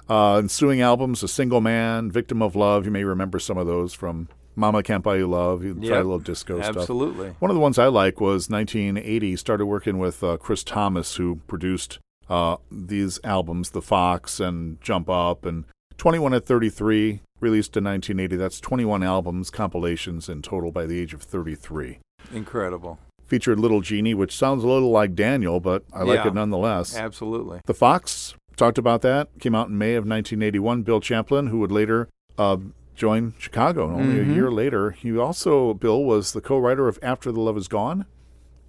Uh, 0.09 0.37
ensuing 0.37 0.81
albums, 0.81 1.23
A 1.23 1.27
Single 1.27 1.61
Man, 1.61 2.11
Victim 2.11 2.41
of 2.41 2.55
Love. 2.55 2.85
You 2.85 2.91
may 2.91 3.03
remember 3.05 3.39
some 3.39 3.57
of 3.57 3.65
those 3.67 3.93
from 3.93 4.27
Mama 4.55 4.83
Can't 4.83 5.03
Buy 5.03 5.17
You 5.17 5.27
Love. 5.27 5.61
Tried 5.61 5.83
Yep. 5.83 5.93
a 5.93 6.03
little 6.03 6.19
disco 6.19 6.61
stuff. 6.61 6.77
Absolutely. 6.77 7.29
One 7.39 7.49
of 7.51 7.55
the 7.55 7.61
ones 7.61 7.79
I 7.79 7.87
like 7.87 8.19
was 8.19 8.49
1980. 8.49 9.35
Started 9.37 9.65
working 9.67 9.97
with 9.99 10.23
uh, 10.23 10.35
Chris 10.37 10.63
Thomas, 10.63 11.15
who 11.15 11.39
produced 11.47 11.99
uh, 12.29 12.57
these 12.69 13.21
albums, 13.23 13.69
The 13.69 13.81
Fox 13.81 14.41
and 14.41 14.81
Jump 14.81 15.09
Up, 15.09 15.45
and 15.45 15.63
21 15.97 16.33
at 16.33 16.45
33, 16.45 17.21
released 17.39 17.75
in 17.77 17.83
1980. 17.83 18.35
That's 18.35 18.59
21 18.59 19.03
albums, 19.03 19.49
compilations 19.49 20.29
in 20.29 20.41
total 20.41 20.71
by 20.71 20.85
the 20.85 20.99
age 20.99 21.13
of 21.13 21.21
33. 21.23 21.99
Incredible. 22.33 22.99
Featured 23.25 23.59
Little 23.59 23.81
Jeannie, 23.81 24.13
which 24.13 24.35
sounds 24.35 24.63
a 24.63 24.67
little 24.67 24.91
like 24.91 25.15
Daniel, 25.15 25.59
but 25.59 25.83
I 25.93 26.03
like 26.03 26.19
Yeah. 26.23 26.27
it 26.27 26.33
nonetheless. 26.33 26.95
Absolutely. 26.95 27.61
The 27.65 27.73
Fox, 27.73 28.35
talked 28.55 28.77
about 28.77 29.01
that, 29.01 29.29
came 29.39 29.53
out 29.55 29.69
in 29.69 29.77
May 29.77 29.95
of 29.95 30.05
1981. 30.05 30.83
Bill 30.83 30.99
Champlin, 31.01 31.47
who 31.47 31.59
would 31.59 31.71
later 31.71 32.07
uh, 32.37 32.57
join 32.95 33.33
Chicago 33.39 33.87
and 33.89 33.95
only 33.99 34.23
Mhm. 34.23 34.31
a 34.31 34.33
year 34.35 34.51
later. 34.51 34.91
He 34.91 35.17
also, 35.17 35.73
Bill, 35.73 36.03
was 36.03 36.33
the 36.33 36.41
co 36.41 36.57
writer 36.59 36.87
of 36.87 36.99
After 37.01 37.31
the 37.31 37.39
Love 37.39 37.57
Is 37.57 37.67
Gone 37.67 38.05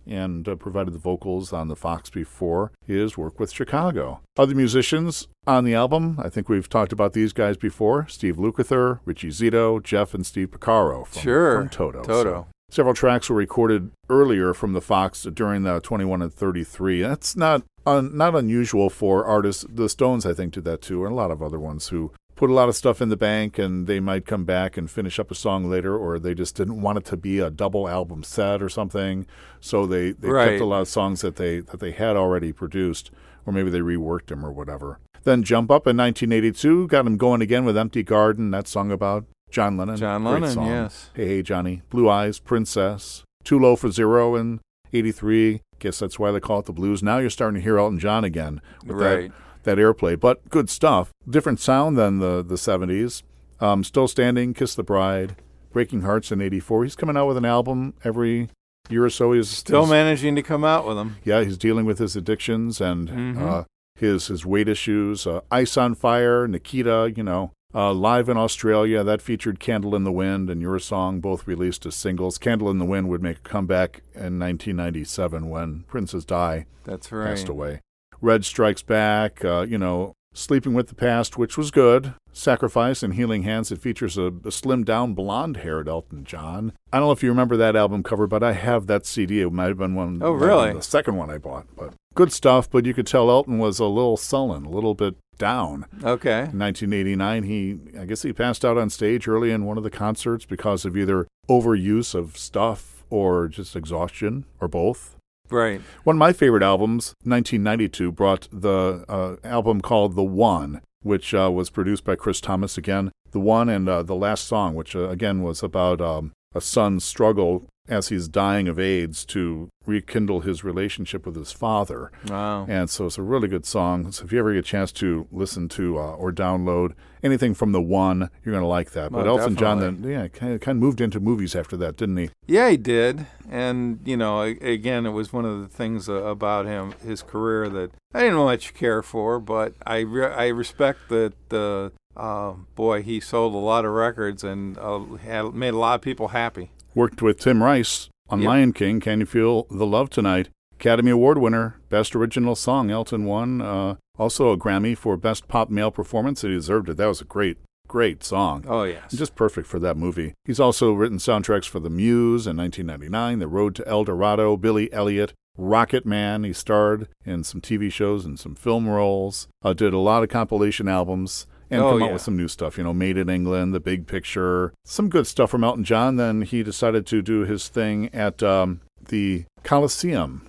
and 0.09 0.49
uh, 0.49 0.57
provided 0.57 0.93
the 0.95 0.99
vocals 0.99 1.53
on 1.53 1.69
The 1.69 1.77
Fox 1.77 2.11
before 2.11 2.73
his 2.85 3.17
work 3.19 3.39
with 3.39 3.53
Chicago. 3.53 4.21
Other 4.37 4.55
musicians 4.55 5.29
on 5.47 5.65
the 5.65 5.75
album, 5.75 6.19
I 6.23 6.29
think 6.29 6.49
we've 6.49 6.69
talked 6.69 6.93
about 6.93 7.13
these 7.13 7.33
guys 7.33 7.57
before 7.57 8.07
Steve 8.09 8.37
Lukather, 8.37 9.01
Richie 9.05 9.29
Zito, 9.29 9.83
Jeff, 9.83 10.15
and 10.15 10.27
Steve 10.27 10.51
Porcaro 10.51 11.07
from, 11.07 11.23
Sure. 11.23 11.59
from 11.61 11.69
Toto. 11.69 12.03
Toto. 12.03 12.23
So 12.25 12.47
Several 12.71 12.95
tracks 12.95 13.31
were 13.31 13.37
recorded 13.37 13.93
earlier 14.11 14.53
from 14.53 14.75
the 14.75 14.83
Fox 14.83 15.23
during 15.23 15.63
the 15.63 15.81
21 15.81 16.21
and 16.21 16.33
33. 16.33 17.01
That's 17.01 17.35
not 17.35 17.63
un, 17.87 18.15
not 18.15 18.35
unusual 18.35 18.91
for 18.91 19.25
artists. 19.25 19.65
The 19.71 19.89
Stones, 19.89 20.27
I 20.27 20.35
think, 20.35 20.53
did 20.53 20.65
that 20.65 20.83
too, 20.83 21.05
and 21.05 21.13
a 21.13 21.17
lot 21.17 21.31
of 21.31 21.43
other 21.43 21.59
ones 21.59 21.89
who 21.89 22.13
put 22.39 22.49
a 22.51 22.53
lot 22.55 22.69
of 22.69 22.77
stuff 22.77 23.03
in 23.03 23.09
the 23.09 23.17
bank 23.17 23.59
and 23.59 23.89
they 23.89 23.99
might 23.99 24.25
come 24.25 24.45
back 24.45 24.77
and 24.77 24.89
finish 24.89 25.19
up 25.19 25.29
a 25.31 25.35
song 25.35 25.69
later, 25.69 25.97
or 25.99 26.19
they 26.21 26.35
just 26.35 26.55
didn't 26.55 26.81
want 26.81 26.97
it 26.97 27.05
to 27.07 27.17
be 27.17 27.41
a 27.41 27.51
double 27.51 27.89
album 27.89 28.23
set 28.23 28.63
or 28.63 28.69
something. 28.69 29.27
So 29.61 29.87
they, 29.87 30.13
they 30.13 30.29
Right. 30.29 30.51
kept 30.51 30.61
a 30.61 30.65
lot 30.65 30.81
of 30.83 30.89
songs 30.89 31.21
that 31.23 31.35
they 31.35 31.59
that 31.61 31.81
they 31.81 31.91
had 31.91 32.15
already 32.17 32.53
produced, 32.53 33.11
or 33.45 33.53
maybe 33.53 33.71
they 33.71 33.81
reworked 33.81 34.27
them 34.27 34.47
or 34.47 34.53
whatever. 34.53 35.01
Then 35.25 35.43
Jump 35.43 35.69
Up 35.71 35.87
in 35.89 35.97
1982 35.97 36.87
got 36.87 37.05
them 37.05 37.17
going 37.17 37.43
again 37.43 37.65
with 37.65 37.77
Empty 37.77 38.05
Garden, 38.05 38.53
that 38.53 38.69
song 38.69 38.93
about 38.93 39.25
John 39.51 39.77
Lennon. 39.77 39.97
John 39.97 40.23
Great 40.23 40.33
Lennon, 40.35 40.51
song. 40.55 40.67
yes. 40.69 41.11
Hey 41.15 41.27
Hey 41.27 41.43
Johnny, 41.43 41.83
Blue 41.91 42.09
Eyes, 42.09 42.39
Princess, 42.39 43.25
Too 43.43 43.59
Low 43.59 43.75
for 43.75 43.91
Zero 43.91 44.37
in 44.37 44.61
83. 44.93 45.61
Guess 45.81 45.99
that's 45.99 46.19
why 46.19 46.31
they 46.31 46.41
call 46.41 46.61
it 46.61 46.67
the 46.67 46.73
blues. 46.73 47.03
Now 47.03 47.19
you're 47.19 47.31
starting 47.31 47.57
to 47.61 47.65
hear 47.65 47.79
Elton 47.79 47.99
John 47.99 48.23
again 48.25 48.61
with 48.87 48.99
that 48.99 49.17
Right. 49.17 49.33
That 49.69 49.77
airplay, 49.77 50.19
but 50.19 50.49
good 50.49 50.71
stuff. 50.71 51.11
Different 51.29 51.61
sound 51.61 51.99
than 51.99 52.21
the 52.21 52.43
the 52.43 52.55
70s. 52.55 53.23
Um, 53.61 53.85
Still 53.85 54.09
Standing, 54.09 54.55
Kiss 54.55 54.75
the 54.75 54.83
Bride, 54.83 55.37
Breaking 55.75 56.01
Hearts 56.01 56.33
in 56.33 56.41
84. 56.41 56.85
He's 56.85 56.97
coming 56.97 57.19
out 57.19 57.27
with 57.27 57.37
an 57.37 57.45
album 57.45 57.93
every 58.03 58.49
year 58.89 59.05
or 59.05 59.11
so. 59.11 59.33
He's 59.33 59.51
Still 59.51 59.81
he's- 59.83 59.91
managing 59.91 60.37
to 60.37 60.43
come 60.43 60.65
out 60.65 60.87
with 60.89 60.97
them. 60.97 61.17
yeah, 61.23 61.45
he's 61.45 61.59
dealing 61.59 61.85
with 61.85 61.99
his 61.99 62.17
addictions 62.17 62.81
and 62.81 63.09
Mhm. 63.11 63.43
uh, 63.43 63.65
his 63.95 64.29
his 64.29 64.47
weight 64.47 64.69
issues. 64.69 65.27
Uh, 65.27 65.41
Ice 65.51 65.77
on 65.77 65.95
Fire, 65.95 66.49
Nikita, 66.49 67.13
you 67.15 67.23
know, 67.23 67.51
uh, 67.75 67.93
live 67.93 68.31
in 68.31 68.39
Australia 68.39 69.05
that 69.05 69.21
featured 69.21 69.61
Candle 69.61 69.95
in 69.95 70.05
the 70.05 70.13
Wind 70.13 70.49
and 70.49 70.63
Your 70.63 70.79
Song, 70.79 71.21
both 71.21 71.47
released 71.47 71.85
as 71.85 71.95
singles. 71.95 72.39
Candle 72.39 72.71
in 72.71 72.79
the 72.79 72.87
Wind 72.87 73.11
would 73.11 73.23
make 73.23 73.37
a 73.45 73.49
comeback 73.51 74.01
in 74.15 74.39
1997 74.39 75.51
when 75.51 75.85
Princess 75.89 76.25
Di 76.25 76.65
That's 76.85 77.13
right. 77.13 77.27
passed 77.27 77.51
away. 77.51 77.81
Reg 78.21 78.45
Strikes 78.45 78.83
Back, 78.83 79.45
uh, 79.45 79.67
you 79.69 79.79
know, 79.79 80.15
Sleeping 80.33 80.75
with 80.75 80.89
the 80.89 80.95
Past, 80.95 81.37
which 81.37 81.59
was 81.59 81.71
good. 81.71 82.15
Sacrifice 82.33 83.03
and 83.03 83.15
Healing 83.15 83.43
Hands. 83.43 83.71
It 83.73 83.81
features 83.81 84.17
a, 84.17 84.27
a 84.27 84.51
slimmed 84.53 84.85
down 84.85 85.15
blonde 85.15 85.59
haired 85.59 85.89
Elton 85.89 86.25
John. 86.25 86.73
I 86.93 86.99
don't 86.99 87.09
know 87.09 87.13
if 87.13 87.23
you 87.23 87.31
remember 87.31 87.57
that 87.57 87.75
album 87.75 88.05
cover, 88.05 88.29
but 88.29 88.45
I 88.45 88.53
have 88.53 88.87
that 88.87 89.05
CD. 89.05 89.41
It 89.41 89.53
might 89.53 89.69
have 89.69 89.79
been 89.79 89.95
one. 89.97 90.23
Oh, 90.23 90.33
might 90.33 90.33
have 90.33 90.41
been 90.41 90.49
really? 90.49 90.73
The 90.75 90.83
second 90.83 91.17
one 91.17 91.31
I 91.31 91.39
bought. 91.39 91.67
But 91.77 91.95
good 92.15 92.33
stuff, 92.33 92.71
but 92.71 92.87
you 92.87 92.95
could 92.95 93.07
tell 93.07 93.31
Elton 93.31 93.59
was 93.59 93.81
a 93.81 93.87
little 93.87 94.17
sullen, 94.17 94.65
a 94.65 94.71
little 94.71 94.95
bit 94.95 95.17
down. 95.39 95.87
Okay. 96.05 96.45
In 96.51 96.59
1989, 96.59 97.43
he, 97.45 97.79
I 97.99 98.05
guess 98.05 98.23
he 98.23 98.33
passed 98.33 98.65
out 98.65 98.79
on 98.79 98.91
stage 98.91 99.27
early 99.27 99.51
in 99.51 99.65
one 99.65 99.79
of 99.79 99.85
the 99.85 99.91
concerts 99.91 100.45
because 100.45 100.85
of 100.85 100.97
either 100.97 101.27
overuse 101.49 102.15
of 102.15 102.37
stuff 102.37 103.05
or 103.11 103.49
just 103.49 103.75
exhaustion 103.75 104.45
or 104.61 104.69
both. 104.69 105.17
Right. 105.51 105.81
One 106.05 106.17
of 106.17 106.19
my 106.19 106.33
favorite 106.33 106.63
albums, 106.63 107.15
1992, 107.25 108.13
brought 108.13 108.49
the 108.53 109.05
uh, 109.09 109.37
album 109.45 109.81
called 109.81 110.15
The 110.15 110.25
One, 110.25 110.83
which 111.03 111.33
uh, 111.35 111.51
was 111.51 111.71
produced 111.71 112.05
by 112.05 112.17
Chris 112.17 112.41
Thomas 112.41 112.77
again. 112.77 113.13
The 113.31 113.41
One 113.41 113.69
and 113.69 113.89
uh, 113.89 114.03
the 114.03 114.15
last 114.15 114.47
song, 114.47 114.75
which 114.75 114.95
uh, 114.95 115.09
again 115.09 115.43
was 115.43 115.63
about 115.63 116.01
um, 116.01 116.33
a 116.55 116.61
son's 116.61 117.05
struggle 117.05 117.67
as 117.89 118.09
he's 118.09 118.29
dying 118.29 118.69
of 118.69 118.79
AIDS 118.79 119.25
to 119.27 119.71
rekindle 119.87 120.41
his 120.41 120.63
relationship 120.63 121.25
with 121.25 121.35
his 121.35 121.53
father. 121.53 122.13
Wow. 122.29 122.67
And 122.69 122.91
so 122.91 123.07
it's 123.07 123.19
a 123.19 123.23
really 123.23 123.49
good 123.49 123.65
song. 123.65 124.13
So 124.13 124.25
if 124.25 124.33
you 124.33 124.39
ever 124.39 124.53
get 124.53 124.59
a 124.59 124.63
chance 124.63 124.93
to 124.93 125.27
listen 125.33 125.69
to 125.71 125.99
uh, 125.99 126.13
or 126.13 126.31
download 126.31 126.93
anything 127.23 127.55
from 127.55 127.73
The 127.73 127.81
One, 127.81 128.31
you're 128.45 128.53
going 128.53 128.63
to 128.63 128.69
like 128.69 128.91
that. 128.93 129.11
But 129.11 129.27
Oh, 129.27 129.39
Elton 129.39 129.57
John 129.57 129.81
then, 129.81 130.03
yeah, 130.05 130.29
kind 130.29 130.53
of, 130.53 130.61
kind 130.61 130.77
of 130.77 130.83
moved 130.83 131.01
into 131.01 131.19
movies 131.19 131.57
after 131.57 131.77
that, 131.79 131.97
didn't 131.97 132.19
he? 132.19 132.31
Yeah, 132.47 132.69
he 132.71 132.77
did. 132.77 133.27
And, 133.51 134.01
you 134.05 134.17
know, 134.17 134.43
again, 134.43 135.07
it 135.07 135.11
was 135.11 135.33
one 135.33 135.45
of 135.47 135.61
the 135.61 135.69
things 135.69 136.09
uh, 136.09 136.25
about 136.25 136.67
him, 136.67 136.95
his 137.03 137.23
career, 137.23 137.69
that 137.71 137.91
I 138.13 138.21
didn't 138.21 138.35
know 138.35 138.45
much 138.45 138.75
care 138.75 139.03
for, 139.03 139.41
but 139.41 139.73
I, 139.87 140.01
re- 140.01 140.27
I 140.27 140.49
respect 140.49 141.09
that, 141.09 141.33
uh, 141.51 141.91
uh, 142.19 142.55
boy, 142.75 143.03
he 143.03 143.21
sold 143.21 143.55
a 143.55 143.59
lot 143.59 143.85
of 143.85 143.93
records 143.93 144.45
and 144.45 144.77
uh, 144.79 144.99
had 145.23 145.55
made 145.55 145.73
a 145.73 145.79
lot 145.79 145.95
of 145.95 146.03
people 146.03 146.29
happy. 146.29 146.71
Worked 146.99 147.23
with 147.23 147.39
Tim 147.39 147.63
Rice 147.63 148.11
on 148.29 148.41
Yep. 148.41 148.49
Lion 148.49 148.73
King. 148.73 148.99
Can 148.99 149.21
you 149.21 149.27
feel 149.27 149.69
the 149.71 149.87
love 149.87 150.11
tonight? 150.11 150.49
Academy 150.75 151.13
Award 151.13 151.39
winner, 151.39 151.79
Best 151.91 152.17
Original 152.17 152.57
Song. 152.57 152.91
Elton 152.91 153.25
won. 153.25 153.61
Uh, 153.63 153.95
also 154.19 154.51
a 154.51 154.59
Grammy 154.59 154.99
for 154.99 155.17
Best 155.17 155.47
Pop 155.47 155.71
Male 155.71 155.93
Performance. 155.93 156.43
He 156.43 156.49
deserved 156.49 156.89
it. 156.89 156.97
That 156.97 157.07
was 157.07 157.21
a 157.21 157.25
great, 157.25 157.59
great 157.87 158.25
song. 158.25 158.65
Oh, 158.67 158.83
yes. 158.83 159.13
Just 159.13 159.37
perfect 159.37 159.69
for 159.69 159.79
that 159.79 159.97
movie. 159.97 160.35
He's 160.45 160.59
also 160.59 160.91
written 160.93 161.19
soundtracks 161.19 161.69
for 161.69 161.79
The 161.79 161.89
Muse 161.89 162.49
in 162.49 162.57
1999, 162.57 163.39
The 163.39 163.47
Road 163.47 163.77
to 163.77 163.87
El 163.87 164.03
Dorado, 164.03 164.57
Billy 164.57 164.93
Elliot, 164.93 165.35
Rocket 165.57 166.05
Man. 166.05 166.43
He 166.43 166.53
starred 166.53 167.07
in 167.25 167.45
some 167.45 167.61
TV 167.61 167.93
shows 167.93 168.25
and 168.25 168.41
some 168.41 168.57
film 168.57 168.89
roles. 168.89 169.47
Uh, 169.63 169.73
did 169.73 169.95
a 169.95 169.99
lot 169.99 170.25
of 170.25 170.31
compilation 170.31 170.89
albums 170.89 171.47
and 171.71 171.83
Oh, 171.83 171.91
come 171.93 172.03
out 172.03 172.07
yeah. 172.07 172.13
with 172.15 172.23
some 172.23 172.37
new 172.37 172.49
stuff. 172.49 172.79
You 172.79 172.85
know, 172.85 172.93
Made 172.95 173.17
in 173.17 173.29
England, 173.29 173.75
The 173.75 173.81
Big 173.81 174.07
Picture, 174.07 174.73
some 174.85 175.09
good 175.09 175.27
stuff 175.27 175.51
from 175.51 175.65
Elton 175.65 175.85
John. 175.85 176.17
Then 176.17 176.43
he 176.43 176.63
decided 176.63 177.07
to 177.07 177.23
do 177.23 177.41
his 177.45 177.69
thing 177.69 178.09
at 178.15 178.43
um, 178.43 178.81
the 179.09 179.45
Coliseum. 179.63 180.47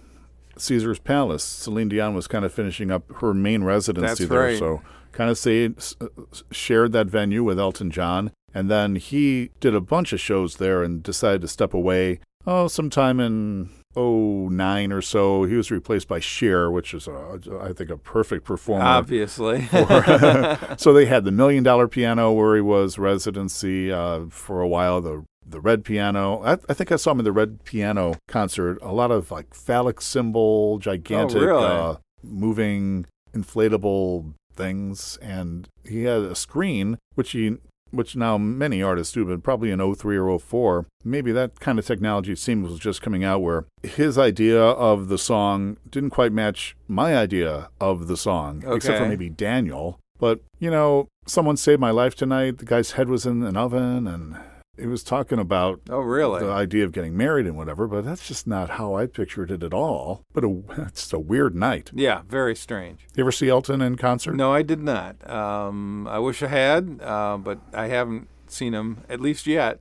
Caesar's 0.58 1.00
Palace. 1.00 1.44
Celine 1.44 1.90
Dion 1.90 2.14
was 2.14 2.28
kind 2.28 2.44
of 2.44 2.54
finishing 2.54 2.92
up 2.92 3.04
her 3.22 3.34
main 3.34 3.64
residency 3.64 4.08
That's 4.26 4.30
there, 4.30 4.40
right. 4.42 4.60
so 4.60 4.82
kind 5.14 5.30
of 5.30 5.38
say, 5.38 5.66
uh, 5.66 6.08
shared 6.52 6.92
that 6.92 7.08
venue 7.08 7.44
with 7.44 7.60
Elton 7.60 7.92
John. 7.92 8.32
And 8.54 8.70
then 8.70 8.96
he 8.96 9.52
did 9.60 9.74
a 9.76 9.80
bunch 9.82 10.12
of 10.12 10.20
shows 10.20 10.56
there 10.58 10.84
and 10.84 11.02
decided 11.04 11.42
to 11.42 11.48
step 11.48 11.74
away. 11.74 12.20
Oh, 12.48 12.68
sometime 12.68 13.20
in 13.20 13.70
09 13.96 14.92
or 14.92 15.02
so, 15.02 15.44
he 15.44 15.56
was 15.56 15.72
replaced 15.72 16.08
by 16.08 16.20
Cher, 16.20 16.70
which 16.70 16.94
is, 16.94 17.08
a, 17.08 17.40
I 17.62 17.74
think, 17.74 17.90
a 17.90 17.98
perfect 17.98 18.46
performer. 18.46 18.86
Obviously. 18.86 19.68
so 20.78 20.94
they 20.94 21.06
had 21.06 21.26
the 21.26 21.32
Million 21.32 21.64
Dollar 21.64 21.88
Piano 21.88 22.32
where 22.32 22.56
he 22.56 22.62
was 22.62 22.98
residency 22.98 23.92
uh, 23.92 24.26
for 24.30 24.62
a 24.62 24.68
while. 24.68 25.02
The 25.02 25.26
the 25.50 25.60
Red 25.60 25.84
Piano. 25.84 26.44
I, 26.44 26.54
I 26.70 26.74
think 26.74 26.92
I 26.92 26.96
saw 26.96 27.12
him 27.12 27.20
in 27.20 27.26
the 27.26 27.32
Red 27.32 27.64
Piano 27.64 28.16
concert. 28.28 28.78
A 28.82 28.94
lot 28.94 29.12
of 29.12 29.32
like 29.32 29.54
phallic 29.54 30.02
symbol, 30.02 30.78
gigantic, 30.78 31.42
really? 31.42 31.66
uh, 31.66 31.96
moving, 32.24 33.06
inflatable 33.34 34.34
things, 34.54 35.18
and 35.22 35.68
he 35.84 36.04
had 36.04 36.22
a 36.22 36.36
screen 36.36 36.98
which 37.16 37.32
he. 37.32 37.58
Which 37.92 38.16
now 38.16 38.38
many 38.38 38.84
artists 38.84 39.14
do, 39.14 39.26
but 39.26 39.42
probably 39.42 39.72
in 39.72 39.80
03 39.96 40.18
or 40.18 40.40
04, 40.40 40.86
maybe 41.04 41.32
that 41.32 41.60
kind 41.60 41.80
of 41.80 41.86
technology 41.86 42.36
seems 42.36 42.70
was 42.70 42.80
just 42.80 43.02
coming 43.02 43.24
out 43.24 43.42
where 43.42 43.66
his 43.82 44.18
idea 44.18 44.62
of 44.62 45.08
the 45.08 45.18
song 45.18 45.78
didn't 45.90 46.12
quite 46.12 46.32
match 46.32 46.76
my 46.88 47.18
idea 47.18 47.70
of 47.82 48.08
the 48.08 48.18
song, 48.18 48.64
except 48.68 49.00
for 49.00 49.08
maybe 49.08 49.30
Daniel. 49.30 50.00
But, 50.20 50.42
you 50.60 50.70
know, 50.70 51.08
someone 51.26 51.58
saved 51.58 51.80
my 51.80 51.92
life 51.92 52.14
tonight. 52.14 52.58
The 52.60 52.66
guy's 52.66 52.92
head 52.92 53.10
was 53.10 53.26
in 53.26 53.42
an 53.44 53.58
oven 53.58 54.06
and 54.06 54.38
he 54.80 54.88
was 54.88 55.04
talking 55.04 55.40
about 55.40 55.82
oh, 55.90 56.00
really? 56.00 56.40
the 56.40 56.52
idea 56.52 56.86
of 56.86 56.92
getting 56.92 57.16
married 57.16 57.46
and 57.46 57.58
whatever, 57.58 57.88
but 57.88 58.06
that's 58.06 58.28
just 58.28 58.48
not 58.48 58.72
how 58.72 58.96
I 58.96 59.06
pictured 59.06 59.52
it 59.52 59.64
at 59.64 59.74
all. 59.74 60.24
But 60.34 60.44
a, 60.44 60.62
it's 60.88 61.12
a 61.14 61.20
weird 61.20 61.56
night. 61.56 61.92
yeah, 61.94 62.22
very 62.28 62.56
strange. 62.56 63.06
You 63.16 63.24
ever 63.24 63.32
see 63.32 63.50
Elton 63.50 63.82
in 63.82 63.96
concert? 63.96 64.36
No, 64.36 64.54
I 64.54 64.62
did 64.62 64.80
not. 64.80 65.30
Um, 65.30 66.08
I 66.08 66.20
wish 66.20 66.42
I 66.42 66.48
had, 66.48 67.00
uh, 67.02 67.38
but 67.38 67.60
I 67.74 67.88
haven't 67.88 68.28
seen 68.48 68.74
him 68.74 69.04
at 69.10 69.20
least 69.20 69.48
yet. 69.48 69.80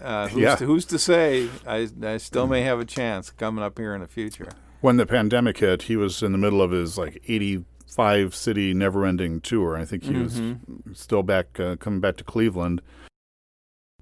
Uh, 0.00 0.28
who's, 0.28 0.42
Yeah. 0.42 0.56
to, 0.56 0.66
who's 0.66 0.84
to 0.86 0.98
say? 0.98 1.48
I, 1.66 1.88
I 2.02 2.16
still 2.18 2.46
may 2.46 2.62
have 2.62 2.80
a 2.80 2.84
chance 2.84 3.30
coming 3.30 3.64
up 3.64 3.78
here 3.78 3.94
in 3.94 4.00
the 4.00 4.08
future. 4.08 4.48
When 4.80 4.96
the 4.96 5.06
pandemic 5.06 5.58
hit, 5.58 5.82
he 5.82 5.96
was 5.96 6.22
in 6.22 6.32
the 6.32 6.38
middle 6.38 6.60
of 6.60 6.70
his 6.70 6.98
like 6.98 7.22
85 7.26 8.34
city 8.34 8.74
never 8.74 9.06
ending 9.06 9.40
tour. 9.40 9.76
I 9.76 9.84
think 9.84 10.04
he 10.04 10.14
was 10.14 10.40
still 10.92 11.22
back, 11.22 11.58
uh, 11.58 11.76
coming 11.76 12.00
back 12.00 12.16
to 12.18 12.24
Cleveland 12.24 12.82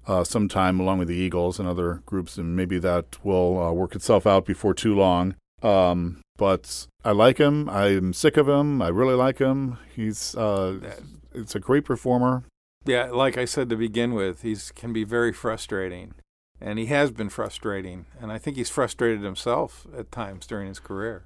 uh, 0.07 0.23
sometime 0.23 0.79
along 0.79 0.99
with 0.99 1.07
the 1.07 1.15
Eagles 1.15 1.59
and 1.59 1.67
other 1.67 2.01
groups, 2.05 2.37
and 2.37 2.55
maybe 2.55 2.79
that 2.79 3.17
will 3.23 3.61
uh, 3.61 3.71
work 3.71 3.95
itself 3.95 4.25
out 4.27 4.45
before 4.45 4.73
too 4.73 4.95
long. 4.95 5.35
Um, 5.61 6.21
but 6.37 6.87
I 7.05 7.11
like 7.11 7.37
him. 7.37 7.69
I'm 7.69 8.11
sick 8.13 8.37
of 8.37 8.49
him. 8.49 8.81
I 8.81 8.89
really 8.89 9.13
like 9.15 9.37
him. 9.39 9.77
He's 9.95 10.35
uh, 10.35 10.79
it's 11.33 11.55
a 11.55 11.59
great 11.59 11.85
performer. 11.85 12.43
Yeah, 12.85 13.05
like 13.11 13.37
I 13.37 13.45
said 13.45 13.69
to 13.69 13.77
begin 13.77 14.13
with, 14.13 14.41
he's 14.41 14.71
can 14.71 14.91
be 14.91 15.05
very 15.05 15.31
frustrating, 15.31 16.15
and 16.59 16.77
he 16.79 16.87
has 16.87 17.11
been 17.11 17.29
frustrating, 17.29 18.05
and 18.19 18.29
I 18.31 18.37
think 18.37 18.57
he's 18.57 18.69
frustrated 18.69 19.21
himself 19.23 19.87
at 19.97 20.11
times 20.11 20.45
during 20.45 20.67
his 20.67 20.79
career. 20.79 21.23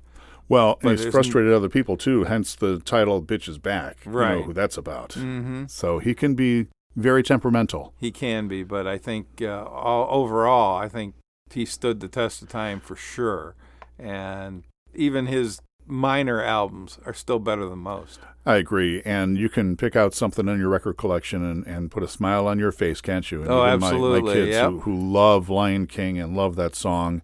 Well, 0.50 0.78
But 0.82 0.90
and 0.92 1.00
he's 1.00 1.12
frustrated 1.12 1.52
other 1.52 1.68
people 1.68 1.98
too. 1.98 2.26
Hence 2.26 2.54
the 2.56 2.80
title 2.80 3.22
"Bitch 3.24 3.50
is 3.50 3.58
Back." 3.58 3.98
You 4.06 4.12
know 4.12 4.18
Right. 4.20 4.44
who 4.46 4.54
that's 4.54 4.78
about. 4.78 5.10
Mm-hmm. 5.12 5.66
So 5.68 5.98
he 6.00 6.14
can 6.14 6.36
be 6.36 6.68
very 6.98 7.24
temperamental. 7.24 7.94
He 7.98 8.12
can 8.12 8.48
be, 8.50 8.64
but 8.64 8.86
I 8.88 8.98
think 8.98 9.28
uh, 9.42 9.64
all, 9.64 10.08
overall, 10.10 10.78
I 10.78 10.90
think 10.90 11.16
he 11.52 11.64
stood 11.64 12.02
the 12.02 12.10
test 12.10 12.42
of 12.42 12.50
time 12.50 12.82
for 12.82 12.96
sure, 12.96 13.56
and 13.98 14.64
even 14.94 15.28
his 15.28 15.62
minor 15.86 16.44
albums 16.44 17.00
are 17.06 17.14
still 17.14 17.40
better 17.40 17.70
than 17.70 17.80
most. 17.80 18.20
I 18.46 18.56
agree. 18.56 19.02
And 19.06 19.38
you 19.38 19.48
can 19.48 19.78
pick 19.78 19.96
out 19.96 20.14
something 20.14 20.48
in 20.48 20.60
your 20.60 20.70
record 20.70 20.98
collection 20.98 21.46
and, 21.46 21.66
and 21.66 21.92
put 21.92 22.04
a 22.04 22.08
smile 22.08 22.48
on 22.48 22.60
your 22.60 22.72
face, 22.72 23.00
can't 23.00 23.30
you? 23.32 23.42
And 23.42 23.52
oh, 23.52 23.64
absolutely. 23.64 24.22
My, 24.22 24.28
my 24.28 24.34
kids 24.34 24.52
yep. 24.52 24.70
who, 24.72 24.80
who 24.82 25.12
love 25.12 25.50
Lion 25.50 25.88
King 25.88 26.20
and 26.20 26.36
love 26.36 26.56
that 26.56 26.76
song, 26.76 27.22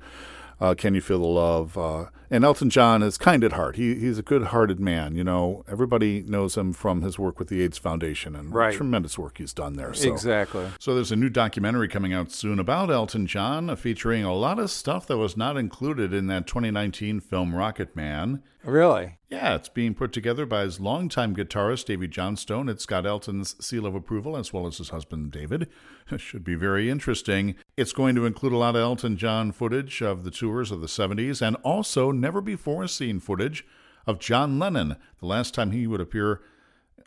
uh, 0.62 0.76
Can 0.76 0.96
You 0.96 1.02
Feel 1.02 1.20
the 1.20 1.28
Love? 1.28 1.78
Uh, 1.78 2.06
and 2.34 2.44
Elton 2.44 2.72
John 2.72 3.04
is 3.04 3.20
kind 3.20 3.44
at 3.44 3.54
heart. 3.54 3.76
He, 3.76 3.94
he's 3.94 4.18
a 4.18 4.24
good 4.24 4.46
hearted 4.46 4.80
man. 4.80 5.16
You 5.16 5.24
know, 5.24 5.64
everybody 5.68 6.24
knows 6.24 6.58
him 6.58 6.74
from 6.74 7.04
his 7.04 7.20
work 7.20 7.38
with 7.38 7.48
the 7.48 7.62
AIDS 7.62 7.78
Foundation 7.78 8.36
and 8.36 8.52
right. 8.52 8.74
tremendous 8.74 9.20
work 9.20 9.38
he's 9.38 9.54
done 9.54 9.76
there. 9.76 9.94
So. 9.94 10.12
Exactly. 10.12 10.66
So 10.80 10.96
there's 10.96 11.12
a 11.12 11.16
new 11.16 11.30
documentary 11.30 11.88
coming 11.88 12.12
out 12.12 12.32
soon 12.32 12.58
about 12.58 12.90
Elton 12.90 13.28
John 13.28 13.76
featuring 13.76 14.24
a 14.24 14.34
lot 14.34 14.58
of 14.58 14.72
stuff 14.72 15.06
that 15.08 15.18
was 15.18 15.38
not 15.38 15.58
included 15.58 16.12
in 16.12 16.26
that 16.26 16.48
2019 16.48 17.20
film 17.20 17.52
Rocketman. 17.52 18.42
Really? 18.64 19.18
Yeah, 19.30 19.56
it's 19.56 19.68
being 19.68 19.94
put 19.94 20.14
together 20.14 20.46
by 20.46 20.62
his 20.62 20.80
longtime 20.80 21.36
guitarist, 21.36 21.86
Davey 21.86 22.08
Johnstone. 22.08 22.70
It's 22.70 22.86
got 22.86 23.06
Elton's 23.06 23.56
seal 23.64 23.86
of 23.86 23.94
approval 23.94 24.38
as 24.38 24.54
well 24.54 24.68
as 24.68 24.78
his 24.78 24.90
husband, 24.90 25.32
David. 25.32 25.70
It 26.12 26.20
should 26.20 26.44
be 26.44 26.56
very 26.56 26.90
interesting. 26.90 27.56
It's 27.78 27.94
going 27.94 28.14
to 28.16 28.26
include 28.26 28.52
a 28.52 28.58
lot 28.58 28.76
of 28.76 28.82
Elton 28.82 29.16
John 29.16 29.54
footage 29.54 30.02
of 30.02 30.26
the 30.26 30.32
tours 30.32 30.70
of 30.70 30.82
the 30.82 30.88
70s 30.88 31.42
and 31.42 31.56
also 31.64 32.12
never 32.12 32.42
before 32.42 32.88
seen 32.88 33.22
footage 33.22 33.66
of 34.06 34.20
John 34.20 34.60
Lennon, 34.60 34.98
the 35.20 35.26
last 35.26 35.54
time 35.54 35.72
he 35.72 35.88
would 35.88 36.02
appear 36.02 36.42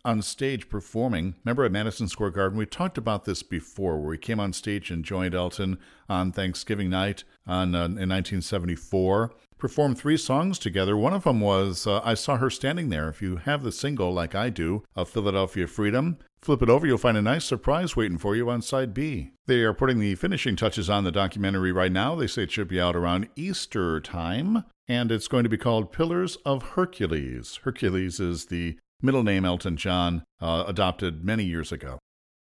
on 0.05 0.23
stage 0.23 0.69
performing. 0.69 1.35
Remember 1.45 1.65
at 1.65 1.73
Madison 1.73 2.09
Square 2.09 2.31
Garden? 2.31 2.59
We 2.59 2.67
talked 2.67 2.97
about 2.97 3.25
this 3.25 3.43
before, 3.43 4.01
where 4.01 4.13
he 4.13 4.19
came 4.19 4.41
on 4.41 4.53
stage 4.53 4.91
and 4.91 5.05
joined 5.05 5.35
Elton 5.35 5.79
on 6.09 6.33
Thanksgiving 6.33 6.91
night 6.91 7.25
on, 7.47 7.75
uh, 7.75 7.85
in 7.85 8.09
1974 8.09 9.33
performed 9.59 9.99
three 9.99 10.17
songs 10.17 10.59
together. 10.59 10.97
One 10.97 11.15
of 11.15 11.25
them 11.25 11.41
was 11.41 11.87
uh, 11.87 12.01
I 12.05 12.15
Saw 12.15 12.37
Her 12.37 12.51
Standing 12.51 12.89
There. 12.89 13.09
If 13.09 13.23
you 13.23 13.37
have 13.37 13.63
the 13.63 13.73
single, 13.73 14.13
like 14.13 14.35
I 14.35 14.51
do, 14.51 14.83
of 14.95 15.09
Philadelphia 15.09 15.67
Freedom, 15.67 16.19
flip 16.43 16.63
it 16.63 16.71
over, 16.71 16.87
you'll 16.87 16.99
find 16.99 17.17
a 17.17 17.23
nice 17.23 17.45
surprise 17.45 17.97
waiting 17.97 18.19
for 18.19 18.37
you 18.37 18.51
on 18.51 18.63
side 18.63 18.93
B. 18.93 19.31
They 19.47 19.63
are 19.63 19.75
putting 19.75 19.99
the 19.99 20.15
finishing 20.15 20.57
touches 20.57 20.91
on 20.91 21.05
the 21.05 21.13
documentary 21.13 21.73
right 21.73 21.93
now. 21.93 22.15
They 22.15 22.27
say 22.27 22.43
it 22.43 22.53
should 22.53 22.69
be 22.69 22.81
out 22.81 22.97
around 22.97 23.29
Easter 23.35 24.01
time, 24.01 24.65
and 24.89 25.11
it's 25.11 25.29
going 25.29 25.45
to 25.45 25.51
be 25.51 25.57
called 25.57 25.93
Pillars 25.93 26.37
of 26.45 26.71
Hercules. 26.71 27.61
Hercules 27.65 28.21
is 28.21 28.47
the 28.47 28.77
middle 29.03 29.23
name 29.23 29.45
Elton 29.45 29.77
John 29.77 30.25
uh, 30.41 30.65
adopted 30.67 31.25
many 31.25 31.45
years 31.45 31.73
ago. 31.73 31.99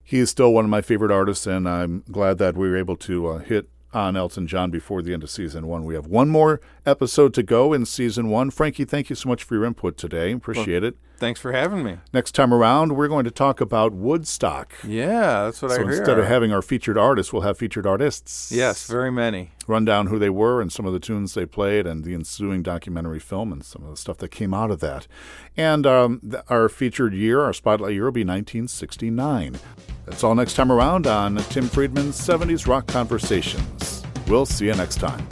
He 0.03 0.19
is 0.19 0.31
still 0.31 0.53
one 0.53 0.65
of 0.65 0.71
my 0.71 0.81
favorite 0.81 1.13
artists, 1.13 1.47
and 1.47 1.69
I'm 1.69 2.03
glad 2.11 2.39
that 2.39 2.57
we 2.57 2.69
were 2.69 2.77
able 2.77 2.97
to 2.97 3.27
uh, 3.29 3.39
hit 3.39 3.69
on 3.93 4.17
Elton 4.17 4.47
John 4.47 4.71
before 4.71 5.03
the 5.03 5.13
end 5.13 5.23
of 5.23 5.31
season 5.31 5.67
one. 5.67 5.85
We 5.85 5.95
have 5.95 6.07
one 6.07 6.29
more 6.29 6.61
episode 6.87 7.35
to 7.35 7.43
go 7.43 7.73
in 7.73 7.87
season 7.87 8.29
one. 8.29 8.51
Frankie, 8.51 8.85
thank 8.85 9.11
you 9.11 9.17
so 9.17 9.29
much 9.29 9.43
for 9.43 9.55
your 9.55 9.65
input 9.65 9.97
today. 9.97 10.33
Appreciate 10.33 10.83
well, 10.83 10.89
it. 10.91 10.97
Thanks 11.21 11.39
for 11.39 11.53
having 11.53 11.85
me. 11.85 11.99
Next 12.15 12.35
time 12.35 12.53
around, 12.53 12.97
we're 12.97 13.07
going 13.07 13.25
to 13.25 13.31
talk 13.31 13.61
about 13.61 13.93
Woodstock. 13.93 14.73
Yeah, 14.83 15.45
that's 15.45 15.61
what 15.61 15.71
so 15.71 15.77
I 15.77 15.81
hear. 15.81 15.91
instead 15.91 16.19
of 16.19 16.27
having 16.27 16.51
our 16.51 16.63
featured 16.63 16.97
artists, 16.97 17.31
we'll 17.31 17.43
have 17.43 17.59
featured 17.59 17.87
artists. 17.87 18.51
Yes, 18.51 18.87
very 18.89 19.13
many. 19.13 19.53
Run 19.67 19.85
down 19.85 20.07
who 20.07 20.19
they 20.19 20.31
were 20.31 20.63
and 20.63 20.73
some 20.73 20.87
of 20.87 20.95
the 20.95 20.99
tunes 20.99 21.35
they 21.35 21.45
played 21.45 21.87
and 21.87 22.05
the 22.05 22.15
ensuing 22.15 22.63
documentary 22.63 23.21
film 23.21 23.53
and 23.53 23.63
some 23.63 23.85
of 23.85 23.91
the 23.91 23.97
stuff 23.99 24.17
that 24.17 24.31
came 24.31 24.55
out 24.55 24.71
of 24.71 24.81
that. 24.81 25.07
And 25.59 25.87
um, 25.87 26.21
th- 26.29 26.43
our 26.49 26.71
featured 26.71 27.13
year, 27.13 27.43
our 27.43 27.53
spotlight 27.53 27.93
year, 27.93 28.05
will 28.07 28.13
be 28.13 28.25
1969. 28.25 29.59
That's 30.07 30.25
all 30.25 30.35
next 30.35 30.55
time 30.55 30.73
around 30.73 31.07
on 31.07 31.37
Tim 31.37 31.69
Friedman's 31.69 32.19
70s 32.19 32.67
Rock 32.67 32.87
Conversations. 32.87 34.03
We'll 34.27 34.47
see 34.47 34.67
you 34.67 34.75
next 34.75 34.97
time. 34.97 35.29